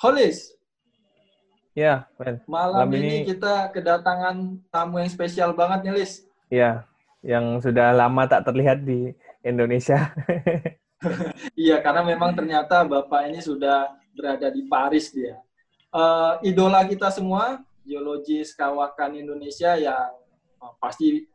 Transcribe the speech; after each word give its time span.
Holis. 0.00 0.56
Ya, 1.76 2.08
Ben. 2.16 2.40
Malam, 2.48 2.88
Malam 2.88 2.90
ini, 2.96 3.20
ini 3.20 3.36
kita 3.36 3.68
kedatangan 3.68 4.56
tamu 4.72 4.96
yang 4.96 5.12
spesial 5.12 5.52
banget 5.52 5.84
nih, 5.84 5.92
Lis. 6.00 6.24
Iya, 6.48 6.88
yang 7.20 7.60
sudah 7.60 7.92
lama 7.92 8.24
tak 8.24 8.48
terlihat 8.48 8.80
di 8.80 9.12
Indonesia. 9.44 10.08
iya, 11.52 11.84
karena 11.84 12.00
memang 12.00 12.32
ternyata 12.32 12.80
Bapak 12.88 13.28
ini 13.28 13.44
sudah 13.44 13.92
berada 14.16 14.48
di 14.48 14.64
Paris 14.64 15.12
dia. 15.12 15.36
Uh, 15.92 16.40
idola 16.48 16.80
kita 16.88 17.12
semua, 17.12 17.60
geologis 17.84 18.56
kawakan 18.56 19.20
Indonesia 19.20 19.76
yang 19.76 20.16
uh, 20.64 20.72
pasti 20.80 21.28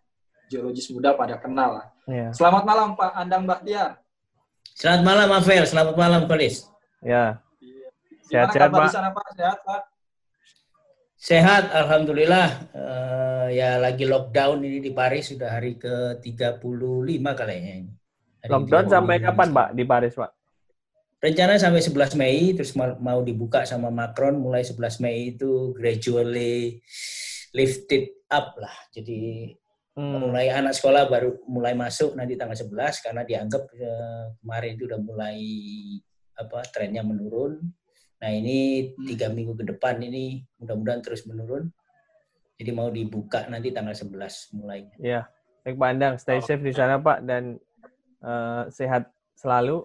geologis 0.50 0.90
muda 0.90 1.14
pada 1.14 1.38
kenal 1.38 1.86
lah. 1.86 1.88
Ya. 2.10 2.34
Selamat 2.34 2.66
malam 2.66 2.98
Pak 2.98 3.14
Andang 3.14 3.46
Bahtiar. 3.46 4.02
Selamat 4.74 5.02
malam 5.06 5.30
Afel, 5.38 5.64
selamat 5.70 5.94
malam 5.94 6.26
Kolis. 6.26 6.66
Ya. 7.06 7.45
Sehat-sehat 8.26 8.70
Pak. 8.74 8.90
Sana, 8.90 9.10
Pak? 9.14 9.26
Sehat 9.38 9.60
Pak? 9.62 9.82
Sehat, 11.16 11.64
Alhamdulillah. 11.74 12.48
Uh, 12.76 13.48
ya 13.50 13.82
lagi 13.82 14.06
lockdown 14.06 14.62
ini 14.62 14.82
di 14.82 14.92
Paris 14.94 15.34
sudah 15.34 15.50
hari 15.58 15.78
ke-35 15.78 17.26
kayaknya 17.34 17.74
ini. 17.86 17.92
Hari 18.46 18.52
lockdown 18.52 18.86
sampai 18.90 19.16
kapan 19.22 19.50
Pak 19.54 19.68
di 19.74 19.84
Paris 19.86 20.14
Pak? 20.14 20.32
Rencana 21.26 21.58
sampai 21.58 21.82
11 21.82 22.20
Mei, 22.22 22.54
terus 22.54 22.78
mau 22.78 23.18
dibuka 23.26 23.66
sama 23.66 23.90
Macron 23.90 24.38
mulai 24.38 24.62
11 24.62 25.02
Mei 25.02 25.34
itu 25.34 25.74
gradually 25.74 26.84
lifted 27.56 28.14
up 28.30 28.54
lah. 28.60 28.76
Jadi 28.94 29.50
hmm. 29.98 30.22
mulai 30.22 30.54
anak 30.54 30.78
sekolah 30.78 31.10
baru 31.10 31.42
mulai 31.50 31.74
masuk 31.74 32.14
nanti 32.14 32.38
tanggal 32.38 32.54
11 32.54 33.02
karena 33.02 33.22
dianggap 33.26 33.64
eh, 33.74 34.26
kemarin 34.44 34.72
itu 34.78 34.84
udah 34.86 35.00
mulai 35.02 35.40
apa 36.36 36.60
trennya 36.70 37.02
menurun. 37.02 37.64
Nah 38.22 38.30
ini 38.32 38.92
hmm. 38.92 39.06
tiga 39.08 39.28
minggu 39.32 39.54
ke 39.60 39.64
depan 39.76 40.00
ini 40.00 40.44
mudah-mudahan 40.62 41.02
terus 41.04 41.28
menurun. 41.28 41.72
Jadi 42.56 42.72
mau 42.72 42.88
dibuka 42.88 43.44
nanti 43.52 43.76
tanggal 43.76 43.92
11 43.92 44.56
mulai. 44.56 44.88
Iya, 44.96 45.28
baik 45.68 45.76
Pak 45.76 45.90
Andang, 45.92 46.16
stay 46.16 46.40
safe 46.40 46.64
di 46.64 46.72
sana 46.72 46.96
Pak 46.96 47.28
dan 47.28 47.60
uh, 48.24 48.72
sehat 48.72 49.12
selalu. 49.36 49.84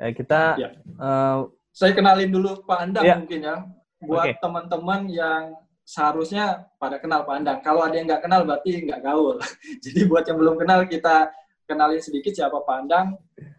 Ya, 0.00 0.08
kita. 0.16 0.42
Ya. 0.56 0.70
Uh, 0.96 1.52
Saya 1.76 1.92
kenalin 1.92 2.32
dulu 2.32 2.64
Pak 2.64 2.78
Andang 2.80 3.04
ya. 3.04 3.20
mungkin 3.20 3.40
ya, 3.44 3.56
buat 4.00 4.32
okay. 4.32 4.40
teman-teman 4.40 5.12
yang 5.12 5.42
seharusnya 5.88 6.68
pada 6.76 7.00
kenal 7.00 7.24
pandang. 7.24 7.64
Kalau 7.64 7.80
ada 7.80 7.96
yang 7.96 8.04
nggak 8.04 8.24
kenal 8.24 8.44
berarti 8.44 8.84
nggak 8.84 9.00
gaul. 9.00 9.36
Jadi 9.84 10.00
buat 10.04 10.24
yang 10.28 10.36
belum 10.36 10.56
kenal 10.60 10.84
kita 10.84 11.32
kenalin 11.68 12.00
sedikit 12.00 12.32
siapa 12.32 12.64
Pandang. 12.64 13.12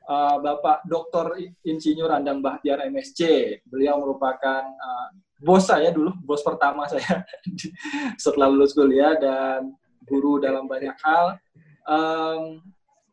Uh, 0.09 0.41
Bapak 0.41 0.81
Dr. 0.89 1.37
Insinyur 1.61 2.09
Andang 2.09 2.41
Bahtiar 2.41 2.81
MSc. 2.89 3.21
Beliau 3.69 4.01
merupakan 4.01 4.65
uh, 4.65 5.07
bos 5.37 5.69
saya 5.69 5.93
dulu, 5.93 6.17
bos 6.25 6.41
pertama 6.41 6.89
saya 6.89 7.21
setelah 8.23 8.49
lulus 8.49 8.73
kuliah 8.73 9.13
dan 9.21 9.77
guru 10.09 10.41
dalam 10.41 10.65
banyak 10.65 10.97
hal. 11.05 11.37
Um, 11.85 12.65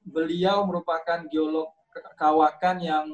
beliau 0.09 0.65
merupakan 0.65 1.29
geolog 1.29 1.69
kawakan 2.17 2.81
yang 2.81 3.07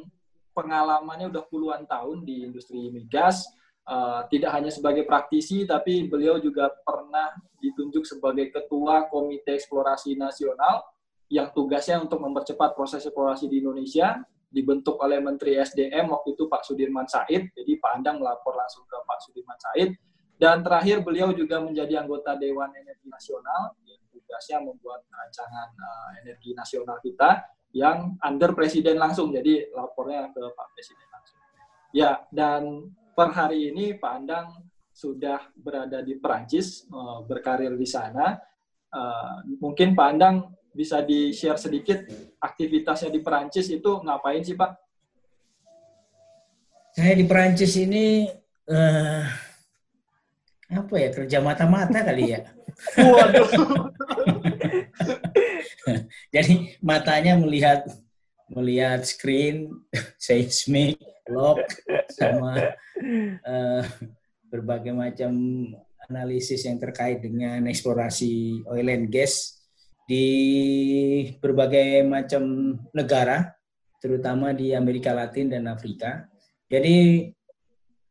pengalamannya 0.55 1.35
udah 1.35 1.45
puluhan 1.51 1.83
tahun 1.91 2.23
di 2.23 2.47
industri 2.47 2.95
migas 2.95 3.43
Uh, 3.83 4.23
tidak 4.31 4.55
hanya 4.55 4.71
sebagai 4.71 5.03
praktisi, 5.03 5.67
tapi 5.67 6.07
beliau 6.07 6.39
juga 6.39 6.71
pernah 6.87 7.35
ditunjuk 7.59 8.07
sebagai 8.07 8.55
ketua 8.55 9.11
Komite 9.11 9.59
Eksplorasi 9.59 10.15
Nasional 10.15 10.87
yang 11.33 11.49
tugasnya 11.57 11.97
untuk 12.05 12.21
mempercepat 12.21 12.77
proses 12.77 13.01
eksplorasi 13.09 13.49
di 13.49 13.65
Indonesia, 13.65 14.21
dibentuk 14.53 15.01
oleh 15.01 15.17
Menteri 15.17 15.57
SDM 15.57 16.13
waktu 16.13 16.37
itu 16.37 16.45
Pak 16.45 16.61
Sudirman 16.69 17.09
Said, 17.09 17.57
jadi 17.57 17.73
Pak 17.81 17.93
Andang 17.97 18.21
melapor 18.21 18.53
langsung 18.53 18.85
ke 18.85 19.01
Pak 19.01 19.19
Sudirman 19.25 19.57
Said, 19.57 19.97
dan 20.37 20.61
terakhir 20.61 21.01
beliau 21.01 21.33
juga 21.33 21.65
menjadi 21.65 22.05
anggota 22.05 22.37
Dewan 22.37 22.69
Energi 22.77 23.09
Nasional, 23.09 23.73
yang 23.89 24.05
tugasnya 24.13 24.61
membuat 24.61 25.09
rancangan 25.09 25.73
uh, 25.73 26.09
energi 26.21 26.53
nasional 26.53 27.01
kita, 27.01 27.49
yang 27.73 28.21
under 28.21 28.53
Presiden 28.53 29.01
langsung, 29.01 29.33
jadi 29.33 29.73
lapornya 29.73 30.29
ke 30.29 30.43
Pak 30.53 30.67
Presiden 30.77 31.09
langsung. 31.09 31.41
Ya, 31.97 32.21
dan 32.29 32.93
per 33.17 33.33
hari 33.33 33.73
ini 33.73 33.97
Pak 33.97 34.13
Andang 34.21 34.69
sudah 34.93 35.49
berada 35.57 36.05
di 36.05 36.21
Perancis, 36.21 36.85
uh, 36.93 37.25
berkarir 37.25 37.73
di 37.73 37.89
sana. 37.89 38.37
Uh, 38.93 39.41
mungkin 39.57 39.97
Pak 39.97 40.09
Andang 40.13 40.53
bisa 40.73 41.05
di-share 41.05 41.61
sedikit 41.61 42.09
aktivitasnya 42.41 43.13
di 43.13 43.21
Perancis 43.21 43.69
itu 43.69 44.01
ngapain 44.03 44.43
sih 44.43 44.57
Pak? 44.57 44.73
Saya 46.93 47.17
di 47.17 47.25
Perancis 47.25 47.73
ini 47.81 48.29
uh, 48.69 49.25
apa 50.73 50.95
ya 50.97 51.09
kerja 51.13 51.39
mata-mata 51.41 52.05
kali 52.05 52.37
ya. 52.37 52.41
Waduh. 52.97 53.49
Jadi 56.35 56.77
matanya 56.81 57.37
melihat 57.37 57.85
melihat 58.53 59.05
screen 59.05 59.73
seismik 60.21 61.01
log 61.29 61.61
sama 62.13 62.77
uh, 63.45 63.85
berbagai 64.53 64.93
macam 64.93 65.33
analisis 66.13 66.69
yang 66.69 66.77
terkait 66.77 67.25
dengan 67.25 67.65
eksplorasi 67.65 68.61
oil 68.69 68.89
and 68.93 69.09
gas 69.09 69.62
di 70.07 70.27
berbagai 71.39 72.03
macam 72.05 72.75
negara, 72.93 73.55
terutama 74.03 74.51
di 74.51 74.75
Amerika 74.75 75.15
Latin 75.15 75.55
dan 75.55 75.71
Afrika. 75.71 76.27
Jadi 76.67 77.29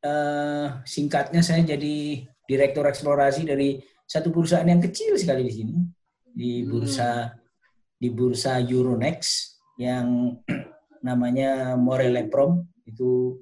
uh, 0.06 0.80
singkatnya 0.88 1.42
saya 1.44 1.66
jadi 1.66 2.24
direktur 2.48 2.88
eksplorasi 2.88 3.44
dari 3.48 3.82
satu 4.06 4.32
perusahaan 4.32 4.68
yang 4.68 4.84
kecil 4.84 5.16
sekali 5.16 5.48
di 5.48 5.54
sini 5.54 5.76
di 6.32 6.64
bursa 6.64 7.28
hmm. 7.28 7.36
di 8.00 8.08
bursa 8.12 8.60
Euronext 8.60 9.60
yang 9.80 10.36
namanya 11.08 11.76
Moreleprom 11.80 12.68
itu 12.88 13.40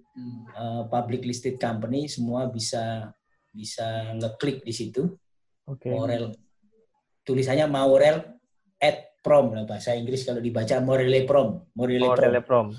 uh, 0.57 0.85
public 0.89 1.25
listed 1.25 1.57
company 1.57 2.05
semua 2.05 2.49
bisa 2.49 3.09
bisa 3.49 4.13
ngeklik 4.15 4.61
di 4.61 4.73
situ. 4.73 5.09
Okay. 5.69 5.93
Morel 5.93 6.33
tulisannya 7.25 7.69
Maurel 7.69 8.38
at 8.79 9.19
prom 9.19 9.51
lah 9.51 9.67
bahasa 9.67 9.93
Inggris 9.93 10.23
kalau 10.23 10.39
dibaca 10.39 10.79
Morele 10.79 11.27
prom. 11.27 11.67
Morele, 11.75 12.07
Morele 12.07 12.41
prom. 12.41 12.71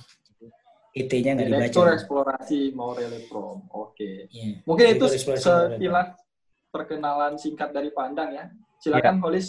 IT-nya 0.91 1.39
nggak 1.39 1.47
dibaca. 1.47 1.61
Direktur 1.63 1.87
eksplorasi 1.95 2.61
Morele 2.75 3.21
prom. 3.29 3.69
Oke. 3.71 3.95
Okay. 3.95 4.15
Iya. 4.33 4.43
Yeah. 4.43 4.55
Mungkin 4.67 4.87
itu 4.97 5.05
sekilas 5.07 5.45
perkenalan 6.73 7.37
singkat 7.37 7.71
dari 7.71 7.93
Pandang 7.93 8.33
ya. 8.33 8.45
Silakan 8.81 9.21
yeah. 9.21 9.23
Holis. 9.23 9.47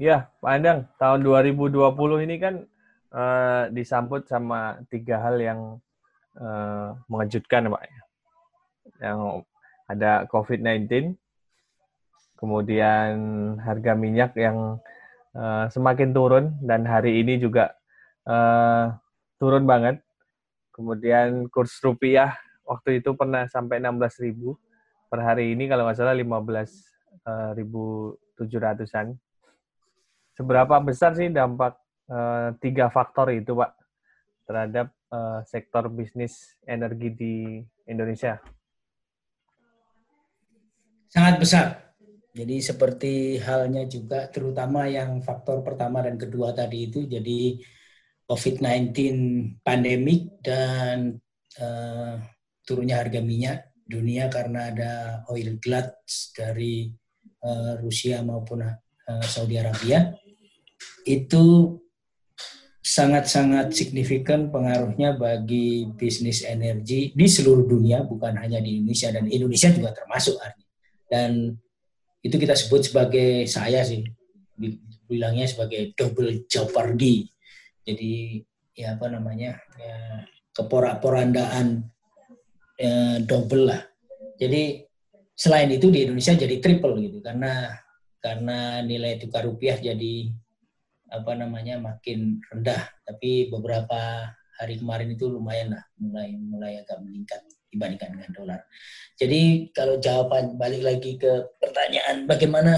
Iya, 0.00 0.16
Pak 0.40 0.50
Andang, 0.56 0.88
tahun 0.96 1.20
2020 1.20 2.24
ini 2.26 2.36
kan 2.40 2.54
uh, 3.12 3.68
disambut 3.70 4.24
sama 4.24 4.80
tiga 4.88 5.20
hal 5.20 5.36
yang 5.36 5.60
uh, 6.40 6.96
mengejutkan 7.12 7.68
Pak. 7.68 7.82
Yang 8.98 9.20
ada 9.86 10.24
COVID-19, 10.32 11.12
kemudian 12.40 13.12
harga 13.60 13.92
minyak 13.92 14.32
yang 14.34 14.80
uh, 15.36 15.68
semakin 15.68 16.14
turun 16.14 16.56
dan 16.64 16.86
hari 16.88 17.20
ini 17.20 17.38
juga 17.40 17.74
uh, 18.28 18.92
turun 19.36 19.66
banget. 19.68 20.00
Kemudian 20.72 21.52
kurs 21.52 21.76
rupiah 21.84 22.32
waktu 22.64 23.04
itu 23.04 23.12
pernah 23.12 23.44
sampai 23.44 23.76
16.000 23.84 24.32
per 25.12 25.20
hari 25.20 25.52
ini 25.52 25.68
kalau 25.68 25.84
nggak 25.84 26.00
salah 26.00 26.16
15.700-an. 26.16 29.12
Seberapa 30.32 30.80
besar 30.80 31.12
sih 31.12 31.28
dampak 31.28 31.76
tiga 32.64 32.88
faktor 32.88 33.36
itu, 33.36 33.52
Pak, 33.52 33.76
terhadap 34.48 34.88
sektor 35.44 35.92
bisnis 35.92 36.56
energi 36.64 37.12
di 37.12 37.60
Indonesia? 37.84 38.40
Sangat 41.12 41.36
besar. 41.36 41.91
Jadi 42.32 42.64
seperti 42.64 43.36
halnya 43.44 43.84
juga 43.84 44.24
terutama 44.32 44.88
yang 44.88 45.20
faktor 45.20 45.60
pertama 45.60 46.00
dan 46.00 46.16
kedua 46.16 46.56
tadi 46.56 46.88
itu 46.88 47.04
jadi 47.04 47.60
COVID-19 48.24 48.96
pandemik 49.60 50.40
dan 50.40 51.20
uh, 51.60 52.16
turunnya 52.64 53.04
harga 53.04 53.20
minyak 53.20 53.76
dunia 53.84 54.32
karena 54.32 54.72
ada 54.72 54.92
oil 55.28 55.60
glut 55.60 55.92
dari 56.32 56.88
uh, 57.44 57.76
Rusia 57.84 58.24
maupun 58.24 58.64
uh, 58.64 59.24
Saudi 59.28 59.60
Arabia 59.60 60.16
itu 61.04 61.76
sangat-sangat 62.82 63.70
signifikan 63.76 64.50
pengaruhnya 64.50 65.14
bagi 65.14 65.86
bisnis 65.94 66.42
energi 66.42 67.14
di 67.14 67.26
seluruh 67.30 67.62
dunia, 67.62 68.02
bukan 68.02 68.34
hanya 68.42 68.58
di 68.58 68.82
Indonesia 68.82 69.14
dan 69.14 69.30
Indonesia 69.30 69.70
juga 69.70 69.94
termasuk. 69.94 70.34
Dan 71.06 71.54
itu 72.22 72.36
kita 72.38 72.54
sebut 72.54 72.86
sebagai 72.86 73.50
saya 73.50 73.82
sih 73.82 74.06
bilangnya 75.10 75.50
sebagai 75.50 75.92
double 75.98 76.46
jeopardy. 76.46 77.26
Jadi 77.82 78.38
ya 78.78 78.94
apa 78.94 79.10
namanya 79.10 79.58
ya, 79.76 79.98
keporak-porandaan 80.54 81.82
eh, 82.78 83.16
double 83.26 83.64
lah. 83.68 83.82
Jadi 84.38 84.86
selain 85.34 85.68
itu 85.74 85.90
di 85.90 86.06
Indonesia 86.06 86.38
jadi 86.38 86.56
triple 86.62 87.02
gitu 87.02 87.18
karena 87.18 87.74
karena 88.22 88.80
nilai 88.86 89.18
tukar 89.18 89.42
rupiah 89.42 89.74
jadi 89.82 90.30
apa 91.10 91.34
namanya 91.34 91.82
makin 91.82 92.38
rendah. 92.48 92.86
Tapi 93.02 93.50
beberapa 93.50 94.30
hari 94.62 94.78
kemarin 94.78 95.10
itu 95.10 95.26
lumayan 95.26 95.74
lah 95.74 95.84
mulai 95.98 96.38
mulai 96.38 96.78
agak 96.78 97.02
meningkat 97.02 97.42
dibandingkan 97.72 98.12
dengan 98.12 98.30
dolar. 98.36 98.60
Jadi 99.16 99.72
kalau 99.72 99.96
jawaban 99.96 100.60
balik 100.60 100.84
lagi 100.84 101.16
ke 101.16 101.56
pertanyaan 101.56 102.28
bagaimana 102.28 102.76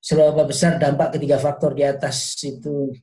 seberapa 0.00 0.48
besar 0.48 0.80
dampak 0.80 1.20
ketiga 1.20 1.36
faktor 1.36 1.76
di 1.76 1.84
atas 1.84 2.40
itu 2.40 2.96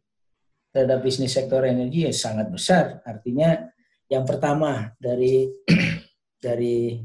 terhadap 0.74 1.06
bisnis 1.06 1.31
sektor 1.31 1.62
energi 1.63 2.10
ya 2.10 2.12
sangat 2.12 2.50
besar. 2.50 3.06
Artinya 3.06 3.69
yang 4.10 4.25
pertama 4.25 4.92
dari 4.98 5.46
dari 6.46 7.00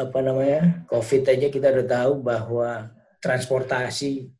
apa 0.00 0.18
namanya 0.24 0.88
COVID 0.88 1.22
aja 1.28 1.48
kita 1.52 1.68
udah 1.76 1.86
tahu 1.88 2.12
bahwa 2.24 2.88
transportasi 3.20 4.32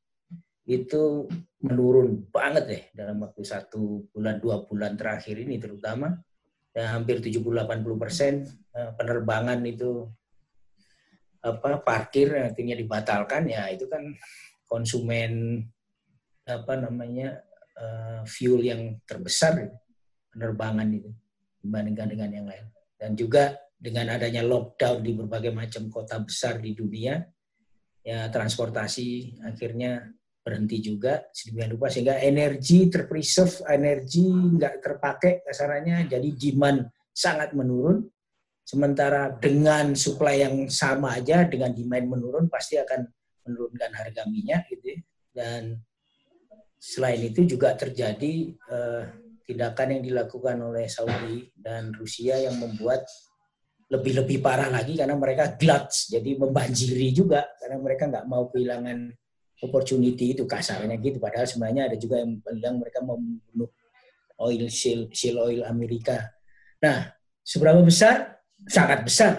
itu 0.65 1.29
menurun 1.61 2.25
banget 2.33 2.65
deh 2.65 2.83
dalam 2.97 3.21
waktu 3.21 3.45
satu 3.45 4.09
bulan 4.09 4.41
dua 4.41 4.65
bulan 4.65 4.97
terakhir 4.97 5.37
ini 5.37 5.61
terutama 5.61 6.17
ya, 6.75 6.97
hampir 6.97 7.19
70-80 7.23 8.03
persen 8.03 8.47
eh, 8.75 8.91
penerbangan 8.95 9.61
itu 9.67 10.07
apa 11.41 11.81
parkir 11.81 12.37
artinya 12.37 12.77
dibatalkan 12.77 13.49
ya 13.49 13.73
itu 13.73 13.89
kan 13.89 14.13
konsumen 14.69 15.65
apa 16.45 16.77
namanya 16.77 17.41
uh, 17.81 18.23
fuel 18.29 18.61
yang 18.61 19.01
terbesar 19.09 19.73
penerbangan 20.31 20.89
itu 20.93 21.11
dibandingkan 21.61 22.09
dengan 22.13 22.31
yang 22.31 22.47
lain. 22.47 22.67
Dan 23.01 23.17
juga 23.17 23.57
dengan 23.81 24.13
adanya 24.13 24.45
lockdown 24.45 25.01
di 25.01 25.13
berbagai 25.17 25.53
macam 25.57 25.89
kota 25.89 26.21
besar 26.21 26.61
di 26.61 26.77
dunia 26.77 27.17
ya 28.05 28.29
transportasi 28.29 29.41
akhirnya 29.45 30.05
berhenti 30.41 30.81
juga 30.81 31.29
sedemikian 31.31 31.77
rupa 31.77 31.93
sehingga 31.93 32.17
energi 32.21 32.89
terpreserve 32.89 33.61
energi 33.69 34.25
nggak 34.29 34.75
terpakai 34.81 35.45
kasarannya 35.45 36.09
jadi 36.09 36.29
demand 36.33 36.89
sangat 37.13 37.53
menurun 37.53 38.09
Sementara 38.71 39.35
dengan 39.35 39.99
supply 39.99 40.47
yang 40.47 40.71
sama 40.71 41.19
aja 41.19 41.43
dengan 41.43 41.75
demand 41.75 42.07
menurun 42.07 42.47
pasti 42.47 42.79
akan 42.79 43.03
menurunkan 43.43 43.91
harga 43.91 44.23
minyak 44.31 44.71
gitu. 44.71 44.95
Ya. 44.95 44.99
Dan 45.35 45.63
selain 46.79 47.19
itu 47.19 47.51
juga 47.51 47.75
terjadi 47.75 48.55
eh, 48.55 49.03
tindakan 49.43 49.99
yang 49.99 50.03
dilakukan 50.07 50.55
oleh 50.63 50.87
Saudi 50.87 51.51
dan 51.59 51.91
Rusia 51.99 52.39
yang 52.39 52.63
membuat 52.63 53.11
lebih-lebih 53.91 54.39
parah 54.39 54.71
lagi 54.71 54.95
karena 54.95 55.19
mereka 55.19 55.59
gluts, 55.59 56.07
jadi 56.07 56.39
membanjiri 56.39 57.11
juga 57.11 57.51
karena 57.59 57.75
mereka 57.83 58.07
nggak 58.07 58.27
mau 58.31 58.47
kehilangan 58.55 59.11
opportunity 59.61 60.33
itu 60.33 60.49
kasarnya 60.49 60.97
gitu. 60.99 61.21
Padahal 61.21 61.47
sebenarnya 61.47 61.93
ada 61.93 61.97
juga 62.01 62.21
yang 62.21 62.41
bilang 62.41 62.81
mereka 62.81 63.05
membunuh 63.05 63.69
oil 64.41 64.65
shale, 64.73 65.13
shale 65.13 65.39
oil 65.41 65.61
Amerika. 65.69 66.33
Nah, 66.81 67.13
seberapa 67.45 67.85
besar 67.85 68.41
sangat 68.65 69.05
besar, 69.05 69.33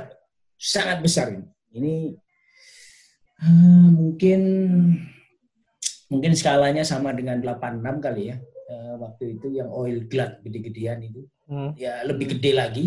sangat 0.55 1.01
besar 1.01 1.33
ini. 1.33 1.45
Ini 1.71 1.95
uh, 3.41 3.89
mungkin 3.89 4.41
mungkin 6.11 6.31
skalanya 6.37 6.85
sama 6.85 7.11
dengan 7.17 7.41
86 7.41 8.05
kali 8.05 8.23
ya. 8.29 8.37
Uh, 8.71 8.95
waktu 9.03 9.35
itu 9.35 9.51
yang 9.51 9.67
oil 9.73 10.05
glut 10.05 10.39
gede-gedean 10.45 11.01
itu. 11.03 11.25
Hmm. 11.49 11.73
Ya 11.75 12.05
lebih 12.05 12.37
gede 12.37 12.51
lagi 12.55 12.85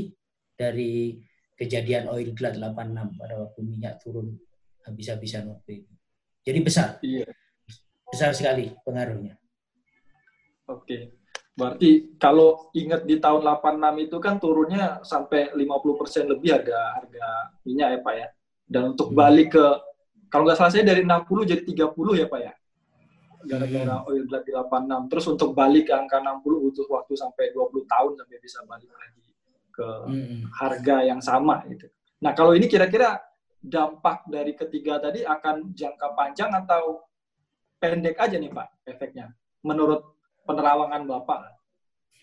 dari 0.54 1.18
kejadian 1.58 2.08
oil 2.08 2.30
glut 2.32 2.54
86 2.56 3.18
pada 3.20 3.34
waktu 3.42 3.60
minyak 3.66 3.98
turun 4.00 4.38
habis-habisan 4.86 5.50
waktu 5.50 5.82
itu. 5.82 5.92
Jadi 6.44 6.58
besar. 6.60 6.88
Iya. 7.00 7.26
Besar 8.04 8.36
sekali 8.36 8.68
pengaruhnya. 8.84 9.34
Oke. 10.68 11.24
Berarti 11.54 12.18
kalau 12.18 12.68
ingat 12.74 13.06
di 13.06 13.16
tahun 13.22 13.46
86 13.46 14.10
itu 14.10 14.16
kan 14.18 14.36
turunnya 14.42 14.98
sampai 15.06 15.54
50% 15.54 16.32
lebih 16.34 16.50
harga 16.50 16.78
harga 17.00 17.26
minyak 17.64 17.88
ya 17.94 17.98
Pak 18.04 18.14
ya. 18.14 18.28
Dan 18.64 18.82
untuk 18.92 19.14
hmm. 19.14 19.16
balik 19.16 19.48
ke 19.56 19.66
kalau 20.28 20.44
nggak 20.44 20.58
salah 20.58 20.72
saya 20.74 20.84
dari 20.84 21.06
60 21.06 21.50
jadi 21.50 21.62
30 21.62 22.20
ya 22.20 22.26
Pak 22.26 22.40
ya. 22.42 22.52
Gara-gara 23.44 23.94
hmm. 24.02 24.08
oil 24.10 24.24
di 24.26 24.52
86. 24.52 25.10
Terus 25.14 25.26
untuk 25.30 25.50
balik 25.54 25.84
ke 25.88 25.94
angka 25.94 26.18
60 26.20 26.42
butuh 26.42 26.86
waktu 26.90 27.14
sampai 27.14 27.44
20 27.54 27.86
tahun 27.86 28.12
sampai 28.18 28.36
bisa 28.42 28.58
balik 28.66 28.90
lagi 28.90 29.24
ke 29.74 29.88
hmm. 30.10 30.40
harga 30.58 30.96
yang 31.06 31.20
sama 31.22 31.62
gitu. 31.70 31.86
Nah, 32.22 32.32
kalau 32.32 32.54
ini 32.56 32.66
kira-kira 32.70 33.20
dampak 33.64 34.28
dari 34.28 34.52
ketiga 34.52 35.00
tadi 35.00 35.24
akan 35.24 35.72
jangka 35.72 36.12
panjang 36.12 36.52
atau 36.52 37.00
pendek 37.80 38.20
aja 38.20 38.36
nih 38.36 38.52
Pak 38.52 38.84
efeknya 38.84 39.32
menurut 39.64 40.04
penerawangan 40.44 41.08
Bapak? 41.08 41.40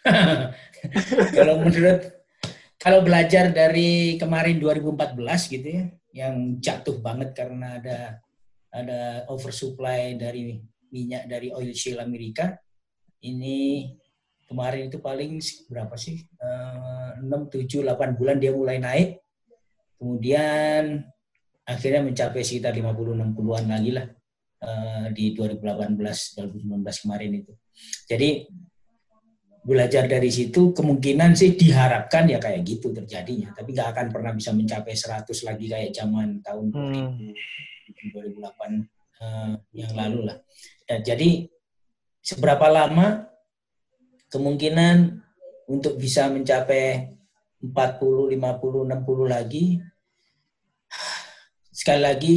kalau 1.38 1.62
menurut 1.62 2.22
kalau 2.82 3.06
belajar 3.06 3.54
dari 3.54 4.18
kemarin 4.18 4.58
2014 4.58 5.54
gitu 5.54 5.68
ya, 5.70 5.84
yang 6.18 6.58
jatuh 6.58 6.98
banget 6.98 7.34
karena 7.38 7.78
ada 7.78 8.22
ada 8.74 9.02
oversupply 9.30 10.18
dari 10.18 10.58
minyak 10.90 11.30
dari 11.30 11.54
oil 11.54 11.70
shale 11.78 12.02
Amerika. 12.02 12.58
Ini 13.22 13.86
kemarin 14.50 14.90
itu 14.90 14.98
paling 14.98 15.38
berapa 15.70 15.94
sih? 15.94 16.26
Uh, 16.42 17.22
6, 17.22 17.54
7, 17.54 17.86
8 17.86 18.18
bulan 18.18 18.42
dia 18.42 18.50
mulai 18.50 18.82
naik. 18.82 19.22
Kemudian 20.02 21.06
akhirnya 21.68 22.02
mencapai 22.02 22.42
sekitar 22.42 22.74
50-60-an 22.74 23.66
lagi 23.70 23.92
lah 23.94 24.06
uh, 24.66 25.06
di 25.14 25.34
2018, 25.38 25.98
2019 25.98 27.04
kemarin 27.06 27.32
itu. 27.38 27.54
Jadi 28.10 28.30
belajar 29.62 30.10
dari 30.10 30.34
situ 30.34 30.74
kemungkinan 30.74 31.38
sih 31.38 31.54
diharapkan 31.54 32.26
ya 32.26 32.42
kayak 32.42 32.66
gitu 32.66 32.90
terjadinya 32.90 33.54
tapi 33.54 33.78
nggak 33.78 33.94
akan 33.94 34.08
pernah 34.10 34.34
bisa 34.34 34.58
mencapai 34.58 34.98
100 34.98 35.30
lagi 35.46 35.66
kayak 35.70 35.94
zaman 35.94 36.42
tahun 36.42 36.74
hmm. 36.74 37.30
2008 38.10 38.42
uh, 39.22 39.54
yang 39.78 39.94
lalu 39.94 40.34
lah 40.34 40.42
dan 40.90 41.06
jadi 41.06 41.46
seberapa 42.26 42.66
lama 42.74 43.30
kemungkinan 44.34 45.22
untuk 45.70 46.02
bisa 46.02 46.26
mencapai 46.34 47.14
40 47.62 48.34
50 48.34 48.42
60 48.42 49.30
lagi 49.30 49.78
sekali 51.82 52.02
lagi 52.06 52.36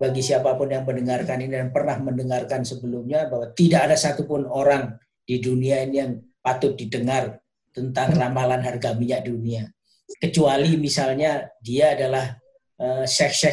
bagi 0.00 0.24
siapa 0.24 0.56
pun 0.56 0.72
yang 0.72 0.88
mendengarkan 0.88 1.44
ini 1.44 1.52
dan 1.52 1.68
pernah 1.68 2.00
mendengarkan 2.00 2.64
sebelumnya 2.64 3.28
bahwa 3.28 3.52
tidak 3.52 3.92
ada 3.92 3.96
satupun 4.00 4.48
orang 4.48 4.96
di 5.28 5.36
dunia 5.36 5.84
ini 5.84 5.96
yang 6.00 6.16
patut 6.40 6.72
didengar 6.72 7.36
tentang 7.76 8.16
ramalan 8.16 8.64
harga 8.64 8.96
minyak 8.96 9.28
dunia. 9.28 9.68
Kecuali 10.16 10.80
misalnya 10.80 11.44
dia 11.60 11.92
adalah 11.92 12.32
uh, 12.80 13.04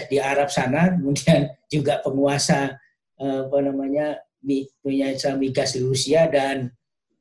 di 0.08 0.18
Arab 0.24 0.48
sana, 0.48 0.88
kemudian 0.96 1.52
juga 1.68 2.00
penguasa 2.00 2.80
uh, 3.20 3.52
apa 3.52 3.58
namanya 3.60 4.24
minyak 4.40 5.36
migas 5.36 5.76
di 5.76 5.84
Rusia 5.84 6.32
dan 6.32 6.72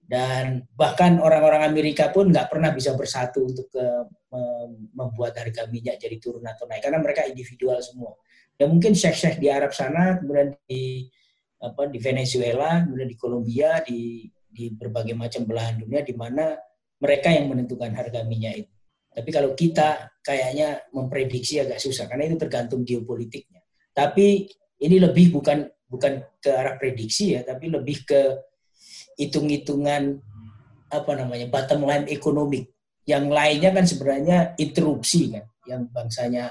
dan 0.06 0.62
bahkan 0.78 1.18
orang-orang 1.18 1.66
Amerika 1.66 2.14
pun 2.14 2.30
nggak 2.30 2.46
pernah 2.46 2.70
bisa 2.70 2.94
bersatu 2.94 3.42
untuk 3.42 3.66
ke, 3.70 3.84
membuat 4.92 5.32
harga 5.40 5.64
minyak 5.72 5.96
jadi 5.96 6.20
turun 6.20 6.44
atau 6.44 6.68
naik 6.68 6.84
karena 6.84 7.00
mereka 7.00 7.24
individual 7.24 7.80
semua 7.80 8.12
ya 8.56 8.64
mungkin 8.66 8.96
syekh-syekh 8.96 9.36
di 9.38 9.48
Arab 9.52 9.72
sana, 9.72 10.16
kemudian 10.20 10.56
di 10.64 11.06
apa 11.60 11.88
di 11.88 11.98
Venezuela, 12.00 12.84
kemudian 12.84 13.08
di 13.08 13.16
Kolombia, 13.16 13.80
di 13.84 14.28
di 14.48 14.72
berbagai 14.72 15.12
macam 15.12 15.44
belahan 15.44 15.76
dunia 15.84 16.00
di 16.00 16.16
mana 16.16 16.56
mereka 16.96 17.28
yang 17.28 17.52
menentukan 17.52 17.92
harga 17.92 18.24
minyak 18.24 18.64
itu. 18.64 18.74
Tapi 19.12 19.30
kalau 19.32 19.52
kita 19.52 20.12
kayaknya 20.20 20.84
memprediksi 20.92 21.60
agak 21.60 21.80
susah 21.80 22.08
karena 22.08 22.28
itu 22.28 22.36
tergantung 22.40 22.84
geopolitiknya. 22.84 23.64
Tapi 23.92 24.48
ini 24.80 24.96
lebih 25.00 25.32
bukan 25.32 25.64
bukan 25.88 26.20
ke 26.40 26.50
arah 26.52 26.76
prediksi 26.76 27.36
ya, 27.36 27.44
tapi 27.44 27.68
lebih 27.72 28.04
ke 28.04 28.20
hitung-hitungan 29.16 30.20
apa 30.92 31.12
namanya 31.18 31.48
bottom 31.50 31.88
line 31.88 32.06
ekonomi. 32.12 32.62
Yang 33.06 33.24
lainnya 33.30 33.70
kan 33.70 33.84
sebenarnya 33.86 34.38
interupsi 34.58 35.30
kan, 35.30 35.44
yang 35.66 35.86
bangsanya 35.90 36.50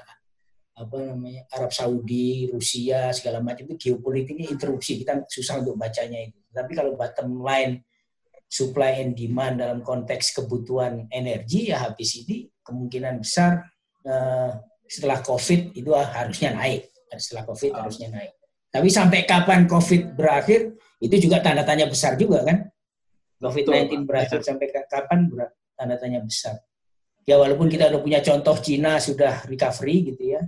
apa 0.76 0.98
namanya 1.08 1.48
Arab 1.56 1.72
Saudi, 1.72 2.52
Rusia 2.52 3.12
segala 3.16 3.40
macam 3.40 3.64
itu 3.64 3.92
geopolitiknya 3.92 4.52
interupsi 4.52 5.00
kita 5.00 5.24
susah 5.28 5.64
untuk 5.64 5.80
bacanya 5.80 6.20
itu. 6.20 6.40
Tapi 6.52 6.72
kalau 6.76 7.00
bottom 7.00 7.40
line 7.40 7.80
supply 8.52 9.00
and 9.04 9.16
demand 9.16 9.64
dalam 9.64 9.80
konteks 9.84 10.36
kebutuhan 10.36 11.08
energi 11.12 11.72
ya 11.72 11.88
habis 11.88 12.20
ini 12.24 12.48
kemungkinan 12.60 13.24
besar 13.24 13.64
uh, 14.04 14.52
setelah 14.84 15.24
COVID 15.24 15.76
itu 15.76 15.92
harusnya 15.96 16.56
naik. 16.56 16.92
Setelah 17.16 17.48
COVID 17.48 17.72
oh. 17.72 17.78
harusnya 17.80 18.12
naik. 18.12 18.36
Tapi 18.68 18.92
sampai 18.92 19.24
kapan 19.24 19.72
COVID 19.72 20.20
berakhir 20.20 20.76
itu 21.00 21.16
juga 21.28 21.44
tanda 21.44 21.68
tanya 21.68 21.88
besar 21.90 22.16
juga 22.16 22.44
kan. 22.44 22.68
COVID-19 23.44 24.08
berakhir 24.08 24.40
sampai 24.42 24.72
kapan 24.72 25.28
tanda 25.76 25.96
tanya 26.00 26.24
besar. 26.24 26.56
Ya 27.26 27.42
walaupun 27.42 27.68
kita 27.68 27.90
udah 27.90 28.02
punya 28.02 28.22
contoh 28.22 28.56
Cina 28.62 29.02
sudah 29.02 29.44
recovery 29.50 30.14
gitu 30.14 30.38
ya, 30.38 30.42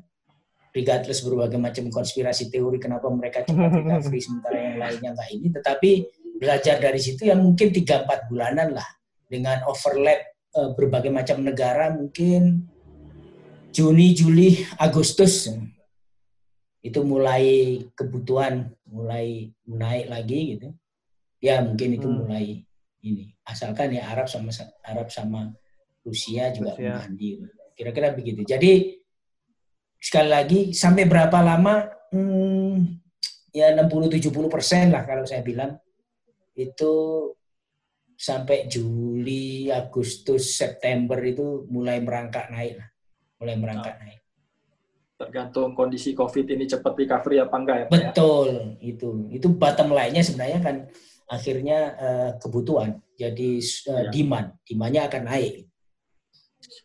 regardless 0.77 1.25
berbagai 1.25 1.57
macam 1.57 1.89
konspirasi 1.89 2.53
teori 2.53 2.77
kenapa 2.77 3.09
mereka 3.09 3.41
cepat 3.41 3.73
recovery 3.81 4.19
sementara 4.21 4.57
yang 4.61 4.77
lainnya 4.77 5.09
nggak 5.17 5.29
ini, 5.33 5.47
tetapi 5.51 5.89
belajar 6.37 6.77
dari 6.77 7.01
situ 7.01 7.25
yang 7.25 7.41
mungkin 7.41 7.73
3-4 7.73 8.29
bulanan 8.29 8.77
lah. 8.77 8.87
Dengan 9.27 9.59
overlap 9.67 10.23
uh, 10.55 10.71
berbagai 10.71 11.11
macam 11.11 11.43
negara 11.43 11.91
mungkin 11.91 12.63
Juni, 13.75 14.15
Juli, 14.15 14.63
Agustus. 14.79 15.51
Itu 16.79 17.03
mulai 17.03 17.83
kebutuhan 17.91 18.76
mulai 18.87 19.51
naik 19.67 20.07
lagi 20.07 20.39
gitu. 20.57 20.69
Ya 21.43 21.61
mungkin 21.61 21.99
itu 21.99 22.07
hmm. 22.07 22.17
mulai 22.23 22.45
ini. 23.05 23.35
Asalkan 23.45 23.93
ya 23.93 24.09
Arab 24.09 24.27
sama 24.27 24.49
Arab 24.83 25.07
sama 25.13 25.53
Rusia 26.01 26.49
juga 26.55 26.73
mandi. 26.75 27.43
Kira-kira 27.77 28.15
begitu. 28.15 28.41
Jadi 28.47 28.97
sekali 30.01 30.29
lagi 30.31 30.59
sampai 30.73 31.03
berapa 31.05 31.37
lama? 31.43 31.93
Hmm, 32.07 33.03
ya 33.51 33.75
60-70 33.75 34.31
persen 34.47 34.95
lah 34.95 35.03
kalau 35.03 35.27
saya 35.27 35.43
bilang 35.43 35.75
itu 36.55 36.95
sampai 38.17 38.65
Juli, 38.65 39.69
Agustus, 39.69 40.57
September 40.57 41.21
itu 41.21 41.69
mulai 41.69 42.01
merangkak 42.01 42.49
naik 42.49 42.81
lah. 42.81 42.89
Mulai 43.37 43.55
merangkak 43.61 43.95
nah, 44.01 44.03
naik. 44.09 44.19
Tergantung 45.17 45.73
kondisi 45.73 46.13
COVID 46.13 46.45
ini 46.53 46.69
cepat 46.69 46.93
recovery 46.93 47.41
apa 47.41 47.55
enggak 47.57 47.77
ya 47.77 47.85
Pak? 47.85 47.89
Ya? 47.89 47.97
Betul, 47.97 48.49
ya? 48.53 48.93
itu. 48.93 49.09
Itu 49.33 49.47
bottom 49.49 49.89
line-nya 49.89 50.21
sebenarnya 50.21 50.59
kan 50.61 50.75
akhirnya 51.25 51.79
uh, 51.97 52.31
kebutuhan. 52.37 53.01
Jadi 53.17 53.57
uh, 53.89 54.07
ya. 54.07 54.09
demand. 54.13 54.53
Demandnya 54.61 55.09
akan 55.09 55.23
naik. 55.25 55.65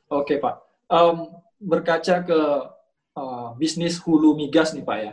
Oke 0.08 0.40
Pak. 0.40 0.54
Um, 0.88 1.28
berkaca 1.60 2.24
ke 2.24 2.40
uh, 3.20 3.48
bisnis 3.60 4.00
hulu 4.00 4.32
migas 4.32 4.72
nih 4.72 4.84
Pak 4.84 4.98
ya. 4.98 5.12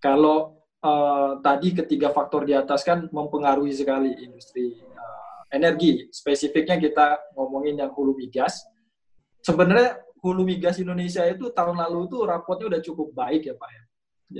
Kalau 0.00 0.60
uh, 0.84 1.40
tadi 1.40 1.72
ketiga 1.72 2.12
faktor 2.12 2.44
di 2.44 2.52
atas 2.52 2.84
kan 2.84 3.08
mempengaruhi 3.08 3.72
sekali 3.72 4.12
industri 4.20 4.76
uh, 4.80 5.48
energi. 5.48 6.08
Spesifiknya 6.12 6.76
kita 6.76 7.20
ngomongin 7.36 7.80
yang 7.80 7.92
hulu 7.92 8.16
migas. 8.16 8.64
Sebenarnya 9.40 9.96
hulu 10.20 10.44
migas 10.44 10.76
Indonesia 10.78 11.24
itu 11.26 11.48
tahun 11.52 11.80
lalu 11.80 12.08
itu 12.08 12.18
rapotnya 12.24 12.66
udah 12.76 12.80
cukup 12.84 13.08
baik 13.12 13.48
ya 13.48 13.54
Pak 13.56 13.70
ya. 13.72 13.82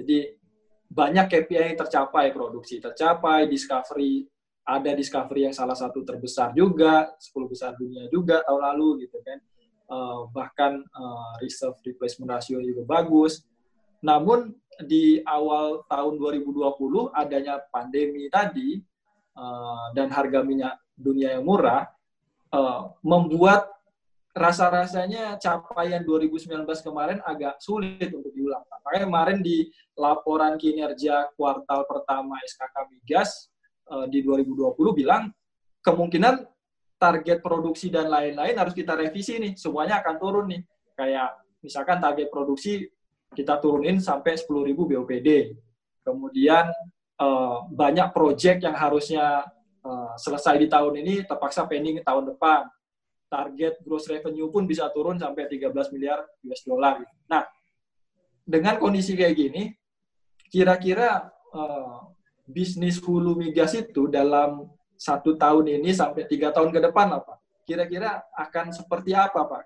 Jadi 0.01 0.19
banyak 0.91 1.27
KPI 1.31 1.75
yang 1.75 1.79
tercapai, 1.79 2.35
produksi 2.35 2.83
tercapai, 2.83 3.47
discovery 3.47 4.27
ada 4.71 4.95
discovery 4.95 5.51
yang 5.51 5.57
salah 5.57 5.75
satu 5.75 6.07
terbesar 6.07 6.55
juga, 6.55 7.11
10 7.19 7.51
besar 7.51 7.75
dunia 7.75 8.07
juga 8.13 8.45
tahun 8.47 8.63
lalu 8.71 9.09
gitu 9.09 9.19
kan 9.25 9.39
uh, 9.91 10.31
bahkan 10.31 10.79
uh, 10.95 11.33
reserve 11.43 11.77
replacement 11.83 12.39
ratio 12.39 12.63
juga 12.63 12.87
bagus. 12.87 13.43
Namun 14.01 14.55
di 14.87 15.21
awal 15.27 15.85
tahun 15.91 16.17
2020 16.17 17.13
adanya 17.13 17.61
pandemi 17.69 18.31
tadi 18.33 18.81
uh, 19.37 19.93
dan 19.93 20.09
harga 20.09 20.41
minyak 20.41 20.79
dunia 20.97 21.37
yang 21.37 21.45
murah 21.45 21.85
uh, 22.55 22.95
membuat 23.05 23.69
rasa-rasanya 24.31 25.43
capaian 25.43 26.03
2019 26.07 26.63
kemarin 26.87 27.19
agak 27.27 27.59
sulit 27.59 28.11
untuk 28.15 28.31
diulang. 28.31 28.63
Makanya 28.87 29.07
kemarin 29.11 29.39
di 29.43 29.67
laporan 29.99 30.55
kinerja 30.55 31.35
kuartal 31.35 31.83
pertama 31.91 32.39
SKK 32.47 32.77
Migas 32.95 33.51
uh, 33.91 34.07
di 34.07 34.23
2020 34.23 34.75
bilang 34.95 35.35
kemungkinan 35.83 36.47
target 37.01 37.41
produksi 37.41 37.89
dan 37.89 38.07
lain-lain 38.13 38.55
harus 38.55 38.77
kita 38.77 38.95
revisi 38.95 39.41
nih. 39.41 39.59
Semuanya 39.59 39.99
akan 40.05 40.15
turun 40.21 40.47
nih. 40.53 40.63
Kayak 40.95 41.35
misalkan 41.65 41.99
target 41.99 42.29
produksi 42.29 42.87
kita 43.35 43.59
turunin 43.59 43.99
sampai 43.99 44.39
10.000 44.39 44.47
BOPD. 44.75 45.29
Kemudian 46.07 46.71
uh, 47.19 47.67
banyak 47.67 48.15
proyek 48.15 48.63
yang 48.63 48.77
harusnya 48.77 49.49
uh, 49.83 50.13
selesai 50.17 50.61
di 50.61 50.67
tahun 50.69 51.03
ini 51.03 51.15
terpaksa 51.27 51.67
pending 51.67 52.05
tahun 52.05 52.37
depan. 52.37 52.69
Target 53.31 53.79
gross 53.87 54.11
revenue 54.11 54.51
pun 54.51 54.67
bisa 54.67 54.91
turun 54.91 55.15
sampai 55.15 55.47
13 55.47 55.71
miliar 55.95 56.27
US 56.43 56.67
dollar. 56.67 56.99
Nah, 57.31 57.47
dengan 58.43 58.75
kondisi 58.83 59.15
kayak 59.15 59.39
gini, 59.39 59.71
kira-kira 60.51 61.31
uh, 61.55 62.11
bisnis 62.51 62.99
hulu 62.99 63.39
migas 63.39 63.79
itu 63.79 64.11
dalam 64.11 64.67
satu 64.99 65.39
tahun 65.39 65.81
ini 65.81 65.95
sampai 65.95 66.27
tiga 66.27 66.51
tahun 66.51 66.75
ke 66.75 66.91
depan 66.91 67.23
apa? 67.23 67.39
Kira-kira 67.63 68.19
akan 68.35 68.75
seperti 68.75 69.15
apa 69.15 69.47
Pak 69.47 69.65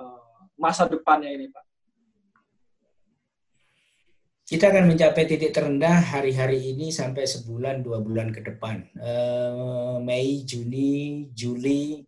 eh, 0.00 0.20
masa 0.56 0.88
depannya 0.88 1.28
ini 1.28 1.52
Pak? 1.52 1.64
Kita 4.42 4.68
akan 4.68 4.84
mencapai 4.90 5.24
titik 5.28 5.54
terendah 5.54 6.16
hari-hari 6.16 6.74
ini 6.74 6.90
sampai 6.90 7.24
sebulan 7.28 7.80
dua 7.84 8.02
bulan 8.04 8.34
ke 8.34 8.44
depan. 8.44 8.84
Uh, 9.00 9.96
Mei, 10.02 10.44
Juni, 10.44 11.30
Juli 11.32 12.04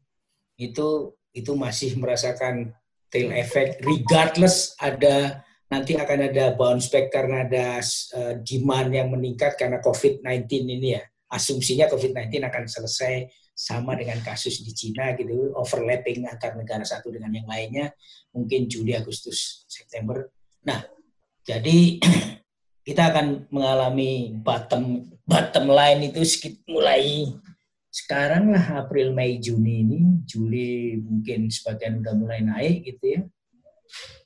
itu 0.58 1.12
itu 1.34 1.52
masih 1.58 1.99
merasakan 1.99 2.70
tail 3.11 3.30
effect. 3.34 3.82
Regardless 3.82 4.75
ada 4.78 5.42
nanti 5.70 5.99
akan 5.99 6.30
ada 6.30 6.54
bounce 6.54 6.87
back 6.90 7.11
karena 7.11 7.46
ada 7.46 7.82
uh, 8.14 8.34
demand 8.42 8.90
yang 8.94 9.08
meningkat 9.11 9.58
karena 9.58 9.82
COVID-19 9.82 10.46
ini 10.50 10.99
ya. 10.99 11.02
Asumsinya 11.30 11.90
COVID-19 11.90 12.46
akan 12.46 12.64
selesai 12.70 13.26
sama 13.54 13.94
dengan 13.94 14.18
kasus 14.23 14.62
di 14.66 14.75
Cina 14.75 15.14
gitu, 15.14 15.54
overlapping 15.54 16.26
antar 16.26 16.58
negara 16.58 16.82
satu 16.82 17.14
dengan 17.14 17.30
yang 17.30 17.46
lainnya, 17.46 17.94
mungkin 18.34 18.66
Juli, 18.66 18.99
Agustus, 18.99 19.62
September. 19.70 20.26
Nah, 20.66 20.82
jadi 21.46 22.02
kita 22.87 23.14
akan 23.14 23.46
mengalami 23.54 24.34
bottom 24.42 25.06
bottom 25.23 25.70
line 25.70 26.11
itu 26.11 26.20
sedikit 26.26 26.61
mulai 26.66 27.30
sekarang 27.94 28.50
lah 28.50 28.82
April, 28.82 29.14
Mei, 29.14 29.38
Juni 29.38 29.86
ini, 29.86 30.00
Juli 30.26 30.98
mungkin 30.98 31.46
sebagian 31.46 32.02
udah 32.02 32.14
mulai 32.18 32.42
naik 32.42 32.90
gitu 32.90 33.04
ya. 33.14 33.20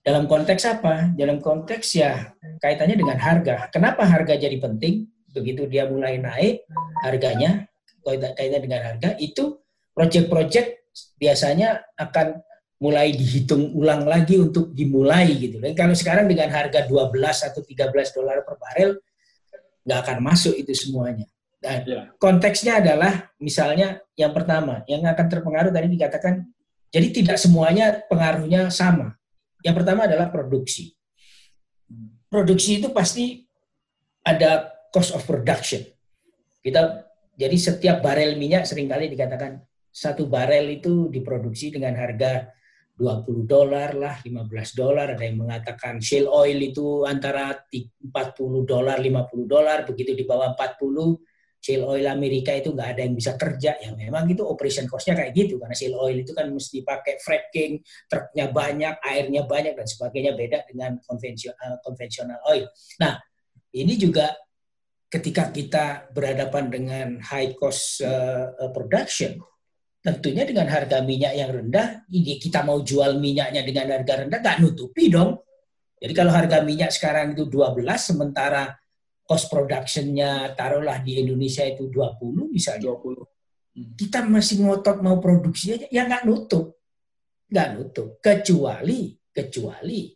Dalam 0.00 0.24
konteks 0.24 0.64
apa? 0.64 1.12
Dalam 1.12 1.44
konteks 1.44 2.00
ya 2.00 2.32
kaitannya 2.64 2.96
dengan 2.96 3.20
harga. 3.20 3.68
Kenapa 3.68 4.08
harga 4.08 4.40
jadi 4.40 4.56
penting? 4.56 5.04
begitu 5.38 5.68
dia 5.68 5.86
mulai 5.86 6.18
naik 6.18 6.64
harganya 7.04 7.68
kaitannya 8.02 8.60
dengan 8.64 8.80
harga 8.82 9.14
itu 9.20 9.60
proyek-proyek 9.92 10.88
biasanya 11.20 11.84
akan 11.94 12.40
mulai 12.78 13.10
dihitung 13.10 13.74
ulang 13.74 14.06
lagi 14.06 14.38
untuk 14.38 14.70
dimulai 14.70 15.34
gitu. 15.34 15.58
Dan 15.58 15.74
kalau 15.74 15.92
sekarang 15.98 16.30
dengan 16.30 16.46
harga 16.48 16.86
12 16.86 17.10
atau 17.50 17.60
13 17.60 18.16
dolar 18.16 18.46
per 18.46 18.54
barel 18.54 18.90
nggak 19.82 19.98
akan 20.06 20.18
masuk 20.22 20.54
itu 20.54 20.72
semuanya. 20.72 21.26
Dan 21.58 21.82
ya. 21.82 22.02
konteksnya 22.22 22.78
adalah 22.78 23.34
misalnya 23.42 23.98
yang 24.14 24.30
pertama 24.30 24.86
yang 24.86 25.02
akan 25.02 25.26
terpengaruh 25.26 25.74
tadi 25.74 25.90
dikatakan 25.90 26.46
jadi 26.94 27.08
tidak 27.10 27.36
semuanya 27.36 27.98
pengaruhnya 28.06 28.70
sama. 28.70 29.18
Yang 29.66 29.82
pertama 29.82 30.06
adalah 30.06 30.30
produksi. 30.30 30.94
Produksi 32.30 32.78
itu 32.78 32.94
pasti 32.94 33.42
ada 34.22 34.70
cost 34.94 35.12
of 35.12 35.26
production. 35.26 35.82
Kita 36.62 37.04
jadi 37.34 37.56
setiap 37.58 38.06
barel 38.06 38.38
minyak 38.38 38.64
sering 38.64 38.86
kali 38.86 39.10
dikatakan 39.10 39.58
satu 39.90 40.30
barel 40.30 40.78
itu 40.78 41.10
diproduksi 41.10 41.74
dengan 41.74 41.98
harga 41.98 42.54
20 42.98 43.46
dolar 43.46 43.94
lah, 43.94 44.18
15 44.26 44.74
dolar, 44.74 45.14
ada 45.14 45.22
yang 45.22 45.38
mengatakan 45.46 46.02
shale 46.02 46.26
oil 46.26 46.58
itu 46.58 47.06
antara 47.06 47.54
40 47.70 48.10
dolar, 48.66 48.98
50 48.98 49.46
dolar, 49.46 49.86
begitu 49.86 50.18
di 50.18 50.26
bawah 50.26 50.58
40, 50.58 51.14
shale 51.58 51.84
oil 51.84 52.06
Amerika 52.06 52.54
itu 52.54 52.70
nggak 52.72 52.88
ada 52.96 53.00
yang 53.04 53.14
bisa 53.18 53.34
kerja. 53.34 53.76
Ya 53.78 53.90
memang 53.92 54.30
itu 54.30 54.46
operation 54.46 54.86
cost-nya 54.86 55.18
kayak 55.18 55.32
gitu, 55.34 55.58
karena 55.58 55.74
shale 55.74 55.98
oil 55.98 56.16
itu 56.22 56.32
kan 56.32 56.46
mesti 56.48 56.86
pakai 56.86 57.14
fracking, 57.20 57.82
truknya 58.06 58.46
banyak, 58.48 58.94
airnya 59.02 59.42
banyak, 59.44 59.74
dan 59.74 59.86
sebagainya 59.86 60.32
beda 60.38 60.58
dengan 60.70 60.96
konvensional, 61.02 61.82
konvensional 61.82 62.38
oil. 62.48 62.66
Nah, 63.02 63.18
ini 63.74 63.94
juga 63.98 64.32
ketika 65.08 65.48
kita 65.48 66.12
berhadapan 66.12 66.64
dengan 66.68 67.08
high 67.20 67.56
cost 67.56 68.04
uh, 68.04 68.70
production, 68.72 69.40
tentunya 70.04 70.46
dengan 70.46 70.68
harga 70.70 71.02
minyak 71.02 71.34
yang 71.36 71.50
rendah, 71.50 72.06
ini 72.12 72.38
kita 72.38 72.62
mau 72.62 72.80
jual 72.80 73.18
minyaknya 73.18 73.66
dengan 73.66 73.98
harga 73.98 74.24
rendah, 74.24 74.38
nggak 74.40 74.58
nutupi 74.62 75.10
dong. 75.10 75.42
Jadi 75.98 76.12
kalau 76.14 76.30
harga 76.30 76.62
minyak 76.62 76.94
sekarang 76.94 77.34
itu 77.34 77.50
12, 77.50 77.82
sementara 77.98 78.70
cost 79.28 79.52
productionnya 79.52 80.56
taruhlah 80.56 81.04
di 81.04 81.20
Indonesia 81.20 81.60
itu 81.68 81.92
20 81.92 82.48
misalnya. 82.48 82.96
20. 82.96 83.20
Hmm. 83.76 83.92
Kita 83.92 84.24
masih 84.24 84.64
ngotot 84.64 85.04
mau 85.04 85.20
produksi 85.20 85.76
aja, 85.76 85.86
ya 85.92 86.08
nggak 86.08 86.24
nutup. 86.24 86.80
Nggak 87.52 87.68
nutup. 87.76 88.08
Kecuali, 88.24 89.12
kecuali 89.28 90.08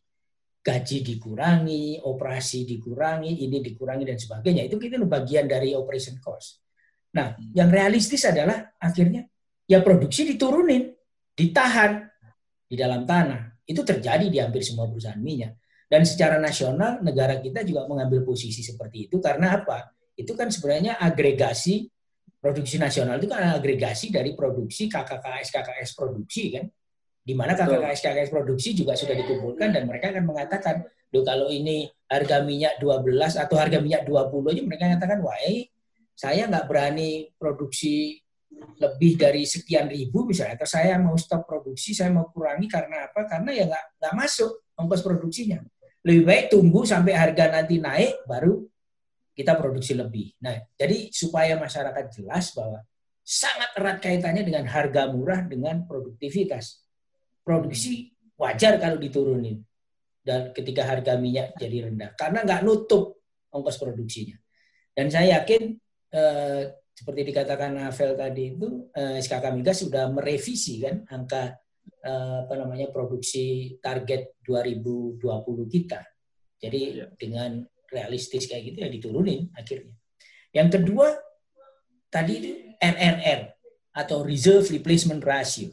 gaji 0.63 0.99
dikurangi, 1.05 2.01
operasi 2.01 2.65
dikurangi, 2.65 3.45
ini 3.45 3.61
dikurangi 3.61 4.05
dan 4.09 4.17
sebagainya. 4.17 4.65
Itu 4.65 4.81
kita 4.81 4.97
bagian 5.05 5.45
dari 5.45 5.77
operation 5.77 6.17
cost. 6.17 6.65
Nah, 7.13 7.37
yang 7.53 7.69
realistis 7.69 8.25
adalah 8.25 8.73
akhirnya 8.81 9.29
ya 9.69 9.85
produksi 9.85 10.25
diturunin, 10.25 10.89
ditahan, 11.37 12.09
di 12.73 12.81
dalam 12.81 13.05
tanah. 13.05 13.61
Itu 13.69 13.85
terjadi 13.85 14.33
di 14.33 14.41
hampir 14.41 14.65
semua 14.65 14.89
perusahaan 14.89 15.21
minyak. 15.21 15.61
Dan 15.93 16.09
secara 16.09 16.41
nasional 16.41 17.05
negara 17.05 17.37
kita 17.37 17.61
juga 17.69 17.85
mengambil 17.85 18.25
posisi 18.25 18.65
seperti 18.65 19.13
itu 19.13 19.21
karena 19.21 19.61
apa? 19.61 19.93
Itu 20.17 20.33
kan 20.33 20.49
sebenarnya 20.49 20.97
agregasi 20.97 21.85
produksi 22.41 22.81
nasional 22.81 23.21
itu 23.21 23.29
kan 23.29 23.61
agregasi 23.61 24.09
dari 24.09 24.33
produksi 24.33 24.89
KKKS 24.89 25.53
KKS 25.53 25.91
produksi 25.93 26.57
kan 26.57 26.65
di 27.21 27.37
mana 27.37 27.53
KKKS 27.53 28.01
KKS 28.09 28.31
produksi 28.33 28.73
juga 28.73 28.97
sudah 28.97 29.13
dikumpulkan 29.21 29.69
dan 29.69 29.85
mereka 29.85 30.17
akan 30.17 30.25
mengatakan, 30.33 30.81
"Loh 31.13 31.21
kalau 31.29 31.53
ini 31.53 31.85
harga 32.09 32.41
minyak 32.41 32.81
12 32.81 33.37
atau 33.37 33.61
harga 33.61 33.77
minyak 33.77 34.09
20 34.09 34.49
aja 34.49 34.65
mereka 34.65 34.89
mengatakan, 34.89 35.21
"Wah, 35.21 35.37
eh, 35.45 35.69
saya 36.17 36.49
nggak 36.49 36.73
berani 36.73 37.29
produksi 37.37 38.17
lebih 38.81 39.21
dari 39.21 39.45
sekian 39.45 39.93
ribu 39.93 40.25
misalnya 40.25 40.65
atau 40.65 40.69
saya 40.73 40.97
mau 40.97 41.21
stop 41.21 41.45
produksi, 41.45 41.93
saya 41.93 42.09
mau 42.09 42.33
kurangi 42.33 42.65
karena 42.65 43.13
apa? 43.13 43.29
Karena 43.29 43.53
ya 43.53 43.69
nggak 43.69 43.85
nggak 44.01 44.15
masuk 44.17 44.73
ongkos 44.81 45.05
produksinya. 45.05 45.61
Lebih 46.03 46.23
baik 46.27 46.45
tunggu 46.51 46.83
sampai 46.83 47.15
harga 47.15 47.51
nanti 47.51 47.79
naik 47.79 48.27
baru 48.27 48.59
kita 49.33 49.57
produksi 49.57 49.97
lebih. 49.97 50.35
Nah, 50.43 50.59
jadi 50.77 51.09
supaya 51.09 51.57
masyarakat 51.57 52.05
jelas 52.13 52.53
bahwa 52.53 52.83
sangat 53.23 53.71
erat 53.79 53.99
kaitannya 54.03 54.43
dengan 54.43 54.67
harga 54.67 55.09
murah 55.09 55.47
dengan 55.47 55.87
produktivitas 55.87 56.83
produksi 57.47 58.11
wajar 58.35 58.83
kalau 58.83 58.99
diturunin 58.99 59.63
dan 60.27 60.51
ketika 60.51 60.83
harga 60.87 61.15
minyak 61.19 61.55
jadi 61.55 61.87
rendah 61.91 62.15
karena 62.19 62.43
nggak 62.43 62.63
nutup 62.67 63.23
ongkos 63.55 63.79
produksinya. 63.79 64.35
Dan 64.93 65.09
saya 65.09 65.41
yakin 65.41 65.79
eh, 66.13 66.63
seperti 66.93 67.21
dikatakan 67.33 67.79
Avel 67.89 68.13
tadi 68.19 68.53
itu 68.53 68.91
eh, 68.93 69.23
SKK 69.23 69.45
Migas 69.55 69.87
sudah 69.87 70.11
merevisi 70.11 70.83
kan 70.83 71.07
angka 71.09 71.62
apa 72.03 72.55
namanya 72.59 72.91
produksi 72.91 73.79
target 73.79 74.39
2020 74.43 75.23
kita. 75.71 76.03
Jadi 76.59 76.81
ya. 77.03 77.07
dengan 77.15 77.63
realistis 77.91 78.47
kayak 78.51 78.63
gitu 78.73 78.79
ya 78.83 78.89
diturunin 78.91 79.51
akhirnya. 79.55 79.95
Yang 80.51 80.69
kedua 80.81 81.09
tadi 82.11 82.33
itu 82.39 82.51
RRR 82.79 83.41
atau 83.95 84.27
Reserve 84.27 84.67
Replacement 84.79 85.23
Ratio. 85.23 85.71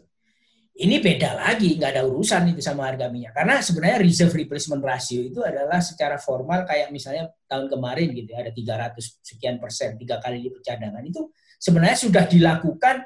Ini 0.79 1.03
beda 1.03 1.35
lagi, 1.35 1.75
nggak 1.75 1.91
ada 1.91 2.07
urusan 2.07 2.55
itu 2.55 2.63
sama 2.63 2.87
harga 2.87 3.11
minyak. 3.11 3.35
Karena 3.35 3.59
sebenarnya 3.59 3.99
reserve 3.99 4.31
replacement 4.31 4.79
ratio 4.79 5.19
itu 5.19 5.43
adalah 5.43 5.83
secara 5.83 6.15
formal 6.15 6.63
kayak 6.63 6.87
misalnya 6.87 7.27
tahun 7.51 7.67
kemarin 7.67 8.15
gitu 8.15 8.31
ya, 8.31 8.47
ada 8.47 8.55
300 8.95 8.95
sekian 9.19 9.59
persen, 9.59 9.99
tiga 9.99 10.23
kali 10.23 10.39
lipat 10.39 10.63
cadangan. 10.63 11.03
Itu 11.03 11.35
sebenarnya 11.59 11.99
sudah 11.99 12.23
dilakukan 12.31 13.03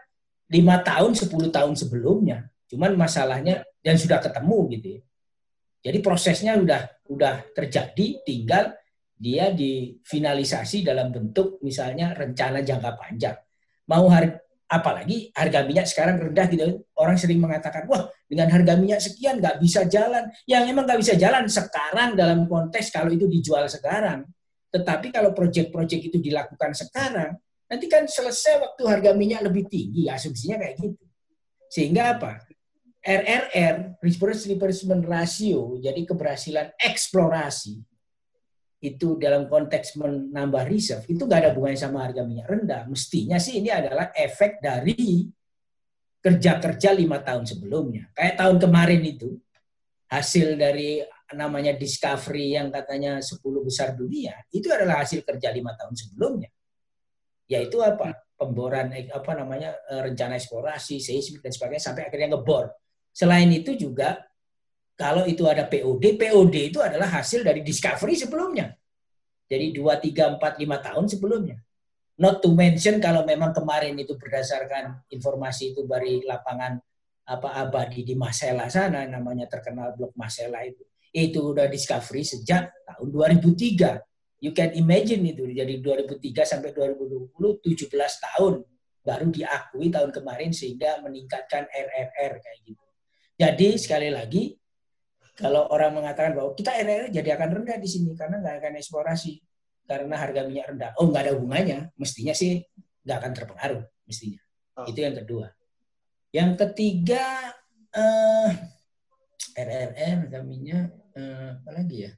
lima 0.53 0.85
tahun, 0.85 1.17
10 1.17 1.49
tahun 1.49 1.73
sebelumnya. 1.73 2.45
Cuman 2.73 2.97
masalahnya 2.97 3.61
dan 3.85 4.01
sudah 4.01 4.17
ketemu 4.17 4.57
gitu 4.73 4.87
ya. 4.97 5.01
Jadi 5.85 5.97
prosesnya 6.01 6.57
udah 6.57 7.05
udah 7.13 7.53
terjadi, 7.53 8.25
tinggal 8.25 8.73
dia 9.13 9.53
difinalisasi 9.53 10.81
dalam 10.81 11.13
bentuk 11.13 11.61
misalnya 11.61 12.17
rencana 12.17 12.65
jangka 12.65 12.97
panjang. 12.97 13.37
Mau 13.93 14.09
harga 14.09 14.41
apalagi 14.73 15.29
harga 15.37 15.61
minyak 15.69 15.85
sekarang 15.85 16.17
rendah 16.17 16.49
gitu. 16.49 16.81
Orang 16.97 17.13
sering 17.21 17.37
mengatakan 17.37 17.85
wah 17.85 18.09
dengan 18.25 18.49
harga 18.49 18.73
minyak 18.73 19.05
sekian 19.05 19.37
nggak 19.37 19.61
bisa 19.61 19.85
jalan. 19.85 20.33
Yang 20.49 20.63
emang 20.73 20.89
nggak 20.89 20.99
bisa 21.05 21.13
jalan 21.13 21.45
sekarang 21.45 22.17
dalam 22.17 22.49
konteks 22.49 22.89
kalau 22.89 23.13
itu 23.13 23.29
dijual 23.29 23.69
sekarang. 23.69 24.25
Tetapi 24.73 25.13
kalau 25.13 25.29
proyek-proyek 25.37 26.09
itu 26.09 26.17
dilakukan 26.17 26.73
sekarang 26.73 27.37
nanti 27.69 27.85
kan 27.85 28.09
selesai 28.09 28.61
waktu 28.61 28.81
harga 28.89 29.11
minyak 29.13 29.45
lebih 29.45 29.69
tinggi 29.69 30.09
asumsinya 30.09 30.57
kayak 30.57 30.75
gitu. 30.81 31.05
Sehingga 31.69 32.17
apa 32.17 32.52
RRR 33.03 33.99
resource 33.99 34.47
replacement 34.47 35.03
ratio 35.03 35.75
jadi 35.75 36.07
keberhasilan 36.07 36.71
eksplorasi 36.79 37.83
itu 38.83 39.15
dalam 39.15 39.47
konteks 39.47 39.95
menambah 39.95 40.67
reserve 40.67 41.07
itu 41.07 41.23
nggak 41.23 41.39
ada 41.39 41.49
hubungannya 41.55 41.79
sama 41.79 42.03
harga 42.03 42.27
minyak 42.27 42.51
rendah. 42.51 42.83
Mestinya 42.91 43.39
sih 43.39 43.63
ini 43.63 43.71
adalah 43.71 44.11
efek 44.11 44.59
dari 44.59 45.23
kerja-kerja 46.19 46.91
lima 46.91 47.23
tahun 47.23 47.47
sebelumnya. 47.47 48.11
Kayak 48.11 48.43
tahun 48.43 48.57
kemarin 48.59 49.01
itu 49.07 49.39
hasil 50.11 50.59
dari 50.59 50.99
namanya 51.33 51.73
discovery 51.73 52.59
yang 52.59 52.69
katanya 52.69 53.17
10 53.17 53.41
besar 53.65 53.97
dunia 53.97 54.37
itu 54.53 54.69
adalah 54.69 55.01
hasil 55.01 55.23
kerja 55.23 55.49
lima 55.55 55.71
tahun 55.79 55.95
sebelumnya. 55.95 56.51
Yaitu 57.47 57.79
apa? 57.79 58.19
Pemboran 58.35 58.91
eh, 58.91 59.07
apa 59.07 59.31
namanya 59.31 59.79
eh, 59.87 60.11
rencana 60.11 60.35
eksplorasi, 60.35 60.99
seismik 60.99 61.39
dan 61.39 61.55
sebagainya 61.55 61.83
sampai 61.87 62.11
akhirnya 62.11 62.35
ngebor. 62.35 62.67
Selain 63.13 63.47
itu 63.53 63.77
juga 63.77 64.25
kalau 64.97 65.25
itu 65.29 65.45
ada 65.45 65.69
POD, 65.69 66.17
POD 66.17 66.55
itu 66.73 66.79
adalah 66.81 67.21
hasil 67.21 67.45
dari 67.45 67.61
discovery 67.61 68.17
sebelumnya. 68.17 68.73
Jadi 69.45 69.69
2, 69.69 70.01
3, 70.01 70.37
4, 70.41 70.65
5 70.65 70.85
tahun 70.89 71.05
sebelumnya. 71.05 71.57
Not 72.17 72.45
to 72.45 72.53
mention 72.53 73.01
kalau 73.01 73.25
memang 73.25 73.53
kemarin 73.53 73.97
itu 73.97 74.13
berdasarkan 74.17 75.05
informasi 75.09 75.73
itu 75.73 75.85
dari 75.85 76.21
lapangan 76.25 76.77
apa 77.23 77.49
abadi 77.55 78.03
di 78.03 78.13
Masela 78.13 78.67
sana 78.67 79.07
namanya 79.09 79.49
terkenal 79.49 79.97
blok 79.97 80.13
Masela 80.13 80.61
itu. 80.61 80.85
Itu 81.13 81.53
udah 81.53 81.69
discovery 81.69 82.25
sejak 82.25 82.69
tahun 82.85 83.07
2003. 83.09 84.45
You 84.45 84.51
can 84.51 84.75
imagine 84.75 85.23
itu 85.25 85.47
jadi 85.53 85.79
2003 85.79 86.19
sampai 86.43 86.69
2020 86.75 87.33
17 87.33 87.89
tahun 87.97 88.53
baru 89.03 89.27
diakui 89.31 89.87
tahun 89.91 90.11
kemarin 90.11 90.51
sehingga 90.51 90.99
meningkatkan 91.03 91.67
RRR 91.67 92.33
kayak 92.39 92.59
gitu. 92.63 92.82
Jadi 93.43 93.67
sekali 93.75 94.07
lagi 94.07 94.55
kalau 95.33 95.67
orang 95.73 95.97
mengatakan 95.97 96.37
bahwa 96.37 96.53
kita 96.53 96.71
RR 96.71 97.09
jadi 97.09 97.35
akan 97.35 97.49
rendah 97.59 97.77
di 97.81 97.89
sini 97.89 98.13
karena 98.13 98.39
nggak 98.39 98.55
akan 98.61 98.73
eksplorasi 98.79 99.41
karena 99.83 100.15
harga 100.15 100.47
minyak 100.47 100.65
rendah. 100.71 100.91
Oh 101.01 101.09
nggak 101.09 101.27
ada 101.27 101.33
hubungannya, 101.35 101.91
mestinya 101.99 102.31
sih 102.31 102.63
nggak 103.03 103.17
akan 103.19 103.31
terpengaruh 103.35 103.83
mestinya. 104.07 104.39
Oh. 104.79 104.87
Itu 104.87 104.99
yang 105.03 105.15
kedua. 105.17 105.51
Yang 106.31 106.51
ketiga 106.65 107.25
eh, 107.91 108.49
RRR 109.57 110.29
harga 110.29 110.39
minyak 110.45 110.87
eh, 111.17 111.49
apa 111.59 111.71
lagi 111.73 111.97
ya? 112.07 112.11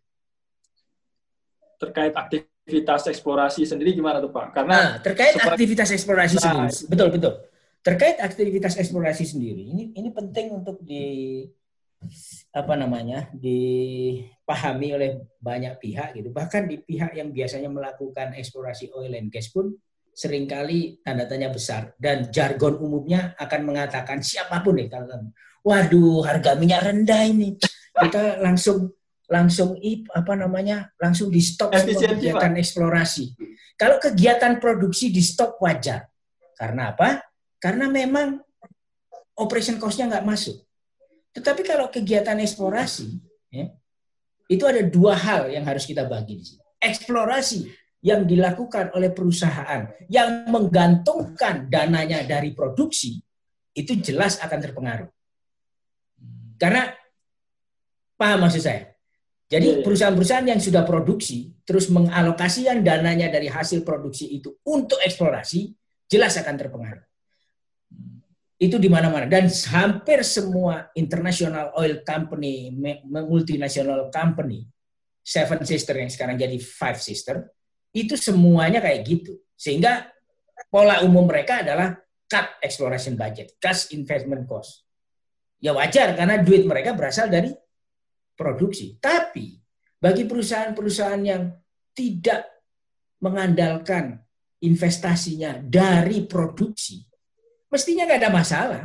Terkait 1.76 2.14
aktivitas 2.14 3.10
eksplorasi 3.12 3.66
sendiri 3.66 3.96
gimana 3.96 4.22
tuh 4.22 4.32
Pak? 4.32 4.54
Karena 4.54 4.76
nah, 4.76 4.92
terkait 5.02 5.36
aktivitas 5.40 5.90
eksplorasi 5.92 6.36
nah, 6.40 6.44
sendiri, 6.44 6.72
betul 6.92 7.08
betul. 7.16 7.34
Terkait 7.86 8.18
aktivitas 8.18 8.82
eksplorasi 8.82 9.30
sendiri, 9.30 9.62
ini 9.70 9.94
ini 9.94 10.10
penting 10.10 10.58
untuk 10.58 10.82
di 10.82 11.46
apa 12.50 12.74
namanya 12.74 13.30
dipahami 13.30 14.98
oleh 14.98 15.10
banyak 15.38 15.78
pihak 15.78 16.18
gitu. 16.18 16.34
Bahkan 16.34 16.66
di 16.66 16.82
pihak 16.82 17.14
yang 17.14 17.30
biasanya 17.30 17.70
melakukan 17.70 18.34
eksplorasi 18.34 18.90
oil 18.90 19.14
and 19.14 19.30
gas 19.30 19.54
pun 19.54 19.70
sering 20.18 20.50
kali 20.50 20.98
tanda 21.06 21.30
tanya 21.30 21.54
besar. 21.54 21.94
Dan 22.02 22.34
jargon 22.34 22.82
umumnya 22.82 23.38
akan 23.38 23.62
mengatakan 23.70 24.18
siapa 24.18 24.66
pun 24.66 24.82
nih 24.82 24.90
kalau 24.90 25.30
waduh 25.62 26.26
harga 26.26 26.58
minyak 26.58 26.90
rendah 26.90 27.22
ini. 27.22 27.54
Kita 27.94 28.42
langsung 28.42 28.98
langsung 29.30 29.78
apa 30.10 30.34
namanya 30.34 30.90
langsung 30.98 31.30
di 31.30 31.38
stop 31.38 31.70
kegiatan 31.70 32.58
eksplorasi. 32.58 33.38
Kalau 33.78 34.02
kegiatan 34.02 34.58
produksi 34.58 35.14
di 35.14 35.22
stop 35.22 35.62
wajar. 35.62 36.10
Karena 36.56 36.96
apa 36.96 37.35
karena 37.58 37.90
memang 37.90 38.40
operation 39.36 39.80
cost-nya 39.80 40.08
nggak 40.12 40.28
masuk 40.28 40.66
tetapi 41.36 41.68
kalau 41.68 41.92
kegiatan 41.92 42.40
eksplorasi, 42.40 43.20
ya, 43.52 43.68
itu 44.48 44.64
ada 44.64 44.80
dua 44.88 45.20
hal 45.20 45.52
yang 45.52 45.68
harus 45.68 45.84
kita 45.84 46.08
bagi 46.08 46.40
di 46.40 46.46
sini. 46.48 46.64
Eksplorasi 46.80 47.68
yang 48.08 48.24
dilakukan 48.24 48.96
oleh 48.96 49.12
perusahaan 49.12 49.84
yang 50.08 50.48
menggantungkan 50.48 51.68
dananya 51.68 52.24
dari 52.24 52.56
produksi, 52.56 53.20
itu 53.76 54.00
jelas 54.00 54.40
akan 54.40 54.60
terpengaruh. 54.64 55.12
Karena, 56.56 56.88
paham 58.16 58.48
maksud 58.48 58.64
saya? 58.64 58.96
Jadi 59.52 59.68
iya, 59.68 59.78
iya. 59.78 59.84
perusahaan-perusahaan 59.84 60.48
yang 60.48 60.64
sudah 60.64 60.88
produksi, 60.88 61.52
terus 61.68 61.92
mengalokasikan 61.92 62.80
dananya 62.80 63.28
dari 63.28 63.52
hasil 63.52 63.84
produksi 63.84 64.40
itu 64.40 64.56
untuk 64.64 65.04
eksplorasi, 65.04 65.76
jelas 66.08 66.40
akan 66.40 66.56
terpengaruh 66.56 67.04
itu 68.56 68.80
di 68.80 68.88
mana-mana 68.88 69.28
dan 69.28 69.52
hampir 69.52 70.24
semua 70.24 70.88
international 70.96 71.76
oil 71.76 72.00
company, 72.08 72.72
multinational 73.12 74.08
company, 74.08 74.64
seven 75.20 75.60
sister 75.68 76.00
yang 76.00 76.08
sekarang 76.08 76.40
jadi 76.40 76.56
five 76.62 76.96
sister, 76.96 77.52
itu 77.92 78.16
semuanya 78.16 78.80
kayak 78.80 79.04
gitu. 79.04 79.36
Sehingga 79.60 80.08
pola 80.72 81.04
umum 81.04 81.28
mereka 81.28 81.68
adalah 81.68 82.00
cut 82.32 82.60
exploration 82.64 83.20
budget, 83.20 83.60
cut 83.60 83.92
investment 83.92 84.48
cost. 84.48 84.88
Ya 85.60 85.76
wajar 85.76 86.16
karena 86.16 86.40
duit 86.40 86.64
mereka 86.64 86.96
berasal 86.96 87.28
dari 87.28 87.52
produksi. 88.36 88.96
Tapi 89.00 89.60
bagi 90.00 90.24
perusahaan-perusahaan 90.28 91.24
yang 91.24 91.50
tidak 91.96 92.44
mengandalkan 93.24 94.20
investasinya 94.62 95.58
dari 95.64 96.28
produksi, 96.28 97.02
mestinya 97.76 98.08
nggak 98.08 98.20
ada 98.24 98.32
masalah 98.32 98.84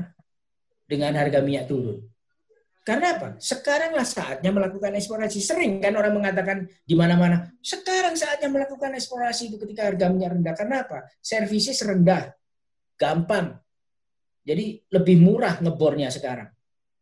dengan 0.91 1.15
harga 1.15 1.39
minyak 1.39 1.71
turun. 1.71 2.03
Karena 2.83 3.15
apa? 3.15 3.29
Sekaranglah 3.39 4.03
saatnya 4.03 4.51
melakukan 4.51 4.91
eksplorasi. 4.99 5.39
Sering 5.39 5.79
kan 5.79 5.95
orang 5.95 6.17
mengatakan 6.17 6.67
di 6.83 6.99
mana-mana, 6.99 7.47
sekarang 7.63 8.19
saatnya 8.19 8.51
melakukan 8.51 8.91
eksplorasi 8.99 9.55
itu 9.55 9.57
ketika 9.63 9.87
harga 9.87 10.11
minyak 10.11 10.35
rendah. 10.35 10.55
Karena 10.59 10.77
apa? 10.83 11.07
Servisnya 11.23 11.77
rendah, 11.87 12.35
gampang. 12.99 13.55
Jadi 14.43 14.83
lebih 14.91 15.23
murah 15.23 15.63
ngebornya 15.63 16.11
sekarang. 16.11 16.51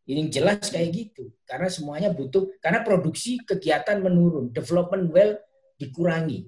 Ini 0.05 0.29
jelas 0.29 0.69
kayak 0.69 0.89
gitu. 0.93 1.33
Karena 1.47 1.71
semuanya 1.71 2.13
butuh, 2.13 2.59
karena 2.61 2.85
produksi 2.85 3.41
kegiatan 3.41 3.97
menurun, 4.03 4.53
development 4.53 5.09
well 5.09 5.33
dikurangi. 5.79 6.45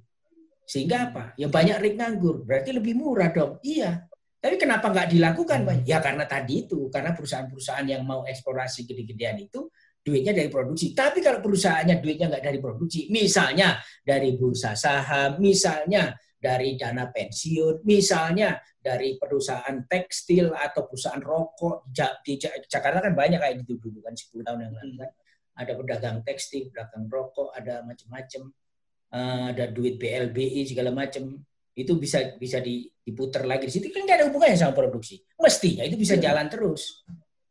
Sehingga 0.67 1.09
apa? 1.09 1.23
Ya 1.39 1.47
banyak 1.49 1.77
rig 1.81 1.95
nganggur. 1.97 2.43
Berarti 2.43 2.75
lebih 2.75 2.99
murah 2.99 3.31
dong. 3.31 3.57
Iya. 3.63 4.10
Tapi 4.41 4.57
kenapa 4.57 4.89
nggak 4.89 5.13
dilakukan, 5.13 5.59
Pak? 5.61 5.75
Hmm. 5.77 5.85
Ya 5.85 6.01
karena 6.01 6.25
tadi 6.25 6.65
itu, 6.65 6.89
karena 6.89 7.13
perusahaan-perusahaan 7.13 7.85
yang 7.85 8.01
mau 8.01 8.25
eksplorasi 8.25 8.89
gede-gedean 8.89 9.37
itu 9.37 9.69
duitnya 10.01 10.33
dari 10.33 10.49
produksi. 10.49 10.97
Tapi 10.97 11.21
kalau 11.21 11.45
perusahaannya 11.45 12.01
duitnya 12.01 12.25
nggak 12.33 12.45
dari 12.49 12.57
produksi, 12.57 13.05
misalnya 13.13 13.77
dari 14.01 14.33
bursa 14.33 14.73
saham, 14.73 15.37
misalnya 15.37 16.17
dari 16.41 16.73
dana 16.73 17.05
pensiun, 17.13 17.85
misalnya 17.85 18.57
dari 18.81 19.21
perusahaan 19.21 19.85
tekstil 19.85 20.57
atau 20.57 20.89
perusahaan 20.89 21.21
rokok 21.21 21.93
di 22.25 22.41
Jakarta 22.41 22.97
kan 22.97 23.13
banyak 23.13 23.37
kayak 23.37 23.61
gitu 23.61 23.77
dulu 23.77 24.01
kan 24.01 24.17
10 24.17 24.41
tahun 24.41 24.59
yang 24.65 24.73
lalu 24.73 24.93
kan. 25.05 25.11
Ada 25.53 25.71
pedagang 25.77 26.17
tekstil, 26.25 26.73
pedagang 26.73 27.05
rokok, 27.05 27.53
ada 27.53 27.85
macam-macam, 27.85 28.49
eh, 29.13 29.43
ada 29.53 29.69
duit 29.69 30.01
BLBI 30.01 30.65
segala 30.65 30.89
macam 30.89 31.45
itu 31.81 31.97
bisa 31.97 32.37
bisa 32.37 32.61
diputar 32.61 33.43
lagi. 33.49 33.67
Di 33.67 33.73
situ 33.79 33.87
kan 33.89 34.05
nggak 34.05 34.17
ada 34.21 34.25
hubungannya 34.29 34.57
sama 34.57 34.73
produksi. 34.77 35.19
Mestinya 35.41 35.83
itu 35.83 35.97
bisa 35.97 36.15
iya. 36.17 36.31
jalan 36.31 36.45
terus. 36.47 37.01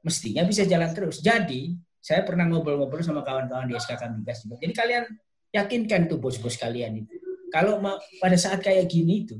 Mestinya 0.00 0.42
bisa 0.46 0.62
jalan 0.64 0.90
terus. 0.94 1.18
Jadi 1.20 1.74
saya 2.00 2.24
pernah 2.24 2.48
ngobrol-ngobrol 2.48 3.04
sama 3.04 3.20
kawan-kawan 3.20 3.68
di 3.68 3.74
SKK 3.76 4.02
Migas 4.16 4.46
juga. 4.46 4.56
Jadi 4.62 4.72
kalian 4.72 5.04
yakinkan 5.50 6.06
tuh 6.06 6.16
bos-bos 6.22 6.56
kalian 6.56 7.04
itu. 7.04 7.14
Kalau 7.50 7.82
pada 8.22 8.38
saat 8.38 8.62
kayak 8.62 8.86
gini 8.86 9.26
itu 9.26 9.36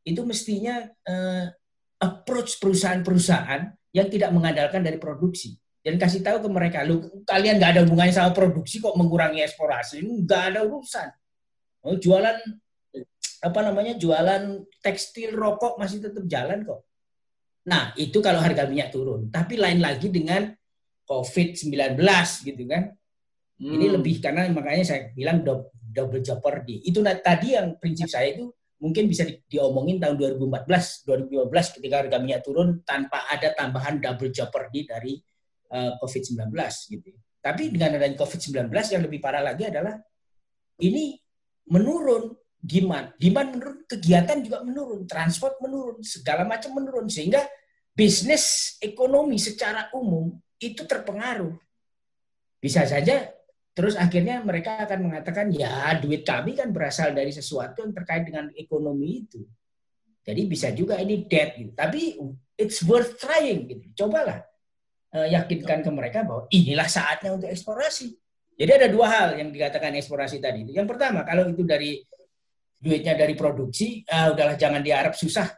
itu 0.00 0.24
mestinya 0.24 0.80
uh, 1.06 1.44
approach 2.00 2.56
perusahaan-perusahaan 2.56 3.68
yang 3.92 4.08
tidak 4.08 4.32
mengandalkan 4.32 4.80
dari 4.80 4.96
produksi. 4.96 5.54
Dan 5.80 5.96
kasih 5.96 6.20
tahu 6.20 6.44
ke 6.44 6.48
mereka 6.52 6.84
lu 6.84 7.24
kalian 7.24 7.56
nggak 7.56 7.70
ada 7.76 7.80
hubungannya 7.84 8.12
sama 8.12 8.32
produksi 8.36 8.80
kok 8.80 8.96
mengurangi 8.96 9.44
eksplorasi? 9.44 10.04
Nggak 10.04 10.42
ada 10.52 10.60
urusan. 10.64 11.08
Oh, 11.80 11.96
jualan 11.96 12.36
apa 13.40 13.60
namanya 13.64 13.96
jualan 13.96 14.68
tekstil 14.84 15.32
rokok 15.32 15.80
masih 15.80 16.04
tetap 16.04 16.24
jalan 16.28 16.60
kok. 16.64 16.84
Nah, 17.68 17.92
itu 17.96 18.20
kalau 18.20 18.40
harga 18.40 18.68
minyak 18.68 18.92
turun. 18.92 19.28
Tapi 19.28 19.56
lain 19.56 19.80
lagi 19.80 20.08
dengan 20.08 20.48
COVID-19 21.08 22.00
gitu 22.46 22.62
kan. 22.68 22.92
Hmm. 23.60 23.72
Ini 23.76 23.86
lebih 23.92 24.20
karena 24.24 24.48
makanya 24.48 24.84
saya 24.84 25.00
bilang 25.12 25.44
double 25.44 26.24
jeopardy. 26.24 26.80
Itu 26.84 27.04
tadi 27.04 27.56
yang 27.56 27.76
prinsip 27.76 28.08
saya 28.08 28.32
itu 28.32 28.48
mungkin 28.80 29.04
bisa 29.04 29.28
di, 29.28 29.36
diomongin 29.44 30.00
tahun 30.00 30.16
2014, 30.16 31.04
2015 31.04 31.76
ketika 31.76 31.94
harga 32.00 32.16
minyak 32.16 32.40
turun 32.40 32.80
tanpa 32.80 33.28
ada 33.28 33.52
tambahan 33.52 34.00
double 34.00 34.32
jeopardy 34.32 34.88
dari 34.88 35.20
uh, 35.76 36.00
COVID-19 36.00 36.48
gitu. 36.96 37.12
Tapi 37.40 37.72
dengan 37.72 38.00
adanya 38.00 38.16
COVID-19 38.16 38.72
yang 38.72 39.02
lebih 39.04 39.20
parah 39.20 39.44
lagi 39.44 39.68
adalah 39.68 39.96
ini 40.80 41.20
menurun 41.68 42.39
demand. 42.60 43.16
Demand 43.16 43.48
menurun, 43.56 43.78
kegiatan 43.88 44.38
juga 44.44 44.60
menurun, 44.60 45.08
transport 45.08 45.56
menurun, 45.64 46.04
segala 46.04 46.44
macam 46.44 46.76
menurun. 46.76 47.08
Sehingga 47.08 47.40
bisnis 47.96 48.76
ekonomi 48.84 49.40
secara 49.40 49.88
umum 49.96 50.36
itu 50.60 50.84
terpengaruh. 50.84 51.56
Bisa 52.60 52.84
saja 52.84 53.32
terus 53.70 53.96
akhirnya 53.96 54.44
mereka 54.44 54.76
akan 54.84 55.08
mengatakan 55.08 55.48
ya 55.48 55.96
duit 55.96 56.20
kami 56.26 56.52
kan 56.52 56.68
berasal 56.68 57.16
dari 57.16 57.32
sesuatu 57.32 57.80
yang 57.80 57.96
terkait 57.96 58.28
dengan 58.28 58.52
ekonomi 58.52 59.24
itu. 59.24 59.40
Jadi 60.20 60.42
bisa 60.44 60.68
juga 60.76 61.00
ini 61.00 61.24
dead 61.24 61.56
gitu. 61.56 61.72
Tapi 61.72 62.20
it's 62.60 62.84
worth 62.84 63.16
trying 63.16 63.64
gitu. 63.72 64.04
Cobalah 64.04 64.44
uh, 65.16 65.26
yakinkan 65.32 65.80
ke 65.80 65.90
mereka 65.90 66.28
bahwa 66.28 66.44
inilah 66.52 66.86
saatnya 66.86 67.32
untuk 67.32 67.48
eksplorasi. 67.48 68.12
Jadi 68.60 68.70
ada 68.76 68.88
dua 68.92 69.06
hal 69.08 69.28
yang 69.40 69.48
dikatakan 69.48 69.96
eksplorasi 69.96 70.36
tadi. 70.36 70.68
Yang 70.68 70.92
pertama, 70.92 71.24
kalau 71.24 71.48
itu 71.48 71.64
dari 71.64 72.04
duitnya 72.80 73.12
dari 73.12 73.36
produksi, 73.36 74.00
uh, 74.08 74.32
udahlah 74.32 74.56
jangan 74.56 74.80
diharap 74.80 75.12
susah. 75.12 75.52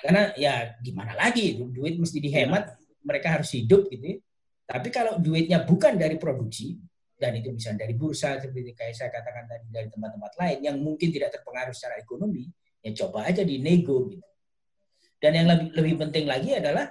Karena 0.00 0.32
ya 0.34 0.74
gimana 0.80 1.12
lagi, 1.14 1.60
duit 1.60 2.00
mesti 2.00 2.18
dihemat, 2.18 2.74
mereka 3.04 3.36
harus 3.36 3.52
hidup 3.52 3.86
gitu. 3.92 4.16
Ya. 4.16 4.18
Tapi 4.64 4.88
kalau 4.88 5.20
duitnya 5.20 5.62
bukan 5.62 6.00
dari 6.00 6.16
produksi, 6.16 6.80
dan 7.14 7.36
itu 7.36 7.52
bisa 7.52 7.76
dari 7.76 7.92
bursa, 7.94 8.40
seperti 8.40 8.72
kayak 8.74 8.96
saya 8.96 9.10
katakan 9.12 9.44
tadi, 9.46 9.68
dari 9.68 9.88
tempat-tempat 9.92 10.32
lain 10.40 10.58
yang 10.64 10.76
mungkin 10.80 11.12
tidak 11.12 11.36
terpengaruh 11.36 11.76
secara 11.76 12.00
ekonomi, 12.00 12.48
ya 12.80 12.90
coba 13.04 13.28
aja 13.28 13.44
di 13.44 13.60
nego 13.60 14.08
gitu. 14.08 14.24
Dan 15.20 15.32
yang 15.36 15.46
lebih, 15.52 15.68
lebih 15.76 15.94
penting 16.00 16.24
lagi 16.26 16.56
adalah 16.56 16.90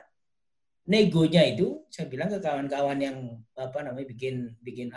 negonya 0.83 1.47
itu 1.47 1.87
saya 1.87 2.11
bilang 2.11 2.27
ke 2.27 2.43
kawan-kawan 2.43 2.99
yang 2.99 3.17
apa 3.55 3.79
namanya 3.87 4.09
bikin 4.09 4.51
bikin 4.59 4.91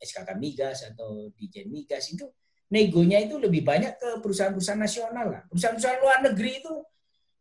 SKK 0.00 0.40
migas 0.40 0.88
atau 0.88 1.28
Dijen 1.36 1.68
migas 1.68 2.08
itu 2.08 2.24
negonya 2.68 3.18
itu 3.24 3.40
lebih 3.40 3.64
banyak 3.64 3.96
ke 3.96 4.08
perusahaan-perusahaan 4.20 4.80
nasional 4.80 5.26
lah. 5.32 5.42
Perusahaan-perusahaan 5.48 6.00
luar 6.04 6.18
negeri 6.24 6.52
itu 6.60 6.74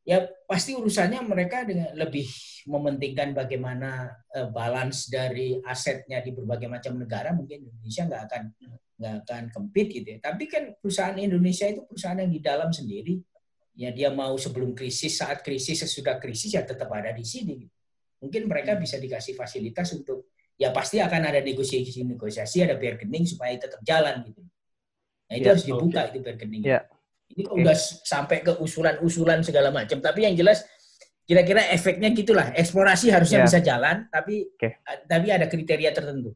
ya 0.08 0.24
pasti 0.48 0.72
urusannya 0.72 1.20
mereka 1.28 1.68
dengan 1.68 1.92
lebih 2.00 2.24
mementingkan 2.68 3.36
bagaimana 3.36 4.08
uh, 4.32 4.48
balance 4.48 5.12
dari 5.12 5.60
asetnya 5.68 6.24
di 6.24 6.32
berbagai 6.32 6.72
macam 6.72 6.96
negara. 6.96 7.36
Mungkin 7.36 7.68
Indonesia 7.68 8.08
nggak 8.08 8.24
akan 8.32 8.42
nggak 8.98 9.14
akan 9.28 9.44
kempit 9.52 9.88
gitu 9.92 10.08
ya. 10.16 10.20
Tapi 10.24 10.44
kan 10.48 10.64
perusahaan 10.80 11.18
Indonesia 11.20 11.68
itu 11.68 11.84
perusahaan 11.84 12.18
yang 12.18 12.32
di 12.32 12.40
dalam 12.40 12.72
sendiri. 12.72 13.20
Ya 13.78 13.94
dia 13.94 14.10
mau 14.10 14.34
sebelum 14.42 14.74
krisis, 14.74 15.22
saat 15.22 15.46
krisis, 15.46 15.86
sesudah 15.86 16.18
krisis 16.18 16.50
ya 16.50 16.66
tetap 16.66 16.90
ada 16.90 17.14
di 17.14 17.22
sini. 17.22 17.62
Gitu. 17.62 17.76
Mungkin 18.26 18.50
mereka 18.50 18.74
hmm. 18.74 18.82
bisa 18.82 18.98
dikasih 18.98 19.38
fasilitas 19.38 19.94
untuk 19.94 20.34
ya 20.58 20.74
pasti 20.74 20.98
akan 20.98 21.22
ada 21.30 21.40
negosiasi-negosiasi, 21.46 22.66
ada 22.66 22.74
bargaining 22.74 23.30
supaya 23.30 23.54
tetap 23.54 23.78
jalan 23.86 24.26
gitu. 24.26 24.42
Nah, 25.28 25.34
itu 25.36 25.48
ya, 25.48 25.52
harus 25.54 25.66
dibuka 25.68 26.02
okay. 26.08 26.10
itu 26.10 26.18
rekening. 26.24 26.62
Ya. 26.64 26.80
Ini 27.28 27.44
okay. 27.44 27.58
udah 27.60 27.76
sampai 28.08 28.38
ke 28.40 28.52
usulan-usulan 28.64 29.44
segala 29.44 29.70
macam. 29.70 30.00
Tapi 30.00 30.20
yang 30.24 30.36
jelas 30.40 30.64
kira-kira 31.28 31.68
efeknya 31.68 32.10
gitulah. 32.16 32.56
Eksplorasi 32.56 33.12
harusnya 33.12 33.44
ya. 33.44 33.46
bisa 33.46 33.60
jalan, 33.60 34.08
tapi 34.08 34.48
okay. 34.56 34.80
tapi 35.04 35.28
ada 35.28 35.52
kriteria 35.52 35.92
tertentu. 35.92 36.32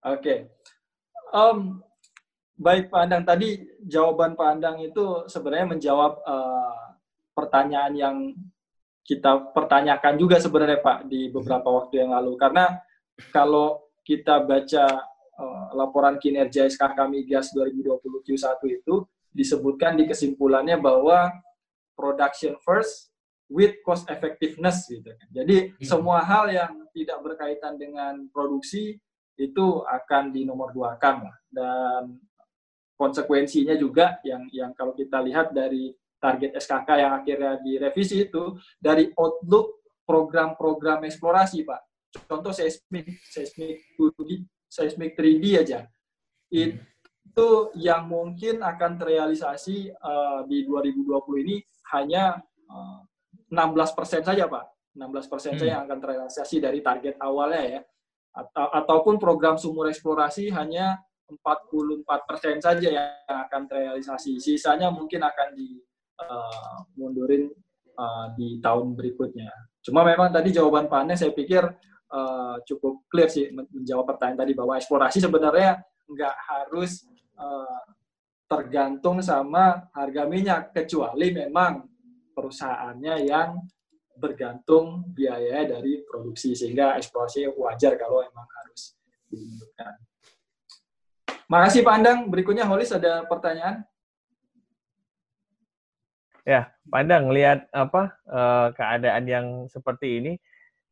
Oke. 0.00 0.16
Okay. 0.16 0.38
Um, 1.30 1.84
baik 2.56 2.88
Pak 2.88 3.00
Andang, 3.04 3.24
tadi 3.28 3.60
jawaban 3.84 4.32
Pak 4.34 4.48
Andang 4.56 4.76
itu 4.80 5.28
sebenarnya 5.28 5.68
menjawab 5.76 6.24
uh, 6.24 6.96
pertanyaan 7.36 7.92
yang 7.94 8.16
kita 9.04 9.52
pertanyakan 9.52 10.16
juga 10.16 10.40
sebenarnya 10.40 10.80
Pak 10.80 11.08
di 11.08 11.28
beberapa 11.28 11.68
waktu 11.68 12.00
yang 12.00 12.16
lalu. 12.16 12.40
Karena 12.40 12.80
kalau 13.34 13.84
kita 14.00 14.40
baca 14.44 15.09
uh, 15.40 15.72
laporan 15.72 16.20
kinerja 16.20 16.68
SKK 16.68 17.08
Migas 17.08 17.56
2020 17.56 17.96
Q1 18.28 18.60
itu 18.68 18.94
disebutkan 19.32 19.96
di 19.96 20.04
kesimpulannya 20.04 20.76
bahwa 20.76 21.32
production 21.96 22.60
first 22.60 23.08
with 23.48 23.80
cost 23.82 24.06
effectiveness 24.12 24.86
gitu 24.86 25.10
kan. 25.10 25.28
Jadi 25.32 25.72
hmm. 25.72 25.82
semua 25.82 26.22
hal 26.22 26.52
yang 26.52 26.72
tidak 26.92 27.18
berkaitan 27.24 27.80
dengan 27.80 28.28
produksi 28.30 29.00
itu 29.40 29.66
akan 29.88 30.36
dinomor 30.36 30.70
dua 30.76 31.00
lah 31.00 31.36
dan 31.48 32.20
konsekuensinya 33.00 33.72
juga 33.80 34.20
yang 34.20 34.44
yang 34.52 34.76
kalau 34.76 34.92
kita 34.92 35.24
lihat 35.24 35.56
dari 35.56 35.88
target 36.20 36.60
SKK 36.60 36.88
yang 37.00 37.12
akhirnya 37.16 37.56
direvisi 37.64 38.28
itu 38.28 38.60
dari 38.76 39.08
outlook 39.16 39.80
program-program 40.04 41.08
eksplorasi 41.08 41.64
Pak. 41.64 41.80
Contoh 42.28 42.52
seismik, 42.52 43.08
seismik 43.24 43.80
seismic 44.70 45.18
3D 45.18 45.66
aja. 45.66 45.90
Itu 46.46 47.74
yang 47.74 48.06
mungkin 48.06 48.62
akan 48.62 48.96
terrealisasi 48.96 49.90
uh, 49.98 50.46
di 50.46 50.62
2020 50.64 51.44
ini 51.44 51.56
hanya 51.90 52.38
uh, 52.70 53.02
eh, 53.50 53.50
16% 53.50 54.22
saja, 54.22 54.46
Pak. 54.46 54.64
16% 54.94 55.30
persen 55.30 55.52
hmm. 55.54 55.58
saja 55.58 55.70
yang 55.78 55.82
akan 55.86 55.98
terrealisasi 55.98 56.56
dari 56.62 56.78
target 56.82 57.18
awalnya 57.18 57.62
ya. 57.66 57.80
Atau, 58.30 58.66
ataupun 58.70 59.18
program 59.18 59.58
sumur 59.58 59.90
eksplorasi 59.90 60.54
hanya 60.54 61.02
44% 61.30 62.62
saja 62.62 62.88
yang 62.90 63.10
akan 63.26 63.62
terrealisasi. 63.66 64.38
Sisanya 64.38 64.90
mungkin 64.90 65.22
akan 65.22 65.48
dimundurin 65.54 67.50
uh, 67.94 68.02
uh, 68.02 68.26
di 68.34 68.58
tahun 68.58 68.94
berikutnya. 68.98 69.50
Cuma 69.80 70.02
memang 70.02 70.30
tadi 70.34 70.50
jawaban 70.50 70.90
Pak 70.90 71.00
Ane 71.06 71.14
saya 71.16 71.30
pikir 71.30 71.62
uh, 72.10 72.56
cukup 72.66 73.06
clear 73.06 73.30
sih 73.30 73.50
menjawab 73.54 74.14
pertanyaan 74.14 74.42
tadi 74.46 74.52
bahwa 74.52 74.76
eksplorasi 74.76 75.18
sebenarnya 75.22 75.80
nggak 76.10 76.36
harus 76.46 77.06
uh, 77.38 77.82
tergantung 78.50 79.22
sama 79.22 79.86
harga 79.94 80.26
minyak 80.26 80.74
kecuali 80.74 81.30
memang 81.30 81.86
perusahaannya 82.34 83.14
yang 83.30 83.62
bergantung 84.20 85.06
biaya 85.16 85.64
dari 85.64 86.04
produksi 86.04 86.52
sehingga 86.52 86.98
eksplorasi 86.98 87.48
wajar 87.56 87.96
kalau 87.96 88.20
emang 88.20 88.44
harus 88.60 88.98
dihidupkan. 89.30 89.96
Makasih 91.50 91.82
Pak 91.82 91.94
Andang. 91.98 92.18
Berikutnya 92.30 92.68
Holis 92.68 92.94
ada 92.94 93.26
pertanyaan? 93.26 93.82
Ya, 96.46 96.70
Pak 96.86 97.00
Andang 97.00 97.30
lihat 97.34 97.66
apa 97.74 98.14
uh, 98.26 98.68
keadaan 98.74 99.24
yang 99.26 99.46
seperti 99.66 100.22
ini, 100.22 100.32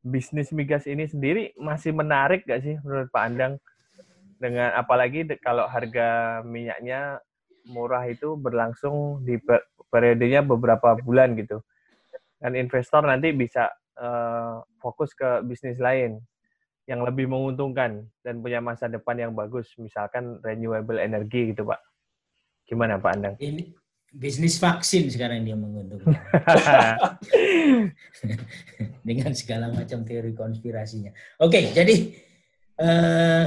bisnis 0.08 0.50
migas 0.50 0.88
ini 0.88 1.04
sendiri 1.04 1.52
masih 1.60 1.92
menarik 1.92 2.48
gak 2.48 2.64
sih 2.64 2.80
menurut 2.80 3.08
Pak 3.12 3.22
Andang? 3.22 3.54
Dengan 4.38 4.72
apalagi 4.72 5.26
kalau 5.42 5.68
harga 5.68 6.40
minyaknya 6.46 7.20
murah 7.68 8.06
itu 8.08 8.38
berlangsung 8.38 9.20
di 9.26 9.36
periodenya 9.92 10.40
beberapa 10.40 10.96
bulan 10.96 11.36
gitu 11.36 11.60
dan 12.38 12.54
investor 12.54 13.02
nanti 13.02 13.34
bisa 13.34 13.66
uh, 13.98 14.62
fokus 14.78 15.10
ke 15.14 15.42
bisnis 15.42 15.78
lain 15.82 16.22
yang 16.88 17.04
lebih 17.04 17.28
menguntungkan 17.28 18.06
dan 18.24 18.40
punya 18.40 18.64
masa 18.64 18.88
depan 18.88 19.18
yang 19.20 19.32
bagus, 19.36 19.68
misalkan 19.76 20.40
renewable 20.40 20.96
energy 20.96 21.52
gitu, 21.52 21.68
Pak. 21.68 21.76
Gimana 22.64 22.96
Pak 22.96 23.12
Andang? 23.12 23.36
Ini 23.36 23.68
bisnis 24.12 24.56
vaksin 24.56 25.12
sekarang 25.12 25.44
dia 25.44 25.56
menguntungkan. 25.56 26.14
Dengan 29.08 29.32
segala 29.36 29.72
macam 29.72 30.04
teori 30.04 30.32
konspirasinya. 30.32 31.12
Oke, 31.40 31.72
jadi 31.72 31.94
uh, 32.80 33.44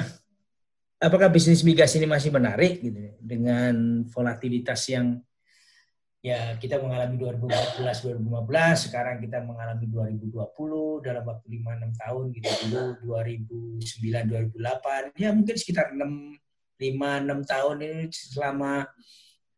apakah 1.01 1.33
bisnis 1.33 1.65
migas 1.65 1.97
ini 1.97 2.05
masih 2.05 2.29
menarik 2.29 2.77
gitu 2.77 3.17
dengan 3.17 4.05
volatilitas 4.13 4.85
yang 4.85 5.17
ya 6.21 6.53
kita 6.61 6.77
mengalami 6.77 7.17
2014 7.17 8.21
2015 8.21 8.85
sekarang 8.85 9.17
kita 9.25 9.41
mengalami 9.41 9.89
2020 9.89 10.29
dalam 11.01 11.25
waktu 11.25 11.45
5 11.49 11.97
6 11.97 12.01
tahun 12.05 12.23
gitu 12.37 12.49
dulu 12.69 12.81
2009 13.81 14.53
2008 14.53 15.17
ya 15.17 15.33
mungkin 15.33 15.55
sekitar 15.57 15.97
6 15.97 15.97
5 15.97 16.37
6 16.77 17.49
tahun 17.49 17.75
ini 17.81 18.13
selama 18.13 18.85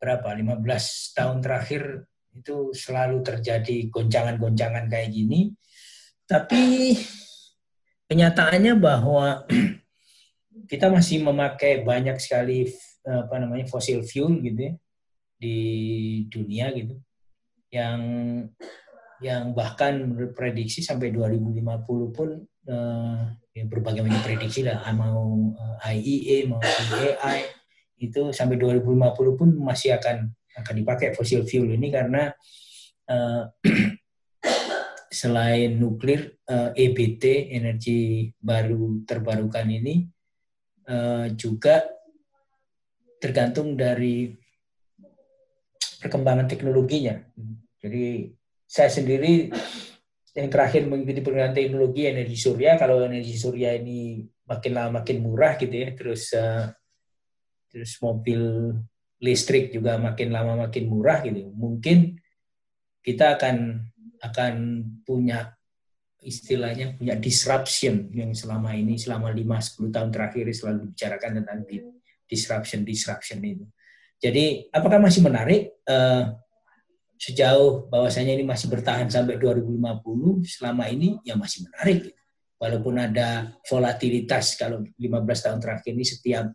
berapa 0.03 0.35
15 0.35 1.15
tahun 1.15 1.39
terakhir 1.39 2.03
itu 2.35 2.75
selalu 2.75 3.23
terjadi 3.23 3.87
goncangan-goncangan 3.87 4.91
kayak 4.91 5.15
gini. 5.15 5.55
Tapi 6.27 6.91
kenyataannya 8.11 8.75
bahwa 8.75 9.47
kita 10.71 10.91
masih 10.91 11.23
memakai 11.23 11.87
banyak 11.87 12.19
sekali 12.19 12.67
apa 13.07 13.35
namanya 13.39 13.67
fosil 13.71 14.03
fuel 14.03 14.43
gitu 14.43 14.59
ya 14.59 14.73
di 15.39 15.57
dunia 16.27 16.75
gitu. 16.75 16.99
Yang 17.71 18.01
yang 19.23 19.55
bahkan 19.55 20.03
menurut 20.03 20.35
prediksi 20.35 20.83
sampai 20.83 21.15
2050 21.15 22.11
pun 22.11 22.43
uh, 22.67 23.23
ya 23.55 23.63
berbagai 23.71 24.03
macam 24.03 24.19
prediksi 24.19 24.67
lah. 24.67 24.83
Mau 24.91 25.55
eh, 25.87 25.95
IEA 25.95 26.51
mau 26.51 26.59
AI 26.59 27.62
itu 27.99 28.33
sampai 28.33 28.57
2050 28.57 29.39
pun 29.39 29.49
masih 29.57 29.95
akan 29.97 30.31
akan 30.53 30.75
dipakai 30.77 31.17
fosil 31.17 31.45
fuel 31.45 31.73
ini 31.73 31.89
karena 31.89 32.29
uh, 33.09 33.49
selain 35.13 35.77
nuklir 35.77 36.41
uh, 36.49 36.73
EBT 36.73 37.53
energi 37.53 38.33
baru 38.37 39.05
terbarukan 39.05 39.65
ini 39.69 40.09
uh, 40.89 41.29
juga 41.33 41.85
tergantung 43.21 43.79
dari 43.79 44.35
perkembangan 46.03 46.49
teknologinya. 46.49 47.15
Jadi 47.79 48.27
saya 48.67 48.91
sendiri 48.91 49.47
yang 50.33 50.49
terakhir 50.49 50.89
mengikuti 50.89 51.23
perkembangan 51.23 51.55
teknologi 51.55 52.03
energi 52.09 52.35
surya. 52.35 52.75
Kalau 52.75 52.99
energi 53.05 53.37
surya 53.39 53.79
ini 53.79 54.19
makin 54.43 54.71
lama 54.75 54.99
makin 54.99 55.23
murah 55.23 55.55
gitu 55.55 55.71
ya, 55.71 55.95
terus 55.95 56.35
uh, 56.35 56.67
terus 57.73 57.97
mobil 57.97 58.69
listrik 59.17 59.73
juga 59.73 59.97
makin 59.97 60.29
lama 60.29 60.69
makin 60.69 60.85
murah 60.85 61.25
gitu. 61.25 61.49
Mungkin 61.57 62.21
kita 63.01 63.39
akan 63.39 63.81
akan 64.21 64.53
punya 65.01 65.57
istilahnya 66.23 66.95
punya 66.95 67.19
disruption 67.19 68.07
yang 68.15 68.31
selama 68.31 68.71
ini 68.77 68.95
selama 68.95 69.33
5 69.33 69.83
10 69.83 69.91
tahun 69.91 70.09
terakhir 70.13 70.45
selalu 70.55 70.77
dibicarakan 70.87 71.31
tentang 71.41 71.59
disruption 72.29 72.81
disruption 72.87 73.43
itu. 73.43 73.65
Jadi 74.23 74.71
apakah 74.71 75.03
masih 75.03 75.19
menarik 75.19 75.75
uh, 75.83 76.31
sejauh 77.19 77.91
bahwasanya 77.91 78.39
ini 78.39 78.47
masih 78.47 78.71
bertahan 78.71 79.11
sampai 79.11 79.35
2050 79.35 80.47
selama 80.47 80.87
ini 80.87 81.19
ya 81.27 81.35
masih 81.35 81.67
menarik. 81.67 82.07
Gitu. 82.07 82.19
Walaupun 82.55 82.95
ada 82.95 83.51
volatilitas 83.67 84.55
kalau 84.55 84.79
15 84.95 85.03
tahun 85.19 85.59
terakhir 85.59 85.91
ini 85.91 86.07
setiap 86.07 86.47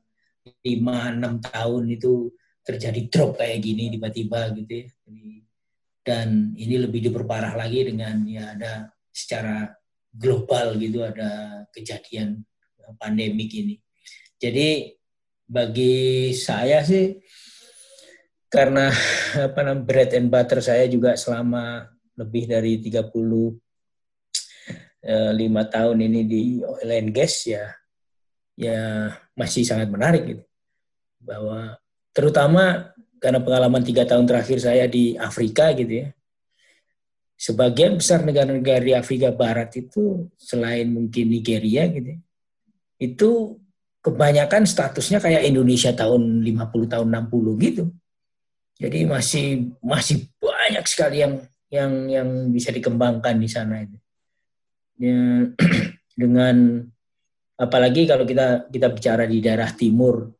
5 0.65 0.65
6 0.65 1.49
tahun 1.53 1.83
itu 1.93 2.33
terjadi 2.65 3.01
drop 3.09 3.41
kayak 3.41 3.65
gini 3.65 3.89
tiba-tiba 3.97 4.53
gitu 4.57 4.73
ya. 4.85 4.89
Dan 6.05 6.57
ini 6.57 6.77
lebih 6.81 7.05
diperparah 7.05 7.53
lagi 7.57 7.85
dengan 7.85 8.25
ya 8.25 8.57
ada 8.57 8.89
secara 9.13 9.69
global 10.09 10.77
gitu 10.81 11.05
ada 11.05 11.65
kejadian 11.73 12.45
pandemik 12.97 13.53
ini. 13.53 13.77
Jadi 14.41 14.95
bagi 15.49 16.33
saya 16.37 16.85
sih 16.85 17.17
karena 18.49 18.89
apa 19.49 19.61
namanya 19.61 19.85
bread 19.85 20.11
and 20.17 20.29
butter 20.33 20.61
saya 20.61 20.89
juga 20.89 21.17
selama 21.17 21.89
lebih 22.17 22.49
dari 22.49 22.81
35 22.81 23.57
eh, 25.05 25.67
tahun 25.69 25.99
ini 26.05 26.21
di 26.25 26.43
oil 26.65 26.91
and 26.93 27.13
gas 27.13 27.49
ya 27.49 27.65
ya 28.59 29.13
masih 29.39 29.63
sangat 29.63 29.87
menarik 29.87 30.27
gitu 30.27 30.45
bahwa 31.23 31.79
terutama 32.11 32.91
karena 33.23 33.39
pengalaman 33.39 33.83
tiga 33.87 34.03
tahun 34.03 34.27
terakhir 34.27 34.59
saya 34.59 34.91
di 34.91 35.15
Afrika 35.15 35.71
gitu 35.79 36.07
ya 36.07 36.09
sebagian 37.39 37.95
besar 38.03 38.27
negara-negara 38.27 38.83
di 38.83 38.95
Afrika 38.99 39.31
Barat 39.31 39.71
itu 39.79 40.27
selain 40.35 40.91
mungkin 40.91 41.31
Nigeria 41.31 41.87
gitu 41.87 42.19
itu 42.99 43.31
kebanyakan 44.03 44.67
statusnya 44.67 45.23
kayak 45.23 45.47
Indonesia 45.47 45.95
tahun 45.95 46.43
50 46.43 46.93
tahun 46.99 47.07
60 47.31 47.67
gitu 47.71 47.85
jadi 48.79 49.11
masih 49.11 49.75
masih 49.83 50.31
banyak 50.39 50.87
sekali 50.87 51.19
yang 51.19 51.43
yang 51.69 51.93
yang 52.07 52.29
bisa 52.55 52.71
dikembangkan 52.71 53.37
di 53.37 53.49
sana 53.51 53.83
itu. 53.83 53.99
Ya, 54.99 55.51
dengan 56.21 56.87
apalagi 57.59 58.07
kalau 58.07 58.23
kita 58.23 58.71
kita 58.71 58.89
bicara 58.95 59.27
di 59.27 59.43
daerah 59.43 59.69
timur 59.75 60.39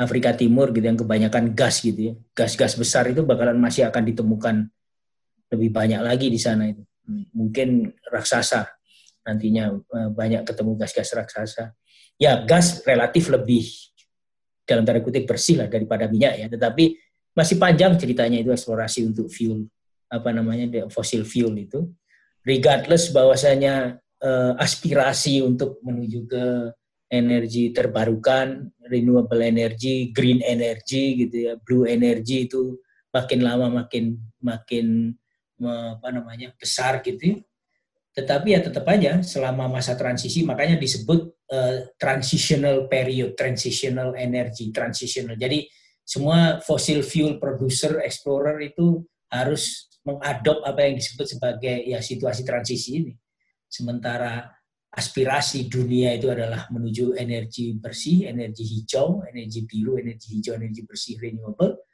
Afrika 0.00 0.32
Timur 0.32 0.72
gitu 0.72 0.86
yang 0.88 0.96
kebanyakan 0.96 1.52
gas 1.52 1.84
gitu 1.84 2.00
ya. 2.00 2.14
Gas-gas 2.32 2.72
besar 2.80 3.12
itu 3.12 3.20
bakalan 3.20 3.60
masih 3.60 3.84
akan 3.84 4.02
ditemukan 4.08 4.56
lebih 5.52 5.68
banyak 5.68 6.00
lagi 6.00 6.32
di 6.32 6.40
sana 6.40 6.72
itu. 6.72 6.80
Mungkin 7.36 7.92
raksasa 8.08 8.64
nantinya 9.28 9.76
eh, 9.76 10.08
banyak 10.08 10.48
ketemu 10.48 10.80
gas-gas 10.80 11.12
raksasa. 11.12 11.76
Ya, 12.16 12.40
gas 12.44 12.80
relatif 12.88 13.28
lebih 13.28 13.68
dalam 14.64 14.88
tanda 14.88 15.04
kutip 15.04 15.28
bersih 15.28 15.60
lah 15.60 15.68
daripada 15.68 16.08
minyak 16.08 16.34
ya, 16.36 16.46
tetapi 16.48 16.96
masih 17.34 17.56
panjang 17.56 17.96
ceritanya 17.96 18.38
itu 18.40 18.52
eksplorasi 18.52 19.08
untuk 19.08 19.26
fuel 19.32 19.66
apa 20.10 20.34
namanya 20.34 20.90
fosil 20.90 21.22
fuel 21.22 21.54
itu 21.54 21.86
regardless 22.42 23.14
bahwasanya 23.14 24.02
uh, 24.22 24.52
aspirasi 24.56 25.40
untuk 25.44 25.80
menuju 25.84 26.20
ke 26.28 26.44
energi 27.10 27.74
terbarukan 27.74 28.70
renewable 28.86 29.42
energy 29.42 30.14
green 30.14 30.38
energy 30.46 31.26
gitu 31.26 31.36
ya 31.50 31.52
blue 31.58 31.84
energy 31.84 32.46
itu 32.46 32.78
makin 33.10 33.40
lama 33.42 33.66
makin 33.82 34.14
makin 34.38 35.18
apa 35.60 36.08
namanya 36.08 36.56
besar 36.56 37.04
gitu 37.04 37.36
ya. 37.36 37.36
tetapi 38.16 38.56
ya 38.56 38.60
tetap 38.64 38.86
aja 38.88 39.20
selama 39.20 39.68
masa 39.68 39.92
transisi 39.98 40.40
makanya 40.46 40.80
disebut 40.80 41.34
uh, 41.52 41.90
transitional 42.00 42.88
period 42.88 43.36
transitional 43.36 44.14
energy 44.16 44.72
transitional 44.72 45.36
jadi 45.36 45.66
semua 46.10 46.58
fossil 46.58 47.06
fuel 47.06 47.38
producer, 47.38 48.02
explorer 48.02 48.58
itu 48.66 49.06
harus 49.30 49.86
mengadop 50.02 50.58
apa 50.66 50.90
yang 50.90 50.98
disebut 50.98 51.38
sebagai 51.38 51.86
ya 51.86 52.02
situasi 52.02 52.42
transisi 52.42 52.98
ini. 52.98 53.12
Sementara 53.70 54.50
aspirasi 54.90 55.70
dunia 55.70 56.18
itu 56.18 56.26
adalah 56.26 56.66
menuju 56.74 57.14
energi 57.14 57.78
bersih, 57.78 58.26
energi 58.26 58.66
hijau, 58.66 59.22
energi 59.22 59.62
biru, 59.62 59.94
energi 60.02 60.34
hijau, 60.34 60.58
energi 60.58 60.82
bersih, 60.82 61.14
renewable. 61.22 61.86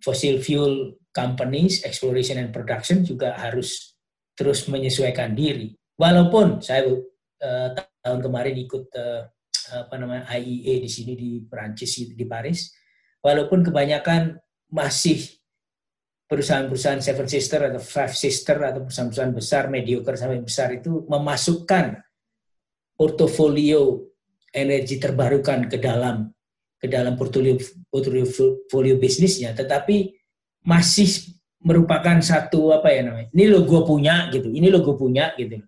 Fossil 0.00 0.38
fuel 0.38 0.96
companies, 1.10 1.82
exploration 1.82 2.38
and 2.38 2.54
production 2.54 3.02
juga 3.02 3.34
harus 3.34 3.98
terus 4.38 4.64
menyesuaikan 4.70 5.34
diri. 5.34 5.74
Walaupun 5.98 6.62
saya 6.62 6.88
uh, 6.88 7.68
tahun 8.00 8.20
kemarin 8.24 8.56
ikut 8.56 8.88
uh, 8.96 9.28
apa 9.70 9.94
namanya 10.00 10.24
IEA 10.32 10.80
di 10.80 10.88
sini 10.88 11.12
di 11.18 11.30
Perancis 11.44 12.00
di 12.14 12.24
Paris, 12.24 12.72
walaupun 13.20 13.66
kebanyakan 13.66 14.38
masih 14.72 15.39
perusahaan-perusahaan 16.30 17.02
seven 17.02 17.26
sister 17.26 17.60
atau 17.66 17.82
five 17.82 18.14
sister 18.14 18.54
atau 18.62 18.86
perusahaan-perusahaan 18.86 19.34
besar, 19.34 19.66
mediocre 19.66 20.14
sampai 20.14 20.38
besar 20.38 20.70
itu 20.78 21.02
memasukkan 21.10 21.98
portofolio 22.94 23.98
energi 24.54 25.02
terbarukan 25.02 25.66
ke 25.66 25.82
dalam 25.82 26.30
ke 26.78 26.86
dalam 26.86 27.18
portfolio 27.18 27.58
portfolio 27.90 28.94
bisnisnya, 28.94 29.58
tetapi 29.58 30.14
masih 30.62 31.34
merupakan 31.66 32.22
satu 32.22 32.72
apa 32.72 32.94
ya 32.94 33.10
namanya? 33.10 33.28
Ini 33.34 33.44
lo 33.50 33.66
gue 33.66 33.82
punya 33.82 34.30
gitu, 34.30 34.54
ini 34.54 34.70
lo 34.70 34.86
gue 34.86 34.94
punya 34.94 35.34
gitu 35.34 35.58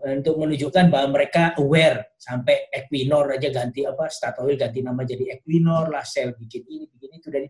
untuk 0.00 0.40
menunjukkan 0.40 0.88
bahwa 0.88 1.20
mereka 1.20 1.52
aware 1.60 2.16
sampai 2.16 2.72
Equinor 2.72 3.36
aja 3.36 3.52
ganti 3.52 3.84
apa 3.84 4.08
Statoil 4.08 4.56
ganti 4.56 4.80
nama 4.80 5.04
jadi 5.04 5.38
Equinor 5.38 5.92
lah 5.92 6.04
Shell 6.04 6.32
bikin 6.40 6.64
ini 6.64 6.84
bikin 6.88 7.10
itu 7.20 7.28
dan 7.28 7.44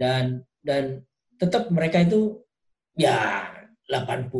dan 0.00 0.24
dan 0.64 0.84
tetap 1.42 1.66
mereka 1.74 1.98
itu 1.98 2.38
ya 2.94 3.50
80 3.90 4.30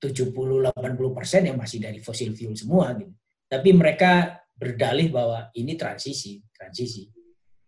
70 0.00 0.72
80 0.72 0.72
persen 1.12 1.42
yang 1.44 1.60
masih 1.60 1.84
dari 1.84 2.00
fosil 2.00 2.32
fuel 2.32 2.56
semua 2.56 2.96
gitu 2.96 3.12
tapi 3.44 3.76
mereka 3.76 4.40
berdalih 4.56 5.12
bahwa 5.12 5.52
ini 5.52 5.76
transisi 5.76 6.40
transisi 6.56 7.12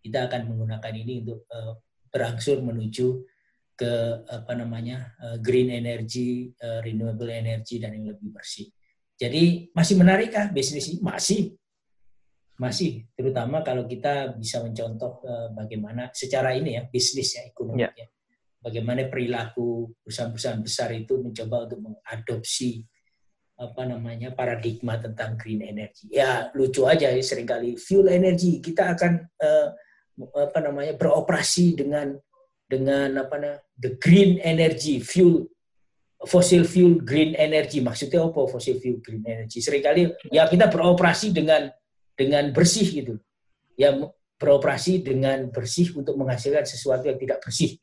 kita 0.01 0.33
akan 0.33 0.49
menggunakan 0.49 0.93
ini 0.97 1.21
untuk 1.21 1.45
uh, 1.53 1.77
berangsur 2.09 2.65
menuju 2.65 3.21
ke 3.77 3.93
apa 4.29 4.53
namanya 4.53 5.17
uh, 5.25 5.37
green 5.41 5.73
energy, 5.73 6.53
uh, 6.61 6.85
renewable 6.85 7.33
energy 7.33 7.81
dan 7.81 7.97
yang 7.97 8.13
lebih 8.13 8.29
bersih. 8.29 8.69
Jadi 9.17 9.73
masih 9.73 9.97
menarik 9.97 10.33
kah 10.33 10.53
bisnis 10.53 10.89
ini? 10.93 10.99
Masih. 11.01 11.57
Masih, 12.61 13.09
terutama 13.17 13.65
kalau 13.65 13.89
kita 13.89 14.37
bisa 14.37 14.61
mencontoh 14.61 15.25
uh, 15.25 15.49
bagaimana 15.57 16.13
secara 16.13 16.53
ini 16.53 16.77
ya 16.77 16.85
bisnis 16.93 17.33
ya 17.33 17.49
ekonomi 17.49 17.89
yeah. 17.89 18.09
Bagaimana 18.61 19.09
perilaku 19.09 19.89
perusahaan-perusahaan 20.05 20.61
besar 20.61 20.93
itu 20.93 21.17
mencoba 21.17 21.65
untuk 21.65 21.81
mengadopsi 21.81 22.85
apa 23.61 23.89
namanya 23.89 24.33
paradigma 24.33 25.01
tentang 25.01 25.37
green 25.37 25.65
energy. 25.65 26.13
Ya 26.13 26.53
lucu 26.53 26.85
aja 26.85 27.09
ya 27.09 27.21
sering 27.25 27.49
kali 27.49 27.81
fuel 27.81 28.09
energy. 28.13 28.61
Kita 28.61 28.97
akan 28.97 29.13
uh, 29.41 29.69
apa 30.45 30.59
namanya 30.61 30.93
beroperasi 30.97 31.77
dengan 31.77 32.17
dengan 32.69 33.21
apa 33.21 33.37
namanya 33.41 33.61
the 33.81 33.97
green 33.97 34.37
energy 34.45 35.01
fuel 35.01 35.49
fossil 36.29 36.65
fuel 36.65 37.01
green 37.01 37.33
energy. 37.37 37.81
Maksudnya 37.81 38.29
apa 38.29 38.45
fossil 38.45 38.77
fuel 38.77 39.01
green 39.01 39.25
energy? 39.25 39.61
Seringkali 39.61 40.33
ya 40.33 40.45
kita 40.49 40.69
beroperasi 40.69 41.33
dengan 41.33 41.69
dengan 42.13 42.53
bersih 42.53 42.89
gitu. 42.93 43.17
Ya 43.77 43.93
beroperasi 44.41 45.05
dengan 45.05 45.53
bersih 45.53 45.93
untuk 45.97 46.17
menghasilkan 46.17 46.65
sesuatu 46.65 47.09
yang 47.09 47.21
tidak 47.21 47.41
bersih 47.45 47.77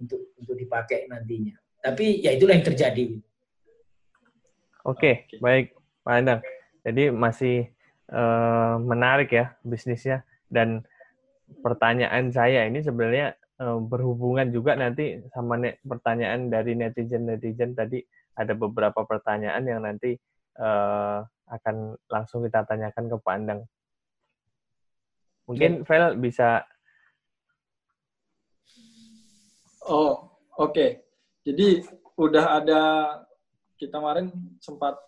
untuk 0.00 0.32
untuk 0.36 0.54
dipakai 0.56 1.08
nantinya. 1.08 1.56
Tapi 1.80 2.20
ya 2.24 2.34
itulah 2.34 2.56
yang 2.56 2.66
terjadi. 2.66 3.04
Oke 4.86 5.26
baik 5.42 5.74
Pak 6.06 6.14
Andang 6.14 6.40
jadi 6.86 7.10
masih 7.10 7.70
uh, 8.12 8.78
menarik 8.80 9.32
ya 9.32 9.54
bisnisnya. 9.66 10.22
Dan 10.46 10.86
pertanyaan 11.62 12.30
saya 12.30 12.66
ini 12.70 12.82
sebenarnya 12.82 13.34
Eh, 13.56 13.80
berhubungan 13.80 14.52
juga 14.52 14.76
nanti 14.76 15.16
sama 15.32 15.56
pertanyaan 15.80 16.52
dari 16.52 16.76
netizen-netizen 16.76 17.72
tadi. 17.72 18.04
Ada 18.36 18.52
beberapa 18.52 19.00
pertanyaan 19.08 19.64
yang 19.64 19.80
nanti 19.80 20.12
uh, 20.60 21.24
akan 21.48 21.96
langsung 22.12 22.44
kita 22.44 22.68
tanyakan 22.68 23.08
ke 23.08 23.16
Pak 23.16 23.32
Andang. 23.32 23.60
Mungkin 25.48 25.88
ya. 25.88 26.12
bisa 26.20 26.68
Oh, 29.86 30.34
oke. 30.58 30.72
Okay. 30.74 30.90
Jadi 31.46 31.86
udah 32.18 32.58
ada 32.58 32.82
kita 33.76 34.00
kemarin 34.00 34.32
sempat 34.58 34.98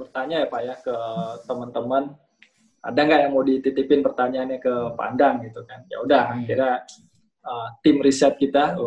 bertanya 0.00 0.42
ya 0.42 0.48
Pak 0.48 0.62
ya 0.64 0.74
ke 0.80 0.96
teman-teman 1.44 2.16
ada 2.80 2.96
nggak 2.96 3.20
yang 3.28 3.32
mau 3.36 3.44
dititipin 3.44 4.00
pertanyaannya 4.00 4.56
ke 4.56 4.74
Pandang 4.96 5.44
gitu 5.44 5.60
kan 5.68 5.84
ya 5.92 6.00
udah 6.00 6.22
hmm. 6.32 6.36
akhirnya 6.40 6.72
uh, 7.44 7.68
tim 7.84 8.00
riset 8.00 8.40
kita 8.40 8.80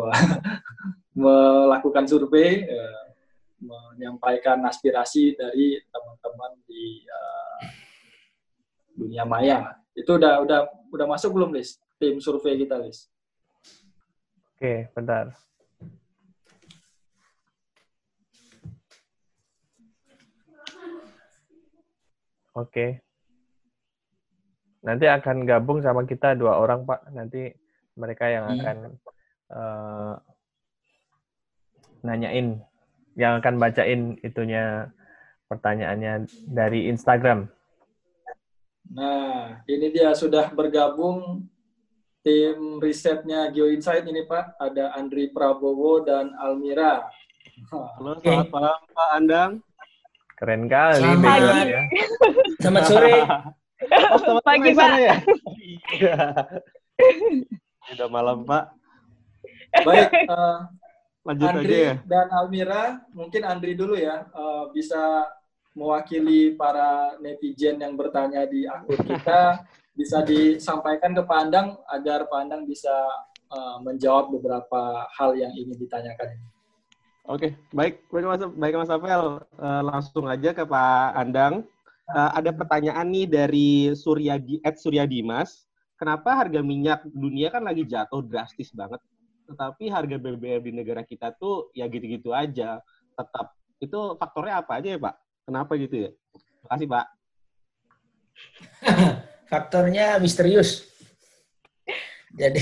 melakukan 1.22 2.10
survei 2.10 2.66
uh, 2.66 3.06
menyampaikan 3.62 4.58
aspirasi 4.66 5.38
dari 5.38 5.78
teman-teman 5.94 6.52
di 6.66 7.06
uh, 7.06 7.58
dunia 8.98 9.22
maya 9.22 9.78
itu 9.94 10.10
udah 10.10 10.42
udah 10.42 10.60
udah 10.90 11.06
masuk 11.06 11.30
belum 11.38 11.54
list 11.54 11.78
tim 12.02 12.18
survei 12.18 12.58
kita 12.58 12.82
list 12.82 13.13
oke 14.64 14.88
bentar 14.96 15.28
Oke, 22.54 23.02
Nanti 24.86 25.10
akan 25.10 25.42
gabung 25.42 25.82
sama 25.82 26.06
kita 26.06 26.38
dua 26.38 26.54
orang, 26.54 26.86
Pak. 26.86 27.10
Nanti 27.10 27.50
mereka 27.98 28.30
yang 28.30 28.46
hmm. 28.46 28.54
akan 28.54 28.76
uh, 29.50 30.14
nanyain, 32.06 32.62
yang 33.18 33.42
akan 33.42 33.58
bacain 33.58 34.22
itunya 34.22 34.86
pertanyaannya 35.50 36.30
dari 36.46 36.86
Instagram. 36.92 37.50
Nah, 38.94 39.64
ini 39.66 39.90
dia 39.90 40.14
sudah 40.14 40.52
bergabung 40.54 41.50
tim 42.24 42.80
risetnya 42.80 43.52
Geo 43.52 43.68
Insight 43.68 44.08
ini 44.08 44.24
Pak. 44.24 44.56
Ada 44.56 44.96
Andri 44.96 45.28
Prabowo 45.28 46.00
dan 46.00 46.32
Almira. 46.40 47.04
Halo, 47.68 48.16
selamat 48.24 48.48
malam 48.48 48.78
Pak 48.90 49.08
Andang. 49.12 49.52
Keren 50.40 50.62
kali. 50.66 51.04
Selamat 51.04 51.20
pagi. 51.20 51.70
Ya. 51.70 51.82
Selamat 52.58 52.84
sore. 52.88 53.14
Oh, 53.84 54.40
Pagi, 54.40 54.72
Pak. 54.72 54.90
Ya? 54.96 55.16
Iya. 55.92 56.16
Udah 57.92 58.08
malam, 58.08 58.48
Pak. 58.48 58.72
Baik, 59.84 60.08
uh, 60.32 60.64
lanjut 61.26 61.48
Andri 61.52 61.68
aja 61.68 61.76
ya. 61.76 61.94
Dan 62.08 62.26
Almira, 62.32 63.04
mungkin 63.12 63.44
Andri 63.44 63.76
dulu 63.76 63.92
ya, 63.92 64.24
uh, 64.32 64.72
bisa 64.72 65.28
mewakili 65.76 66.56
para 66.56 67.18
netizen 67.20 67.76
yang 67.76 67.92
bertanya 67.92 68.48
di 68.48 68.64
akun 68.64 69.04
kita, 69.04 69.60
bisa 69.94 70.26
disampaikan 70.26 71.14
ke 71.14 71.22
Pandang 71.22 71.78
agar 71.90 72.26
Pandang 72.26 72.66
bisa 72.66 72.92
uh, 73.50 73.78
menjawab 73.82 74.34
beberapa 74.34 75.06
hal 75.14 75.38
yang 75.38 75.54
ingin 75.54 75.78
ditanyakan 75.78 76.34
ini. 76.34 76.46
Oke, 77.24 77.56
baik, 77.72 78.04
baik 78.12 78.26
Mas, 78.28 78.42
baik 78.52 78.74
Mas 78.76 78.92
Apel, 78.92 79.40
uh, 79.40 79.82
langsung 79.86 80.28
aja 80.28 80.52
ke 80.52 80.60
Pak 80.68 81.16
Andang 81.16 81.64
uh, 82.10 82.30
ada 82.36 82.52
pertanyaan 82.52 83.08
nih 83.08 83.26
dari 83.30 83.70
Surya 83.96 84.36
Ed 84.36 84.76
Surya 84.76 85.08
Dimas. 85.08 85.64
Kenapa 85.96 86.36
harga 86.36 86.60
minyak 86.60 87.06
dunia 87.08 87.48
kan 87.48 87.64
lagi 87.64 87.86
jatuh 87.86 88.20
drastis 88.20 88.74
banget, 88.74 89.00
tetapi 89.46 89.88
harga 89.88 90.18
BBM 90.18 90.60
di 90.68 90.72
negara 90.74 91.06
kita 91.06 91.32
tuh 91.38 91.70
ya 91.72 91.86
gitu-gitu 91.86 92.34
aja. 92.34 92.82
Tetap 93.14 93.54
itu 93.78 94.18
faktornya 94.18 94.60
apa 94.60 94.82
aja 94.82 94.88
ya 94.90 94.98
Pak? 95.00 95.14
Kenapa 95.46 95.72
gitu 95.78 95.96
ya? 95.96 96.10
Terima 96.34 96.68
kasih 96.74 96.88
Pak. 96.90 97.06
faktornya 99.48 100.18
misterius. 100.20 100.84
Jadi 102.34 102.60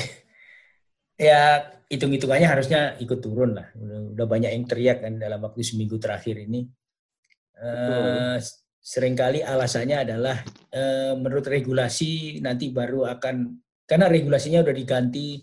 ya 1.16 1.70
hitung-hitungannya 1.88 2.48
harusnya 2.48 2.80
ikut 3.00 3.20
turun 3.20 3.56
lah. 3.56 3.68
Udah, 3.76 4.00
udah 4.16 4.26
banyak 4.28 4.50
yang 4.52 4.64
teriak 4.68 4.98
kan 5.04 5.16
dalam 5.20 5.40
waktu 5.40 5.64
seminggu 5.64 5.96
terakhir 5.96 6.40
ini. 6.40 6.68
Uh, 7.62 8.40
sering 8.82 9.14
kali 9.14 9.46
alasannya 9.46 10.02
adalah 10.02 10.42
e, 10.74 11.14
menurut 11.14 11.46
regulasi 11.46 12.42
nanti 12.42 12.74
baru 12.74 13.06
akan 13.14 13.54
karena 13.86 14.10
regulasinya 14.10 14.58
udah 14.66 14.74
diganti 14.74 15.38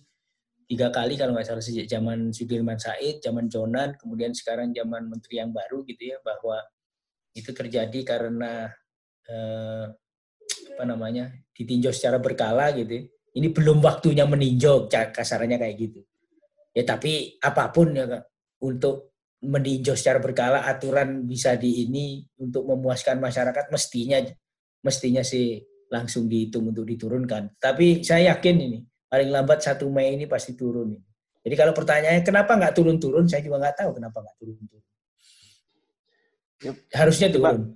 tiga 0.67 0.91
kali 0.91 1.15
kalau 1.15 1.33
nggak 1.33 1.47
salah 1.47 1.63
sejak 1.63 1.87
zaman 1.87 2.35
Sudirman 2.35 2.77
Said, 2.77 3.23
zaman 3.23 3.47
Jonan, 3.47 3.95
kemudian 3.95 4.35
sekarang 4.35 4.75
zaman 4.75 5.07
Menteri 5.07 5.39
yang 5.39 5.55
baru 5.55 5.87
gitu 5.87 6.13
ya 6.13 6.19
bahwa 6.21 6.61
itu 7.31 7.49
terjadi 7.55 7.99
karena 8.03 8.67
e, 9.23 9.37
apa 10.79 10.87
namanya 10.87 11.27
ditinjau 11.51 11.91
secara 11.91 12.23
berkala 12.23 12.71
gitu. 12.71 12.87
Ya. 12.87 13.03
Ini 13.35 13.51
belum 13.51 13.83
waktunya 13.83 14.23
meninjau 14.23 14.87
kasarannya 14.87 15.59
kayak 15.59 15.75
gitu. 15.75 15.99
Ya 16.71 16.87
tapi 16.87 17.35
apa 17.43 17.67
pun 17.75 17.91
ya 17.91 18.07
untuk 18.63 19.11
meninjau 19.43 19.91
secara 19.99 20.23
berkala 20.23 20.63
aturan 20.63 21.27
bisa 21.27 21.59
di 21.59 21.83
ini 21.83 22.23
untuk 22.39 22.63
memuaskan 22.63 23.19
masyarakat 23.19 23.67
mestinya 23.75 24.23
mestinya 24.79 25.19
sih 25.19 25.59
langsung 25.91 26.31
dihitung 26.31 26.71
untuk 26.71 26.87
diturunkan. 26.87 27.59
Tapi 27.59 27.99
saya 27.99 28.31
yakin 28.31 28.55
ini 28.55 28.79
paling 29.11 29.27
lambat 29.35 29.59
satu 29.59 29.91
Mei 29.91 30.15
ini 30.15 30.31
pasti 30.31 30.55
turun. 30.55 30.95
Ini. 30.95 31.03
Jadi 31.43 31.55
kalau 31.59 31.75
pertanyaannya 31.75 32.23
kenapa 32.23 32.55
nggak 32.55 32.71
turun-turun, 32.71 33.27
saya 33.27 33.43
juga 33.43 33.67
nggak 33.67 33.83
tahu 33.83 33.99
kenapa 33.99 34.23
nggak 34.23 34.37
turun-turun. 34.39 34.83
Harusnya 36.95 37.27
turun. 37.27 37.75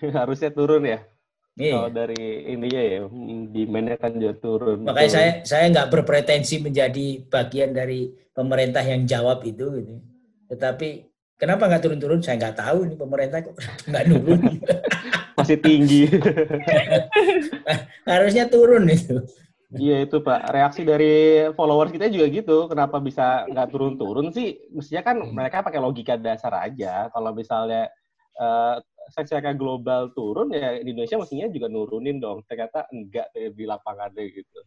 Harusnya 0.18 0.50
turun 0.50 0.82
ya. 0.90 0.98
Iya. 1.60 1.76
Kalau 1.76 1.90
dari 1.92 2.24
ininya 2.48 2.80
ya, 2.80 2.98
demand-nya 3.52 3.96
kan 4.00 4.12
juga 4.16 4.34
turun. 4.40 4.78
Makanya 4.88 5.10
saya 5.12 5.30
saya 5.44 5.64
nggak 5.68 5.90
berpretensi 5.92 6.56
menjadi 6.64 7.06
bagian 7.28 7.76
dari 7.76 8.08
pemerintah 8.32 8.80
yang 8.80 9.04
jawab 9.04 9.44
itu 9.44 9.68
gitu. 9.76 9.94
Tetapi 10.48 10.88
kenapa 11.36 11.68
nggak 11.68 11.84
turun-turun? 11.84 12.24
Saya 12.24 12.40
nggak 12.40 12.56
tahu 12.56 12.78
ini 12.88 12.94
pemerintah 12.96 13.38
kok 13.44 13.54
nggak 13.84 14.04
turun. 14.08 14.40
Masih 15.38 15.58
tinggi. 15.60 16.08
Harusnya 18.10 18.48
turun 18.48 18.88
itu. 18.88 19.20
Iya 19.70 20.02
itu 20.02 20.18
Pak, 20.18 20.50
reaksi 20.50 20.82
dari 20.82 21.46
followers 21.54 21.94
kita 21.94 22.10
juga 22.10 22.26
gitu. 22.26 22.66
Kenapa 22.66 22.98
bisa 22.98 23.46
nggak 23.46 23.68
turun-turun 23.70 24.34
sih? 24.34 24.58
Mestinya 24.74 25.02
kan 25.06 25.16
hmm. 25.22 25.30
mereka 25.30 25.62
pakai 25.62 25.78
logika 25.78 26.18
dasar 26.18 26.50
aja. 26.58 27.06
Kalau 27.14 27.30
misalnya 27.30 27.86
uh, 28.34 28.82
secara 29.10 29.52
global 29.52 30.14
turun 30.14 30.54
ya 30.54 30.78
Indonesia 30.78 31.18
mestinya 31.18 31.50
juga 31.50 31.66
nurunin 31.66 32.16
dong. 32.22 32.46
Ternyata 32.46 32.88
enggak 32.94 33.30
di 33.34 33.64
lapangan 33.66 34.10
deh 34.14 34.28
gitu. 34.30 34.60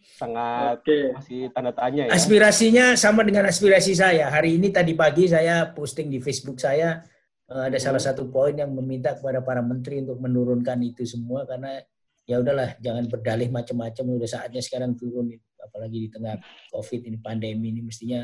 Sangat 0.00 0.80
okay. 0.80 1.12
masih 1.12 1.52
tanda 1.52 1.72
tanya 1.76 2.08
ya. 2.08 2.12
Aspirasinya 2.16 2.96
sama 2.96 3.20
dengan 3.26 3.50
aspirasi 3.50 3.92
saya. 3.92 4.32
Hari 4.32 4.56
ini 4.56 4.72
tadi 4.72 4.96
pagi 4.96 5.28
saya 5.28 5.68
posting 5.70 6.08
di 6.08 6.18
Facebook 6.18 6.56
saya 6.56 7.04
eh, 7.52 7.62
ada 7.68 7.76
hmm. 7.76 7.84
salah 7.84 8.02
satu 8.02 8.32
poin 8.32 8.56
yang 8.56 8.72
meminta 8.72 9.12
kepada 9.12 9.44
para 9.44 9.60
menteri 9.60 10.00
untuk 10.00 10.18
menurunkan 10.18 10.80
itu 10.80 11.04
semua 11.04 11.44
karena 11.44 11.78
ya 12.24 12.38
udahlah 12.38 12.78
jangan 12.78 13.10
berdalih 13.10 13.50
macam-macam 13.50 14.22
udah 14.22 14.28
saatnya 14.30 14.62
sekarang 14.62 14.94
turun 14.94 15.34
apalagi 15.58 16.06
di 16.06 16.08
tengah 16.08 16.38
covid 16.70 17.00
ini 17.10 17.18
pandemi 17.18 17.74
ini 17.74 17.82
mestinya 17.82 18.22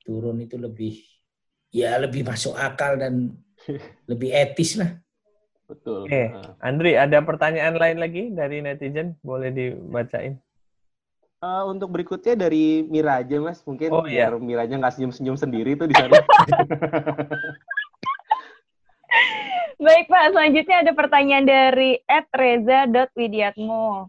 turun 0.00 0.40
itu 0.40 0.56
lebih 0.56 0.96
ya 1.68 2.00
lebih 2.00 2.24
masuk 2.24 2.56
akal 2.56 2.96
dan 2.96 3.36
lebih 4.10 4.30
etis 4.32 4.78
lah. 4.78 4.90
Betul. 5.66 6.06
Oke 6.06 6.30
Andri 6.62 6.94
ada 6.94 7.18
pertanyaan 7.26 7.74
lain 7.74 7.98
lagi 7.98 8.30
dari 8.30 8.62
netizen? 8.62 9.18
Boleh 9.20 9.50
dibacain. 9.50 10.38
Uh, 11.36 11.68
untuk 11.68 11.92
berikutnya 11.92 12.32
dari 12.32 12.80
Mira 12.88 13.20
aja 13.20 13.36
mas, 13.36 13.60
mungkin 13.68 13.92
oh, 13.92 14.08
iya. 14.08 14.32
biar 14.32 14.40
Miranya 14.40 14.80
nggak 14.80 14.96
senyum-senyum 14.96 15.36
sendiri 15.36 15.76
tuh 15.76 15.84
di 15.84 15.92
sana. 15.92 16.16
Baik 19.76 20.08
Pak, 20.08 20.32
selanjutnya 20.32 20.76
ada 20.80 20.92
pertanyaan 20.96 21.44
dari 21.44 22.00
@reza.widiatmo. 22.08 24.08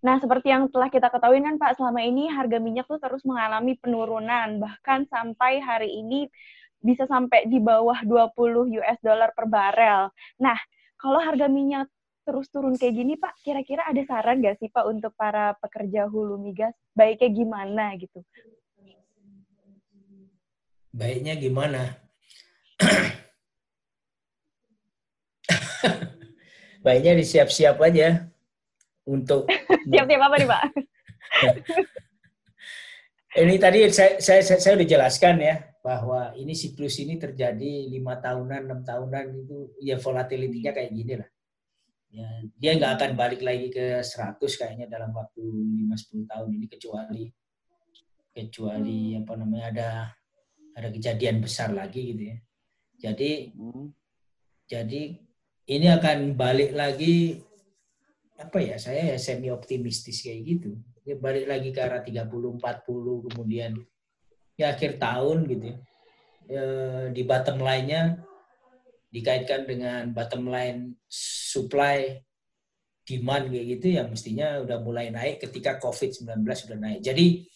Nah, 0.00 0.16
seperti 0.22 0.54
yang 0.54 0.70
telah 0.70 0.86
kita 0.86 1.10
ketahui 1.10 1.42
kan 1.42 1.58
Pak, 1.58 1.76
selama 1.76 2.00
ini 2.00 2.30
harga 2.30 2.62
minyak 2.62 2.86
tuh 2.86 3.02
terus 3.02 3.26
mengalami 3.26 3.74
penurunan, 3.76 4.62
bahkan 4.62 5.04
sampai 5.10 5.58
hari 5.58 5.98
ini 5.98 6.30
bisa 6.80 7.04
sampai 7.04 7.44
di 7.46 7.60
bawah 7.60 8.00
20 8.04 8.80
US 8.80 8.98
dollar 9.04 9.32
per 9.36 9.46
barel. 9.46 10.10
Nah, 10.40 10.56
kalau 10.96 11.20
harga 11.20 11.48
minyak 11.48 11.88
terus 12.24 12.48
turun 12.52 12.76
kayak 12.76 12.94
gini 12.96 13.16
Pak, 13.16 13.34
kira-kira 13.44 13.84
ada 13.88 14.02
saran 14.04 14.40
nggak 14.40 14.58
sih 14.60 14.68
Pak 14.72 14.84
untuk 14.88 15.14
para 15.16 15.54
pekerja 15.60 16.06
hulu 16.08 16.38
migas? 16.40 16.74
Baiknya 16.96 17.28
gimana 17.32 17.96
gitu? 17.96 18.24
Baiknya 20.90 21.34
gimana? 21.38 21.96
baiknya 26.84 27.14
disiap-siap 27.20 27.76
aja 27.84 28.26
untuk 29.04 29.44
siap-siap 29.92 30.20
apa 30.20 30.36
nih 30.40 30.48
pak? 30.48 30.62
ini 33.44 33.54
tadi 33.60 33.78
saya, 33.92 34.18
saya 34.18 34.42
saya 34.42 34.58
saya 34.58 34.74
udah 34.80 34.88
jelaskan 34.88 35.36
ya 35.38 35.69
bahwa 35.80 36.36
ini 36.36 36.52
siklus 36.52 37.00
ini 37.00 37.16
terjadi 37.16 37.88
lima 37.88 38.20
tahunan 38.20 38.68
enam 38.68 38.80
tahunan 38.84 39.26
itu 39.32 39.58
ya 39.80 39.96
volatility-nya 39.96 40.72
kayak 40.76 40.92
gini 40.92 41.14
lah. 41.16 41.28
Ya, 42.10 42.26
dia 42.58 42.70
nggak 42.74 42.92
akan 42.98 43.10
balik 43.14 43.40
lagi 43.40 43.70
ke 43.70 44.02
100 44.02 44.42
kayaknya 44.42 44.90
dalam 44.90 45.14
waktu 45.14 45.40
5-10 45.40 46.26
tahun 46.26 46.48
ini 46.58 46.66
kecuali 46.66 47.24
kecuali 48.34 49.14
apa 49.14 49.32
namanya 49.38 49.66
ada 49.70 49.90
ada 50.74 50.88
kejadian 50.90 51.40
besar 51.40 51.70
lagi 51.72 52.12
gitu 52.12 52.22
ya. 52.34 52.36
Jadi 53.00 53.54
hmm. 53.56 53.86
jadi 54.68 55.02
ini 55.70 55.86
akan 55.86 56.34
balik 56.34 56.74
lagi 56.74 57.40
apa 58.40 58.58
ya 58.58 58.76
saya 58.80 59.14
ya 59.14 59.16
semi 59.20 59.52
optimistis 59.52 60.24
kayak 60.24 60.40
gitu 60.44 60.72
ya 61.04 61.14
balik 61.20 61.44
lagi 61.44 61.70
ke 61.70 61.80
arah 61.80 62.00
30 62.00 62.26
40 62.26 63.26
kemudian 63.28 63.76
ya 64.60 64.76
akhir 64.76 65.00
tahun 65.00 65.48
gitu 65.48 65.64
ya, 65.72 65.76
ya 66.52 66.64
di 67.08 67.22
bottom 67.24 67.64
line-nya 67.64 68.20
dikaitkan 69.08 69.64
dengan 69.64 70.12
bottom 70.12 70.52
line 70.52 71.00
supply 71.08 72.20
demand 73.08 73.48
kayak 73.50 73.66
gitu 73.80 73.86
yang 73.96 74.12
mestinya 74.12 74.60
udah 74.62 74.78
mulai 74.84 75.08
naik 75.08 75.42
ketika 75.42 75.80
COVID-19 75.80 76.44
sudah 76.54 76.78
naik. 76.78 77.00
Jadi 77.02 77.48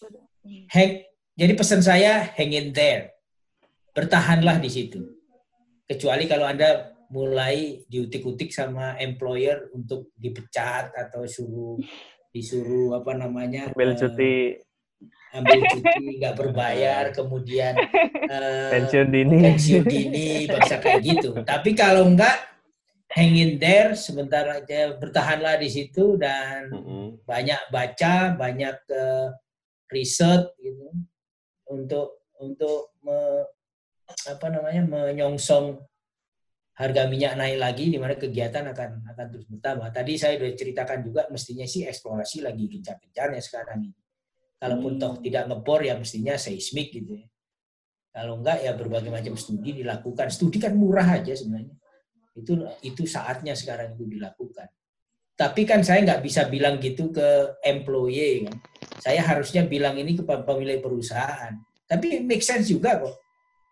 hang, 0.73 1.05
jadi 1.37 1.53
pesan 1.55 1.79
saya 1.85 2.27
hang 2.35 2.51
in 2.51 2.73
there. 2.73 3.15
Bertahanlah 3.95 4.59
di 4.59 4.67
situ. 4.67 4.99
Kecuali 5.87 6.27
kalau 6.27 6.49
Anda 6.49 6.91
mulai 7.13 7.85
diutik-utik 7.87 8.49
sama 8.49 8.97
employer 8.99 9.69
untuk 9.71 10.11
dipecat 10.17 10.91
atau 10.91 11.23
suruh 11.29 11.77
disuruh 12.35 12.99
apa 12.99 13.15
namanya 13.15 13.71
ambil 13.71 13.95
cuti 13.95 14.59
ambil 15.35 15.59
cuti 15.67 16.03
nggak 16.21 16.35
berbayar 16.39 17.03
kemudian 17.11 17.73
uh, 18.27 18.71
pensiun 18.71 19.07
dini 19.11 19.37
pensiun 19.51 19.83
dini 19.83 20.27
bangsa 20.47 20.79
kayak 20.79 21.01
gitu 21.03 21.29
tapi 21.43 21.75
kalau 21.75 22.07
enggak 22.07 22.39
hang 23.11 23.35
in 23.35 23.55
there 23.59 23.95
sebentar 23.95 24.43
aja 24.47 24.95
bertahanlah 24.95 25.55
di 25.59 25.69
situ 25.71 26.15
dan 26.19 26.71
mm 26.71 26.81
-hmm. 26.81 27.05
banyak 27.23 27.61
baca 27.71 28.35
banyak 28.35 28.77
uh, 28.91 29.31
riset 29.91 30.51
gitu 30.59 30.91
untuk 31.69 32.25
untuk 32.39 32.95
me, 33.01 33.47
apa 34.27 34.47
namanya 34.51 34.83
menyongsong 34.85 35.79
harga 36.75 37.07
minyak 37.07 37.39
naik 37.39 37.57
lagi 37.57 37.85
di 37.87 37.95
mana 37.95 38.19
kegiatan 38.19 38.67
akan 38.75 39.07
akan 39.15 39.25
terus 39.31 39.47
bertambah. 39.47 39.87
Tadi 39.95 40.13
saya 40.19 40.35
sudah 40.35 40.51
ceritakan 40.59 40.99
juga 41.07 41.21
mestinya 41.31 41.63
sih 41.63 41.87
eksplorasi 41.87 42.43
lagi 42.43 42.67
gencar-gencarnya 42.67 43.39
sekarang 43.39 43.79
ini. 43.87 44.04
Kalaupun 44.55 44.97
hmm. 44.97 45.01
toh 45.01 45.13
tidak 45.19 45.43
ngebor 45.51 45.83
ya 45.83 45.99
mestinya 45.99 46.35
seismik 46.39 46.95
gitu 46.95 47.19
ya. 47.19 47.27
Kalau 48.15 48.39
enggak 48.39 48.63
ya 48.63 48.71
berbagai 48.73 49.11
macam 49.11 49.35
studi 49.35 49.83
dilakukan. 49.83 50.31
Studi 50.31 50.57
kan 50.57 50.71
murah 50.71 51.19
aja 51.19 51.35
sebenarnya. 51.35 51.75
Itu 52.35 52.63
itu 52.83 53.03
saatnya 53.03 53.51
sekarang 53.51 53.99
itu 53.99 54.07
dilakukan. 54.07 54.71
Tapi 55.35 55.67
kan 55.67 55.83
saya 55.83 55.99
nggak 55.99 56.23
bisa 56.23 56.47
bilang 56.47 56.79
gitu 56.79 57.11
ke 57.11 57.59
employee 57.67 58.47
kan. 58.47 58.55
Saya 59.03 59.19
harusnya 59.19 59.67
bilang 59.67 59.99
ini 59.99 60.15
ke 60.15 60.23
pemilik 60.23 60.79
perusahaan. 60.79 61.51
Tapi 61.83 62.23
make 62.23 62.39
sense 62.39 62.71
juga 62.71 63.03
kok 63.03 63.25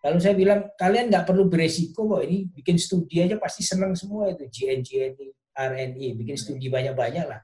kalau 0.03 0.19
saya 0.19 0.35
bilang 0.35 0.67
kalian 0.75 1.07
nggak 1.07 1.23
perlu 1.23 1.47
beresiko 1.47 2.03
kok 2.03 2.27
ini 2.27 2.51
bikin 2.51 2.75
studi 2.75 3.23
aja 3.23 3.39
pasti 3.39 3.63
senang 3.63 3.95
semua 3.95 4.35
itu 4.35 4.51
GN, 4.51 4.83
GNI, 4.83 5.27
RNI, 5.55 6.07
bikin 6.19 6.35
studi 6.35 6.67
banyak-banyak 6.67 7.23
lah. 7.23 7.39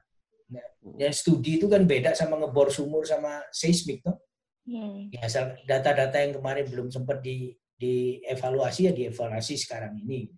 Nah, 0.50 0.66
dan 0.98 1.12
studi 1.14 1.62
itu 1.62 1.70
kan 1.70 1.86
beda 1.86 2.12
sama 2.18 2.36
ngebor 2.38 2.68
sumur 2.74 3.06
sama 3.06 3.42
seismik 3.54 4.02
tuh. 4.02 4.18
Hmm. 4.66 5.08
Ya, 5.14 5.26
data-data 5.66 6.16
yang 6.20 6.38
kemarin 6.38 6.66
belum 6.68 6.88
sempat 6.92 7.22
di 7.24 7.54
dievaluasi 7.80 8.90
ya 8.90 8.92
dievaluasi 8.92 9.56
sekarang 9.56 9.96
ini. 10.04 10.28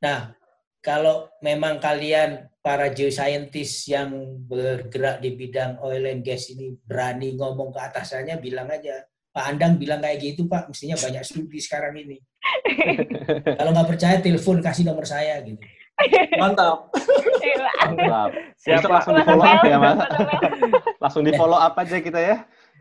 Nah, 0.00 0.32
kalau 0.80 1.28
memang 1.44 1.76
kalian 1.76 2.48
para 2.64 2.88
geoscientist 2.88 3.90
yang 3.90 4.40
bergerak 4.48 5.20
di 5.20 5.36
bidang 5.36 5.82
oil 5.84 6.08
and 6.08 6.24
gas 6.24 6.48
ini 6.48 6.72
berani 6.80 7.36
ngomong 7.36 7.74
ke 7.74 7.80
atasannya, 7.92 8.40
bilang 8.40 8.72
aja, 8.72 9.04
Pak 9.36 9.44
Andang 9.52 9.76
bilang 9.76 10.00
kayak 10.00 10.16
gitu 10.22 10.48
Pak, 10.48 10.72
mestinya 10.72 10.96
banyak 10.96 11.20
studi 11.20 11.60
sekarang 11.60 11.92
ini. 12.00 12.16
Kalau 13.60 13.70
nggak 13.76 13.90
percaya, 13.92 14.16
telepon 14.24 14.64
kasih 14.64 14.88
nomor 14.88 15.04
saya 15.04 15.44
gitu. 15.44 15.60
Mantap. 16.42 16.78
Mantap. 17.80 18.30
Siapa 18.60 18.86
langsung 18.88 19.14
di 19.16 19.24
follow 19.24 19.46
up 19.46 19.62
ya 19.64 19.76
Mas? 19.80 19.98
langsung 21.02 21.22
di 21.24 21.32
follow 21.34 21.58
up 21.58 21.74
aja 21.80 21.96
kita 22.00 22.20
ya. 22.20 22.36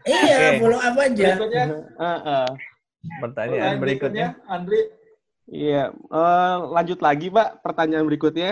Iya, 0.05 0.35
okay. 0.37 0.53
follow 0.61 0.79
up 0.79 0.95
aja. 0.99 1.25
Berikutnya, 1.33 1.65
uh, 1.97 2.05
uh. 2.05 2.47
pertanyaan 3.23 3.75
oh, 3.75 3.81
berikutnya. 3.81 4.27
Andri. 4.45 4.81
Iya, 5.45 5.93
uh, 6.09 6.57
lanjut 6.73 6.99
lagi 6.99 7.29
Pak, 7.29 7.61
pertanyaan 7.61 8.05
berikutnya 8.05 8.51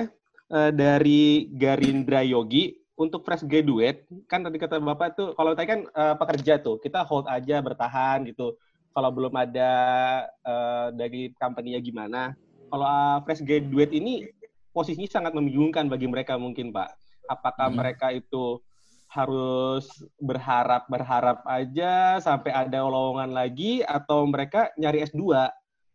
uh, 0.54 0.72
dari 0.72 1.50
Garindra 1.54 2.22
Yogi 2.22 2.84
untuk 2.94 3.26
fresh 3.26 3.42
graduate 3.44 4.06
kan 4.30 4.46
tadi 4.46 4.62
kata 4.62 4.78
bapak 4.78 5.18
tuh 5.18 5.34
kalau 5.34 5.58
tadi 5.58 5.66
kan 5.66 5.82
uh, 5.98 6.14
pekerja 6.14 6.62
tuh 6.62 6.78
kita 6.78 7.02
hold 7.02 7.26
aja 7.26 7.58
bertahan 7.58 8.22
gitu 8.30 8.54
kalau 8.94 9.10
belum 9.10 9.34
ada 9.34 9.72
uh, 10.46 10.88
dari 10.94 11.34
company-nya 11.42 11.82
gimana 11.82 12.38
kalau 12.70 12.86
uh, 12.86 13.18
fresh 13.26 13.42
graduate 13.42 13.98
ini 13.98 14.30
posisinya 14.74 15.22
sangat 15.22 15.32
membingungkan 15.38 15.88
bagi 15.88 16.10
mereka 16.10 16.36
mungkin 16.36 16.74
pak 16.74 16.92
apakah 17.30 17.72
hmm. 17.72 17.78
mereka 17.78 18.08
itu 18.12 18.60
harus 19.14 19.86
berharap 20.18 20.90
berharap 20.90 21.46
aja 21.46 22.18
sampai 22.18 22.50
ada 22.50 22.82
lowongan 22.82 23.30
lagi 23.30 23.86
atau 23.86 24.26
mereka 24.26 24.74
nyari 24.76 25.06
S2 25.06 25.22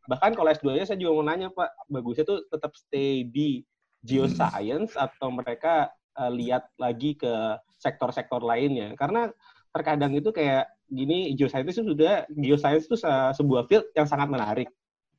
bahkan 0.08 0.32
kalau 0.32 0.48
S2 0.48 0.78
nya 0.78 0.86
saya 0.86 0.96
juga 1.02 1.18
mau 1.18 1.26
nanya 1.26 1.50
pak 1.50 1.68
bagusnya 1.90 2.24
tuh 2.24 2.46
tetap 2.48 2.72
stay 2.78 3.26
di 3.26 3.66
geoscience 4.06 4.94
atau 4.94 5.28
mereka 5.34 5.90
uh, 6.18 6.30
lihat 6.30 6.70
lagi 6.78 7.18
ke 7.18 7.58
sektor-sektor 7.78 8.42
lainnya? 8.42 8.94
Karena 8.94 9.30
terkadang 9.74 10.14
itu 10.14 10.30
kayak 10.30 10.66
gini 10.88 11.36
geoscience 11.36 11.78
itu 11.78 11.94
sudah 11.94 12.24
geoscience 12.32 12.88
itu 12.88 12.96
sebuah 13.34 13.68
field 13.68 13.86
yang 13.94 14.06
sangat 14.08 14.28
menarik. 14.30 14.68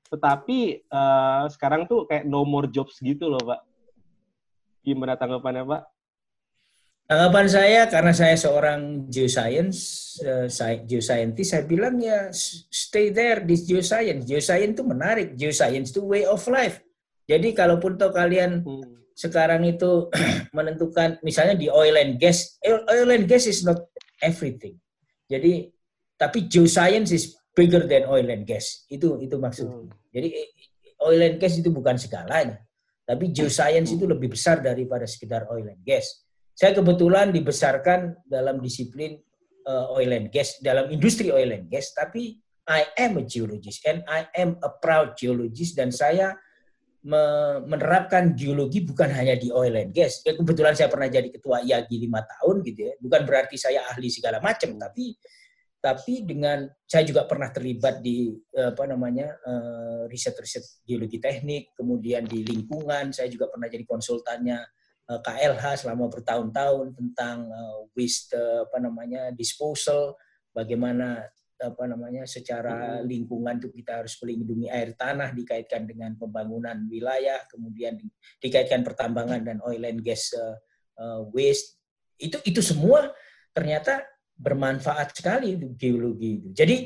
Tetapi 0.10 0.90
uh, 0.90 1.46
sekarang 1.54 1.86
tuh 1.86 2.10
kayak 2.10 2.26
no 2.26 2.42
more 2.42 2.66
jobs 2.66 2.98
gitu 2.98 3.30
loh, 3.30 3.42
Pak. 3.42 3.62
Gimana 4.82 5.14
tanggapannya, 5.14 5.64
Pak? 5.70 5.84
Tanggapan 7.10 7.48
saya 7.50 7.82
karena 7.90 8.14
saya 8.14 8.38
seorang 8.38 9.10
geoscience, 9.10 9.78
uh, 10.22 10.46
geoscientist, 10.86 11.58
saya 11.58 11.66
bilang 11.66 11.98
ya 11.98 12.30
stay 12.70 13.10
there 13.10 13.42
di 13.42 13.58
geoscience. 13.58 14.30
Geoscience 14.30 14.78
itu 14.78 14.86
menarik. 14.86 15.34
Geoscience 15.34 15.90
itu 15.90 16.06
way 16.06 16.26
of 16.26 16.42
life. 16.50 16.82
Jadi 17.30 17.54
kalaupun 17.54 17.98
toh 17.98 18.10
kalian 18.10 18.66
hmm. 18.66 19.14
sekarang 19.14 19.66
itu 19.66 20.10
menentukan 20.58 21.22
misalnya 21.22 21.58
di 21.58 21.70
oil 21.70 21.98
and 21.98 22.18
gas, 22.18 22.58
oil 22.66 23.10
and 23.10 23.30
gas 23.30 23.46
is 23.46 23.62
not 23.62 23.90
everything. 24.22 24.78
Jadi 25.30 25.70
tapi 26.18 26.50
geoscience 26.50 27.14
is 27.14 27.38
bigger 27.54 27.86
than 27.86 28.06
oil 28.06 28.26
and 28.30 28.46
gas. 28.46 28.86
Itu 28.86 29.22
itu 29.22 29.38
maksudnya. 29.38 29.82
Hmm. 29.82 29.99
Jadi 30.10 30.30
oil 31.06 31.22
and 31.24 31.38
gas 31.38 31.56
itu 31.58 31.70
bukan 31.70 31.96
segalanya. 31.96 32.60
Tapi 33.06 33.34
geoscience 33.34 33.94
itu 33.94 34.06
lebih 34.06 34.34
besar 34.34 34.62
daripada 34.62 35.10
sekedar 35.10 35.50
oil 35.50 35.66
and 35.66 35.82
gas 35.82 36.30
saya 36.60 36.76
kebetulan 36.76 37.32
dibesarkan 37.32 38.20
dalam 38.28 38.60
disiplin 38.60 39.16
uh, 39.64 39.96
oil 39.96 40.12
and 40.12 40.28
gas, 40.28 40.60
dalam 40.60 40.92
industri 40.92 41.32
oil 41.32 41.56
and 41.56 41.72
gas, 41.72 41.96
tapi 41.96 42.36
I 42.68 42.84
am 43.00 43.16
a 43.16 43.24
geologist 43.24 43.88
and 43.88 44.04
I 44.04 44.28
am 44.36 44.60
a 44.60 44.68
proud 44.68 45.16
geologist 45.16 45.80
dan 45.80 45.96
saya 45.96 46.36
menerapkan 47.00 48.36
geologi 48.36 48.84
bukan 48.84 49.08
hanya 49.08 49.40
di 49.40 49.56
oil 49.56 49.72
and 49.72 49.96
gas. 49.96 50.20
Ya, 50.28 50.36
kebetulan 50.36 50.76
saya 50.76 50.92
pernah 50.92 51.08
jadi 51.08 51.32
ketua 51.32 51.64
IAGI 51.64 51.96
lima 51.96 52.28
tahun 52.28 52.60
gitu 52.68 52.92
ya. 52.92 52.94
Bukan 53.00 53.24
berarti 53.24 53.56
saya 53.56 53.88
ahli 53.88 54.12
segala 54.12 54.44
macam, 54.44 54.76
tapi 54.76 55.16
tapi 55.80 56.28
dengan 56.28 56.68
saya 56.84 57.08
juga 57.08 57.24
pernah 57.24 57.50
terlibat 57.56 58.04
di 58.04 58.36
apa 58.56 58.84
namanya 58.84 59.32
eh, 59.40 60.04
riset-riset 60.12 60.84
geologi 60.84 61.24
teknik, 61.24 61.72
kemudian 61.76 62.28
di 62.28 62.44
lingkungan, 62.44 63.16
saya 63.16 63.32
juga 63.32 63.48
pernah 63.48 63.72
jadi 63.72 63.88
konsultannya 63.88 64.60
Eh, 65.10 65.22
KLH 65.26 65.86
selama 65.86 66.06
bertahun-tahun 66.06 66.94
tentang 66.94 67.50
waste 67.98 68.38
apa 68.38 68.78
namanya 68.78 69.34
disposal, 69.34 70.14
bagaimana 70.54 71.26
apa 71.60 71.84
namanya 71.90 72.24
secara 72.30 73.02
hmm. 73.02 73.10
lingkungan 73.10 73.58
itu 73.58 73.74
kita 73.74 74.00
harus 74.06 74.16
melindungi 74.22 74.70
air 74.70 74.94
tanah 74.94 75.34
dikaitkan 75.34 75.90
dengan 75.90 76.14
pembangunan 76.14 76.86
wilayah, 76.86 77.42
kemudian 77.50 77.98
di, 77.98 78.06
dikaitkan 78.38 78.86
pertambangan 78.86 79.42
dan 79.42 79.58
oil 79.66 79.82
and 79.82 80.06
gas 80.06 80.30
waste. 81.34 81.82
Itu 82.22 82.38
itu 82.46 82.62
semua 82.62 83.10
ternyata 83.50 84.06
bermanfaat 84.40 85.12
sekali 85.12 85.60
geologi 85.76 86.40
itu. 86.40 86.50
Jadi 86.56 86.78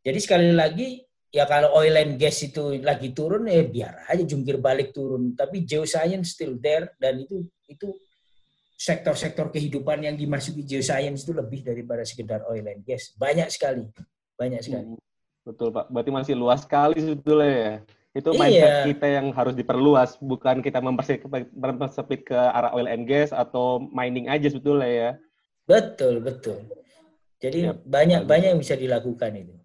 jadi 0.00 0.18
sekali 0.22 0.54
lagi 0.54 1.02
ya 1.34 1.44
kalau 1.44 1.74
oil 1.76 1.98
and 1.98 2.16
gas 2.16 2.40
itu 2.46 2.78
lagi 2.80 3.10
turun 3.10 3.50
ya 3.50 3.66
biar 3.66 3.94
aja 4.06 4.24
jungkir 4.24 4.58
balik 4.58 4.94
turun 4.94 5.34
tapi 5.34 5.62
geoscience 5.62 6.34
still 6.34 6.58
there 6.58 6.90
dan 6.98 7.22
itu 7.22 7.46
itu 7.70 7.90
sektor-sektor 8.80 9.52
kehidupan 9.52 10.00
yang 10.00 10.16
dimasuki 10.16 10.64
geoscience 10.64 11.28
itu 11.28 11.36
lebih 11.36 11.60
daripada 11.60 12.00
sekedar 12.00 12.40
oil 12.48 12.64
and 12.64 12.80
gas. 12.80 13.12
Banyak 13.12 13.52
sekali. 13.52 13.84
Banyak 14.40 14.60
sekali. 14.64 14.96
Hmm, 14.96 15.04
betul, 15.44 15.68
Pak. 15.68 15.92
Berarti 15.92 16.08
masih 16.08 16.32
luas 16.32 16.64
sekali 16.64 16.96
sebetulnya 16.96 17.52
ya. 17.52 17.74
Itu 18.16 18.32
iya. 18.34 18.40
mindset 18.40 18.74
kita 18.96 19.06
yang 19.06 19.26
harus 19.36 19.54
diperluas, 19.54 20.16
bukan 20.18 20.64
kita 20.64 20.80
mempersempit 20.80 22.24
ke 22.24 22.34
arah 22.34 22.72
oil 22.72 22.88
and 22.88 23.04
gas 23.04 23.36
atau 23.36 23.84
mining 23.92 24.32
aja 24.32 24.48
sebetulnya 24.48 24.88
ya. 24.88 25.10
Betul, 25.68 26.24
betul. 26.24 26.64
Jadi 27.40 27.72
banyak 27.72 28.28
banyak 28.28 28.48
yang 28.52 28.60
bisa 28.60 28.76
dilakukan 28.76 29.32
itu. 29.32 29.56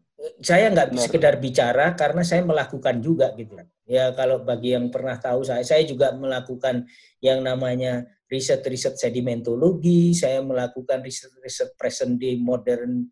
Saya 0.42 0.72
nggak 0.72 0.96
sekedar 0.96 1.38
bicara 1.38 1.94
karena 1.94 2.24
saya 2.24 2.42
melakukan 2.42 3.04
juga 3.04 3.36
gitu. 3.36 3.60
Ya 3.86 4.10
kalau 4.16 4.42
bagi 4.42 4.74
yang 4.74 4.90
pernah 4.90 5.20
tahu 5.20 5.46
saya, 5.46 5.62
saya 5.62 5.86
juga 5.86 6.16
melakukan 6.16 6.88
yang 7.22 7.46
namanya 7.46 8.08
riset-riset 8.26 8.98
sedimentologi, 8.98 10.18
saya 10.18 10.42
melakukan 10.42 11.06
riset-riset 11.06 11.78
present 11.78 12.18
day 12.18 12.40
modern 12.42 13.12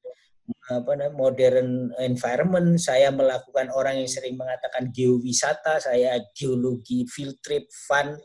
apa 0.67 0.95
namanya 0.95 1.15
modern 1.15 1.69
environment, 2.03 2.75
saya 2.79 3.11
melakukan 3.11 3.71
orang 3.71 4.03
yang 4.03 4.09
sering 4.11 4.35
mengatakan 4.35 4.91
geowisata, 4.91 5.79
saya 5.79 6.19
geologi 6.35 7.07
field 7.07 7.39
trip 7.39 7.67
fun 7.71 8.15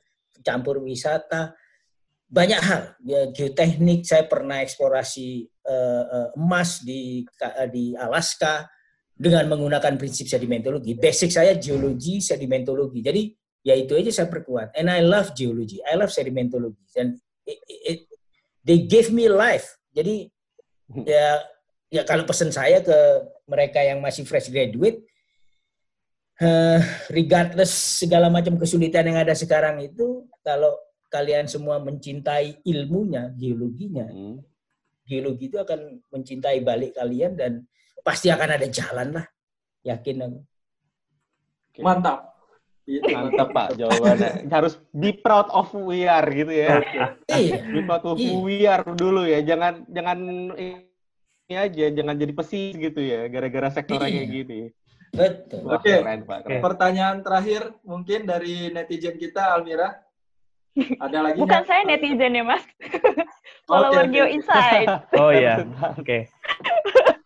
campur 0.43 0.83
wisata, 0.83 1.55
banyak 2.27 2.61
hal. 2.63 2.83
Ya 3.03 3.31
geoteknik, 3.31 4.07
saya 4.07 4.27
pernah 4.27 4.63
eksplorasi 4.63 5.58
uh, 5.69 6.29
emas 6.35 6.81
di 6.81 7.23
di 7.69 7.93
Alaska, 7.93 8.65
dengan 9.19 9.51
menggunakan 9.51 9.99
prinsip 9.99 10.31
sedimentologi. 10.31 10.95
Basic 10.95 11.35
saya 11.35 11.59
geologi, 11.59 12.23
sedimentologi. 12.23 13.03
Jadi 13.03 13.23
ya 13.67 13.75
itu 13.75 13.99
aja 13.99 14.23
saya 14.23 14.29
perkuat. 14.31 14.79
And 14.79 14.87
I 14.87 15.03
love 15.03 15.35
geology, 15.35 15.83
I 15.83 15.99
love 15.99 16.15
sedimentologi. 16.15 16.87
Dan 16.95 17.19
it, 17.43 17.59
it, 17.67 17.99
they 18.63 18.87
gave 18.87 19.11
me 19.11 19.27
life. 19.27 19.67
Jadi 19.91 20.31
ya 21.11 21.43
ya 21.91 22.07
kalau 22.07 22.23
pesan 22.23 22.55
saya 22.55 22.79
ke 22.79 22.99
mereka 23.51 23.83
yang 23.83 23.99
masih 23.99 24.23
fresh 24.23 24.47
graduate, 24.55 25.03
uh, 26.39 26.79
regardless 27.11 27.75
segala 27.99 28.31
macam 28.31 28.55
kesulitan 28.55 29.11
yang 29.11 29.19
ada 29.19 29.35
sekarang 29.35 29.83
itu, 29.83 30.31
kalau 30.47 30.79
kalian 31.11 31.51
semua 31.51 31.83
mencintai 31.83 32.63
ilmunya, 32.63 33.35
geologinya, 33.35 34.07
hmm. 34.07 34.39
Geologi 35.09 35.49
itu 35.49 35.57
akan 35.57 36.05
mencintai 36.13 36.61
balik 36.61 37.01
kalian 37.01 37.33
dan 37.33 37.65
pasti 38.05 38.29
akan 38.29 38.61
ada 38.61 38.67
jalan 38.69 39.17
lah. 39.17 39.27
Yakin 39.89 40.17
aku. 40.21 40.41
Mantap. 41.81 42.37
Iya, 42.89 43.05
mantap 43.21 43.49
Pak 43.53 43.69
jawabannya. 43.77 44.49
Harus 44.49 44.81
be 44.93 45.13
proud 45.17 45.49
of 45.53 45.73
we 45.77 46.05
are 46.09 46.29
gitu 46.29 46.53
ya. 46.53 46.81
Iya. 47.29 47.57
Be 47.69 47.81
proud 47.85 48.05
of 48.05 48.17
iya. 48.17 48.33
we 48.41 48.57
are 48.65 48.85
dulu 48.97 49.25
ya. 49.29 49.41
Jangan 49.45 49.85
jangan 49.89 50.19
ini 51.49 51.55
aja, 51.57 51.87
jangan 51.93 52.17
jadi 52.17 52.33
pesis 52.33 52.77
gitu 52.77 53.01
ya. 53.01 53.29
Gara-gara 53.29 53.69
sektor 53.73 54.01
iya. 54.05 54.25
kayak 54.25 54.29
gini. 54.29 54.61
Betul. 55.13 55.65
Oke. 55.69 55.89
Okay. 55.89 55.97
Keren, 56.01 56.21
Pak. 56.25 56.39
Keren. 56.45 56.61
Pertanyaan 56.65 57.17
terakhir 57.25 57.63
mungkin 57.85 58.29
dari 58.29 58.69
netizen 58.73 59.17
kita 59.17 59.57
Almira. 59.57 59.97
Ada 60.79 61.19
lagi 61.25 61.39
Bukan 61.41 61.65
saya 61.65 61.83
netizen 61.85 62.39
ya, 62.39 62.45
Mas. 62.45 62.65
Follower 63.69 64.09
okay, 64.09 64.13
Geo 64.17 64.27
Insight. 64.27 64.89
Oh 65.21 65.29
iya. 65.29 65.61
Oke. 65.93 66.01
Okay. 66.01 66.23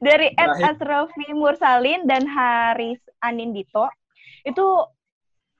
dari 0.00 0.28
Ed 0.36 0.52
Asrafi 0.60 1.32
Mursalin 1.32 2.04
dan 2.04 2.24
Haris 2.28 3.00
Anindito 3.24 3.88
itu 4.44 4.64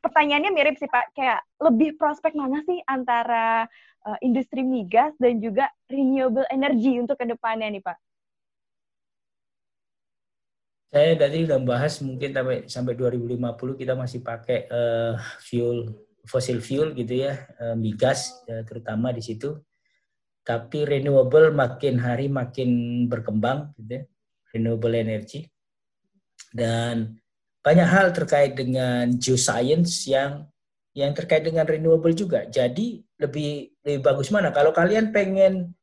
pertanyaannya 0.04 0.52
mirip 0.52 0.76
sih 0.76 0.88
Pak 0.88 1.16
kayak 1.16 1.40
lebih 1.64 1.96
prospek 1.96 2.36
mana 2.36 2.60
sih 2.68 2.80
antara 2.84 3.64
uh, 4.04 4.18
industri 4.20 4.60
migas 4.60 5.16
dan 5.16 5.40
juga 5.40 5.72
renewable 5.88 6.44
energy 6.52 7.00
untuk 7.00 7.16
ke 7.16 7.24
depannya 7.24 7.72
nih 7.72 7.80
Pak? 7.84 7.96
Saya 10.94 11.18
tadi 11.18 11.42
udah 11.42 11.58
bahas 11.64 11.98
mungkin 12.04 12.30
sampai 12.30 12.70
sampai 12.70 12.94
2050 12.94 13.80
kita 13.80 13.98
masih 13.98 14.20
pakai 14.22 14.70
uh, 14.70 15.18
fuel 15.42 15.90
fosil 16.24 16.62
fuel 16.62 16.94
gitu 16.94 17.24
ya 17.24 17.48
uh, 17.60 17.74
migas 17.74 18.30
uh, 18.46 18.62
terutama 18.62 19.10
di 19.10 19.20
situ 19.20 19.58
tapi 20.44 20.84
renewable 20.84 21.50
makin 21.56 21.96
hari 21.96 22.28
makin 22.28 23.04
berkembang 23.08 23.72
gitu 23.80 23.98
ya, 23.98 24.02
renewable 24.52 24.92
energy 24.92 25.48
dan 26.52 27.16
banyak 27.64 27.88
hal 27.88 28.12
terkait 28.12 28.52
dengan 28.52 29.08
geoscience 29.16 30.04
yang 30.06 30.46
yang 30.94 31.10
terkait 31.10 31.42
dengan 31.42 31.66
renewable 31.66 32.14
juga. 32.14 32.46
Jadi 32.46 33.02
lebih 33.18 33.74
lebih 33.82 34.00
bagus 34.04 34.30
mana 34.30 34.54
kalau 34.54 34.70
kalian 34.70 35.10
pengen 35.10 35.74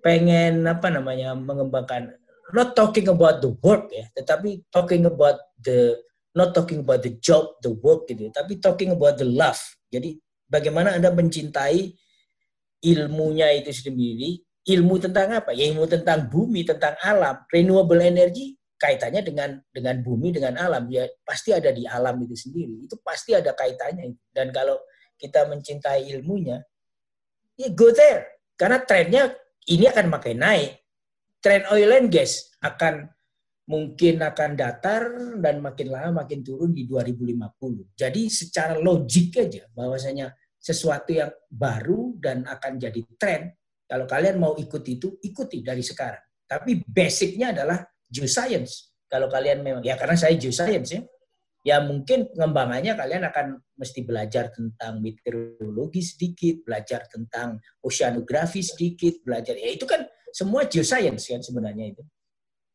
pengen 0.00 0.64
apa 0.64 0.88
namanya 0.88 1.36
mengembangkan 1.36 2.16
not 2.54 2.72
talking 2.72 3.10
about 3.10 3.42
the 3.42 3.50
work 3.60 3.90
ya, 3.92 4.06
tetapi 4.14 4.62
talking 4.70 5.04
about 5.04 5.42
the 5.58 5.98
not 6.38 6.54
talking 6.54 6.82
about 6.82 7.02
the 7.02 7.14
job, 7.18 7.58
the 7.60 7.70
work 7.82 8.06
gitu, 8.06 8.30
tapi 8.30 8.62
talking 8.62 8.94
about 8.94 9.18
the 9.18 9.26
love. 9.26 9.58
Jadi 9.90 10.18
bagaimana 10.48 10.94
Anda 10.94 11.10
mencintai 11.10 11.94
ilmunya 12.84 13.48
itu 13.56 13.72
sendiri, 13.72 14.44
ilmu 14.68 15.00
tentang 15.00 15.40
apa? 15.40 15.56
Ya 15.56 15.72
ilmu 15.72 15.88
tentang 15.88 16.28
bumi, 16.28 16.64
tentang 16.68 16.96
alam. 17.00 17.40
Renewable 17.48 18.00
energy 18.04 18.56
kaitannya 18.76 19.24
dengan 19.24 19.50
dengan 19.72 19.96
bumi, 20.04 20.28
dengan 20.36 20.60
alam. 20.60 20.88
Ya 20.92 21.08
pasti 21.24 21.56
ada 21.56 21.72
di 21.72 21.88
alam 21.88 22.20
itu 22.20 22.36
sendiri. 22.36 22.84
Itu 22.84 23.00
pasti 23.00 23.32
ada 23.32 23.56
kaitannya. 23.56 24.12
Dan 24.28 24.52
kalau 24.52 24.76
kita 25.16 25.48
mencintai 25.48 26.12
ilmunya, 26.12 26.60
ya 27.56 27.68
go 27.72 27.88
there. 27.92 28.28
Karena 28.54 28.84
trennya 28.84 29.32
ini 29.68 29.88
akan 29.88 30.06
makin 30.12 30.38
naik. 30.44 30.72
Tren 31.40 31.68
oil 31.68 31.92
and 31.92 32.08
gas 32.08 32.56
akan 32.64 33.12
mungkin 33.64 34.20
akan 34.20 34.56
datar 34.56 35.08
dan 35.40 35.60
makin 35.60 35.88
lama 35.88 36.24
makin 36.24 36.44
turun 36.44 36.72
di 36.72 36.84
2050. 36.88 37.96
Jadi 37.96 38.22
secara 38.28 38.76
logik 38.76 39.40
aja 39.40 39.64
bahwasanya 39.72 40.32
sesuatu 40.64 41.12
yang 41.12 41.28
baru 41.52 42.16
dan 42.16 42.48
akan 42.48 42.80
jadi 42.80 43.04
tren. 43.20 43.52
Kalau 43.84 44.08
kalian 44.08 44.40
mau 44.40 44.56
ikut 44.56 44.80
itu, 44.88 45.20
ikuti 45.20 45.60
dari 45.60 45.84
sekarang. 45.84 46.24
Tapi 46.48 46.80
basicnya 46.88 47.52
adalah 47.52 47.84
geoscience. 48.08 48.96
Kalau 49.04 49.28
kalian 49.28 49.60
memang, 49.60 49.84
ya 49.84 50.00
karena 50.00 50.16
saya 50.16 50.32
geoscience 50.40 50.96
ya, 50.96 51.04
ya 51.60 51.76
mungkin 51.84 52.32
pengembangannya 52.32 52.96
kalian 52.96 53.28
akan 53.28 53.60
mesti 53.76 54.08
belajar 54.08 54.48
tentang 54.56 55.04
meteorologi 55.04 56.00
sedikit, 56.00 56.64
belajar 56.64 57.04
tentang 57.12 57.60
oceanografi 57.84 58.64
sedikit, 58.64 59.20
belajar, 59.20 59.60
ya 59.60 59.68
itu 59.68 59.84
kan 59.84 60.08
semua 60.32 60.64
geoscience 60.64 61.28
kan 61.28 61.44
sebenarnya 61.44 61.92
itu. 61.92 62.02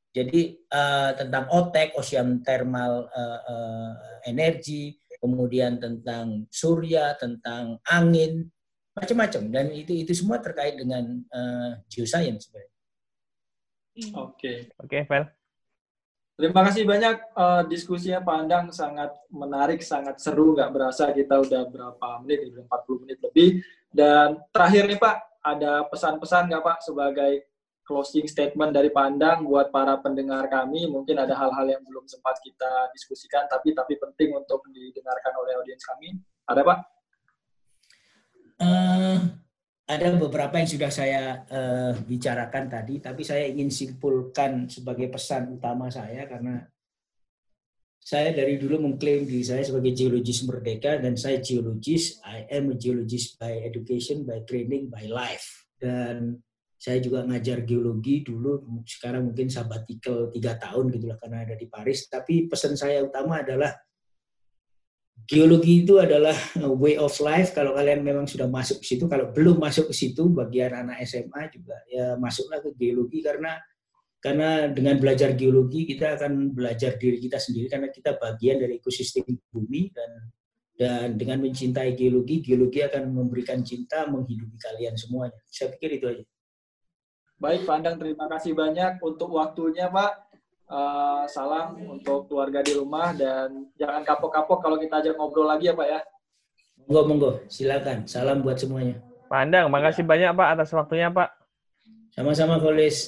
Jadi 0.09 0.57
uh, 0.73 1.13
tentang 1.13 1.45
otek, 1.53 1.93
ocean 1.97 2.41
thermal 2.41 3.09
uh, 3.13 3.39
uh, 3.45 3.93
energy, 4.25 4.97
kemudian 5.19 5.77
tentang 5.77 6.47
surya, 6.49 7.13
tentang 7.19 7.77
angin, 7.85 8.47
macam-macam. 8.95 9.43
Dan 9.51 9.65
itu 9.75 9.93
itu 9.93 10.11
semua 10.15 10.39
terkait 10.39 10.79
dengan 10.79 11.03
uh, 11.31 11.79
geoscience 11.91 12.47
sebenarnya. 12.47 12.73
Oke. 13.99 14.15
Okay. 14.15 14.57
Oke, 14.79 14.87
okay, 14.87 15.01
Vel. 15.05 15.25
Terima 16.39 16.63
kasih 16.63 16.87
banyak 16.87 17.15
uh, 17.35 17.67
diskusinya 17.67 18.23
Pak 18.23 18.35
Andang 18.39 18.65
sangat 18.71 19.11
menarik, 19.27 19.83
sangat 19.83 20.23
seru, 20.23 20.55
nggak 20.55 20.71
berasa 20.71 21.11
kita 21.11 21.35
udah 21.35 21.67
berapa 21.67 22.07
menit, 22.23 22.55
udah 22.55 22.63
40 22.63 23.03
menit 23.03 23.19
lebih. 23.19 23.49
Dan 23.91 24.39
terakhir 24.55 24.87
nih 24.87 24.99
Pak, 25.03 25.17
ada 25.43 25.83
pesan-pesan 25.91 26.47
nggak 26.47 26.63
Pak 26.63 26.77
sebagai 26.79 27.43
closing 27.89 28.29
statement 28.29 28.69
dari 28.69 28.93
Pandang 28.93 29.49
buat 29.49 29.73
para 29.73 29.97
pendengar 29.97 30.45
kami. 30.45 30.85
Mungkin 30.85 31.17
ada 31.17 31.33
hal-hal 31.33 31.65
yang 31.65 31.81
belum 31.81 32.05
sempat 32.05 32.37
kita 32.45 32.93
diskusikan, 32.93 33.49
tapi 33.49 33.73
tapi 33.73 33.97
penting 33.97 34.37
untuk 34.37 34.61
didengarkan 34.69 35.33
oleh 35.41 35.57
audiens 35.57 35.81
kami. 35.81 36.13
Ada 36.45 36.61
Pak? 36.61 36.79
Uh, 38.61 39.17
ada 39.89 40.07
beberapa 40.13 40.61
yang 40.61 40.69
sudah 40.69 40.91
saya 40.93 41.41
uh, 41.49 41.97
bicarakan 42.05 42.69
tadi, 42.69 43.01
tapi 43.01 43.25
saya 43.25 43.49
ingin 43.49 43.73
simpulkan 43.73 44.69
sebagai 44.69 45.09
pesan 45.09 45.57
utama 45.57 45.89
saya 45.89 46.29
karena 46.29 46.61
saya 47.97 48.31
dari 48.31 48.61
dulu 48.61 48.85
mengklaim 48.85 49.25
diri 49.25 49.41
saya 49.41 49.65
sebagai 49.65 49.97
geologis 49.97 50.45
merdeka 50.45 51.01
dan 51.01 51.17
saya 51.17 51.41
geologis. 51.41 52.21
I 52.21 52.45
am 52.53 52.69
a 52.69 52.77
geologist 52.77 53.41
by 53.41 53.65
education, 53.65 54.29
by 54.29 54.45
training, 54.45 54.93
by 54.93 55.09
life. 55.09 55.67
Dan 55.79 56.37
saya 56.79 57.03
juga 57.03 57.27
ngajar 57.27 57.67
geologi 57.67 58.23
dulu, 58.23 58.63
sekarang 58.87 59.27
mungkin 59.27 59.51
sabbatical 59.51 60.31
tiga 60.31 60.55
tahun 60.55 60.95
gitulah 60.95 61.19
karena 61.19 61.43
ada 61.43 61.59
di 61.59 61.67
Paris. 61.67 62.07
Tapi 62.07 62.47
pesan 62.47 62.79
saya 62.79 63.03
utama 63.03 63.43
adalah 63.43 63.75
geologi 65.27 65.83
itu 65.83 65.99
adalah 65.99 66.31
way 66.81 66.95
of 66.95 67.11
life. 67.19 67.51
Kalau 67.51 67.75
kalian 67.75 67.99
memang 67.99 68.31
sudah 68.31 68.47
masuk 68.47 68.79
ke 68.79 68.95
situ, 68.95 69.11
kalau 69.11 69.27
belum 69.35 69.59
masuk 69.59 69.91
ke 69.91 69.95
situ, 69.95 70.31
bagian 70.31 70.71
anak 70.71 71.03
SMA 71.03 71.51
juga 71.51 71.75
ya 71.91 72.15
masuklah 72.15 72.63
ke 72.63 72.71
geologi 72.79 73.19
karena 73.27 73.59
karena 74.23 74.71
dengan 74.71 74.99
belajar 75.03 75.35
geologi 75.35 75.83
kita 75.83 76.15
akan 76.15 76.55
belajar 76.55 76.95
diri 76.95 77.19
kita 77.19 77.39
sendiri 77.39 77.67
karena 77.67 77.91
kita 77.91 78.15
bagian 78.19 78.59
dari 78.59 78.79
ekosistem 78.79 79.27
bumi 79.51 79.91
dan 79.91 80.11
dan 80.79 81.19
dengan 81.19 81.43
mencintai 81.43 81.91
geologi, 81.91 82.39
geologi 82.39 82.79
akan 82.79 83.11
memberikan 83.11 83.59
cinta 83.67 84.07
menghidupi 84.07 84.55
kalian 84.55 84.95
semuanya. 84.95 85.35
Saya 85.51 85.75
pikir 85.75 85.99
itu 85.99 86.07
aja. 86.07 86.23
Baik, 87.39 87.63
Pak 87.63 87.75
Andang, 87.79 87.95
terima 87.95 88.27
kasih 88.27 88.51
banyak 88.51 88.99
untuk 88.99 89.31
waktunya, 89.31 89.87
Pak. 89.87 90.27
Uh, 90.67 91.23
salam 91.31 91.79
untuk 91.87 92.27
keluarga 92.27 92.59
di 92.59 92.75
rumah 92.75 93.15
dan 93.15 93.71
jangan 93.79 94.03
kapok-kapok 94.03 94.59
kalau 94.59 94.75
kita 94.75 94.99
ajak 94.99 95.15
ngobrol 95.15 95.47
lagi 95.47 95.71
ya, 95.71 95.73
Pak 95.73 95.87
ya. 95.87 95.99
Monggo, 96.83 97.01
monggo. 97.07 97.31
Silakan. 97.47 98.03
Salam 98.11 98.43
buat 98.43 98.59
semuanya. 98.59 98.99
Pak 99.31 99.39
Andang, 99.39 99.71
makasih 99.71 100.03
ya. 100.03 100.09
banyak, 100.11 100.29
Pak, 100.35 100.47
atas 100.51 100.69
waktunya, 100.75 101.07
Pak. 101.07 101.31
Sama-sama, 102.11 102.59
Kolis. 102.59 103.07